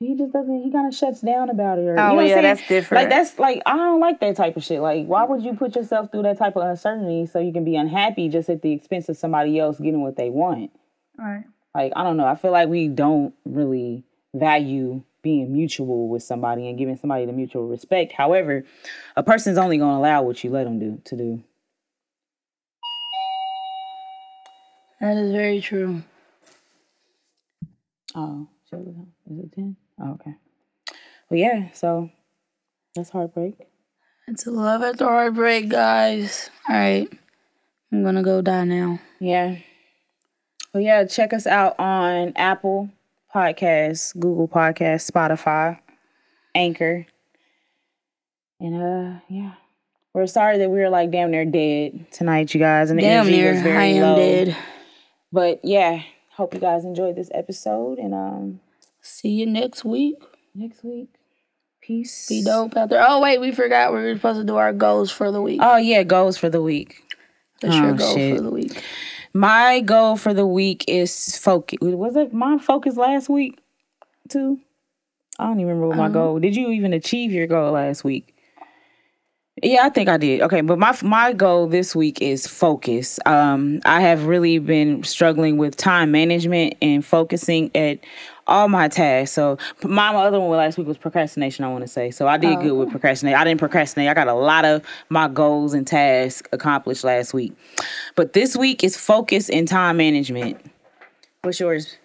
he 0.00 0.16
just 0.16 0.32
doesn't. 0.32 0.64
He 0.64 0.72
kind 0.72 0.88
of 0.88 0.94
shuts 0.94 1.20
down 1.20 1.50
about 1.50 1.78
it. 1.78 1.82
Or, 1.82 2.00
oh 2.00 2.10
you 2.10 2.16
know 2.16 2.22
yeah, 2.22 2.42
that's 2.42 2.66
different. 2.66 3.02
Like 3.02 3.10
that's 3.10 3.38
like 3.38 3.62
I 3.64 3.76
don't 3.76 4.00
like 4.00 4.18
that 4.18 4.34
type 4.34 4.56
of 4.56 4.64
shit. 4.64 4.80
Like, 4.80 5.06
why 5.06 5.22
would 5.22 5.44
you 5.44 5.54
put 5.54 5.76
yourself 5.76 6.10
through 6.10 6.22
that 6.24 6.36
type 6.36 6.56
of 6.56 6.64
uncertainty 6.64 7.26
so 7.26 7.38
you 7.38 7.52
can 7.52 7.64
be 7.64 7.76
unhappy 7.76 8.28
just 8.28 8.48
at 8.48 8.62
the 8.62 8.72
expense 8.72 9.08
of 9.08 9.16
somebody 9.16 9.56
else 9.60 9.78
getting 9.78 10.02
what 10.02 10.16
they 10.16 10.30
want? 10.30 10.72
Right. 11.16 11.44
Like 11.76 11.92
I 11.94 12.02
don't 12.02 12.16
know. 12.16 12.26
I 12.26 12.34
feel 12.34 12.50
like 12.50 12.68
we 12.68 12.88
don't 12.88 13.34
really 13.44 14.02
value 14.34 15.04
being 15.22 15.52
mutual 15.52 16.08
with 16.08 16.22
somebody 16.22 16.68
and 16.68 16.76
giving 16.76 16.96
somebody 16.96 17.24
the 17.26 17.32
mutual 17.32 17.68
respect. 17.68 18.12
However, 18.12 18.64
a 19.16 19.22
person's 19.22 19.58
only 19.58 19.78
going 19.78 19.94
to 19.94 19.98
allow 19.98 20.22
what 20.22 20.42
you 20.42 20.50
let 20.50 20.64
them 20.64 20.78
do 20.78 21.00
to 21.04 21.16
do. 21.16 21.42
That 25.00 25.16
is 25.16 25.32
very 25.32 25.60
true. 25.60 26.02
Oh, 28.14 28.48
is 28.72 29.38
it 29.38 29.52
10? 29.54 29.76
Oh, 30.00 30.12
okay. 30.12 30.34
Well, 31.28 31.40
yeah, 31.40 31.72
so 31.72 32.10
that's 32.94 33.10
heartbreak. 33.10 33.56
It's 34.28 34.46
a 34.46 34.50
love 34.50 34.82
after 34.82 35.04
heartbreak, 35.04 35.68
guys. 35.68 36.50
All 36.68 36.76
right. 36.76 37.08
I'm 37.90 38.02
going 38.02 38.14
to 38.14 38.22
go 38.22 38.42
die 38.42 38.64
now. 38.64 39.00
Yeah. 39.18 39.56
Well, 40.72 40.82
yeah, 40.82 41.04
check 41.04 41.32
us 41.32 41.46
out 41.46 41.78
on 41.78 42.32
Apple, 42.36 42.90
Podcasts, 43.34 44.18
Google 44.18 44.48
Podcasts, 44.48 45.10
Spotify, 45.10 45.78
Anchor. 46.54 47.06
And 48.60 48.76
uh 48.76 49.20
yeah. 49.28 49.54
We're 50.14 50.26
sorry 50.26 50.58
that 50.58 50.70
we 50.70 50.78
were 50.78 50.90
like 50.90 51.10
damn 51.10 51.30
near 51.30 51.46
dead 51.46 52.10
tonight, 52.12 52.52
you 52.52 52.60
guys. 52.60 52.90
And 52.90 52.98
the 52.98 53.02
damn 53.02 53.26
energy 53.26 53.36
near, 53.36 53.52
was 53.52 53.62
very 53.62 53.76
I 53.76 53.84
am 53.84 54.02
low. 54.02 54.16
dead. 54.16 54.56
But 55.32 55.60
yeah, 55.64 56.02
hope 56.30 56.52
you 56.52 56.60
guys 56.60 56.84
enjoyed 56.84 57.16
this 57.16 57.30
episode 57.32 57.98
and 57.98 58.14
um 58.14 58.60
see 59.00 59.30
you 59.30 59.46
next 59.46 59.84
week. 59.84 60.16
Next 60.54 60.84
week. 60.84 61.08
Peace. 61.80 62.28
Be 62.28 62.44
dope 62.44 62.76
out 62.76 62.90
there. 62.90 63.04
Oh 63.06 63.20
wait, 63.20 63.40
we 63.40 63.50
forgot 63.52 63.92
we 63.92 64.02
were 64.02 64.14
supposed 64.14 64.38
to 64.40 64.44
do 64.44 64.56
our 64.56 64.72
goals 64.72 65.10
for 65.10 65.32
the 65.32 65.40
week. 65.40 65.60
Oh 65.62 65.76
yeah, 65.78 66.02
goals 66.02 66.36
for 66.36 66.50
the 66.50 66.62
week. 66.62 67.02
That's 67.62 67.74
oh, 67.74 67.82
your 67.82 67.94
goal 67.94 68.14
shit. 68.14 68.36
for 68.36 68.42
the 68.42 68.50
week? 68.50 68.84
My 69.34 69.80
goal 69.80 70.16
for 70.16 70.34
the 70.34 70.46
week 70.46 70.84
is 70.88 71.36
focus. 71.38 71.78
Was 71.80 72.16
it 72.16 72.34
my 72.34 72.58
focus 72.58 72.96
last 72.96 73.28
week 73.28 73.58
too? 74.28 74.60
I 75.38 75.46
don't 75.46 75.60
even 75.60 75.68
remember 75.68 75.88
what 75.88 75.96
my 75.96 76.06
um, 76.06 76.12
goal. 76.12 76.38
Did 76.38 76.54
you 76.54 76.68
even 76.70 76.92
achieve 76.92 77.32
your 77.32 77.46
goal 77.46 77.72
last 77.72 78.04
week? 78.04 78.34
Yeah, 79.62 79.84
I 79.84 79.90
think 79.90 80.08
I 80.08 80.16
did. 80.16 80.40
Okay, 80.42 80.60
but 80.60 80.78
my 80.78 80.96
my 81.02 81.32
goal 81.32 81.66
this 81.66 81.94
week 81.94 82.20
is 82.20 82.46
focus. 82.46 83.18
Um, 83.26 83.80
I 83.84 84.00
have 84.00 84.26
really 84.26 84.58
been 84.58 85.02
struggling 85.04 85.56
with 85.56 85.76
time 85.76 86.10
management 86.10 86.74
and 86.80 87.04
focusing 87.04 87.70
at 87.74 87.98
all 88.46 88.68
my 88.68 88.88
tasks. 88.88 89.34
So 89.34 89.58
my, 89.82 90.12
my 90.12 90.24
other 90.24 90.40
one 90.40 90.50
last 90.50 90.78
week 90.78 90.86
was 90.86 90.98
procrastination. 90.98 91.64
I 91.64 91.68
want 91.68 91.82
to 91.82 91.88
say 91.88 92.10
so. 92.10 92.26
I 92.26 92.36
did 92.36 92.58
oh. 92.58 92.62
good 92.62 92.72
with 92.72 92.90
procrastinate. 92.90 93.34
I 93.34 93.44
didn't 93.44 93.60
procrastinate. 93.60 94.08
I 94.08 94.14
got 94.14 94.28
a 94.28 94.34
lot 94.34 94.64
of 94.64 94.82
my 95.08 95.28
goals 95.28 95.74
and 95.74 95.86
tasks 95.86 96.48
accomplished 96.52 97.04
last 97.04 97.34
week. 97.34 97.54
But 98.16 98.32
this 98.32 98.56
week 98.56 98.84
is 98.84 98.96
focus 98.96 99.48
and 99.48 99.66
time 99.66 99.96
management. 99.96 100.64
What's 101.42 101.60
yours? 101.60 101.96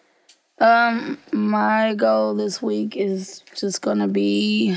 Um, 0.59 1.19
my 1.31 1.93
goal 1.93 2.33
this 2.33 2.61
week 2.61 2.95
is 2.95 3.43
just 3.55 3.81
gonna 3.81 4.07
be 4.07 4.75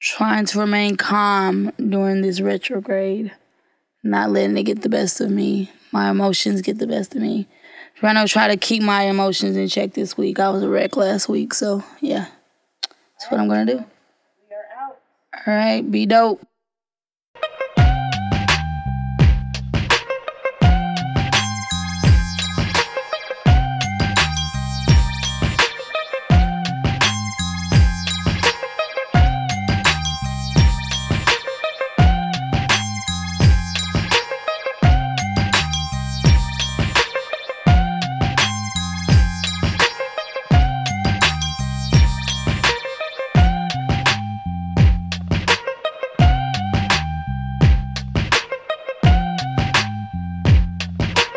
trying 0.00 0.46
to 0.46 0.60
remain 0.60 0.96
calm 0.96 1.72
during 1.76 2.20
this 2.20 2.40
retrograde, 2.40 3.32
not 4.04 4.30
letting 4.30 4.56
it 4.56 4.62
get 4.62 4.82
the 4.82 4.88
best 4.88 5.20
of 5.20 5.30
me. 5.30 5.72
My 5.90 6.10
emotions 6.10 6.62
get 6.62 6.78
the 6.78 6.86
best 6.86 7.16
of 7.16 7.22
me. 7.22 7.48
Trying 7.96 8.26
to 8.26 8.30
try 8.30 8.48
to 8.48 8.56
keep 8.58 8.82
my 8.82 9.02
emotions 9.04 9.56
in 9.56 9.68
check 9.68 9.94
this 9.94 10.18
week. 10.18 10.38
I 10.38 10.50
was 10.50 10.62
a 10.62 10.68
wreck 10.68 10.96
last 10.96 11.28
week, 11.30 11.54
so 11.54 11.82
yeah, 12.00 12.26
that's 12.82 13.30
what 13.30 13.40
I'm 13.40 13.48
gonna 13.48 13.64
do. 13.64 13.84
All 15.46 15.54
right, 15.54 15.88
be 15.88 16.04
dope. 16.04 16.46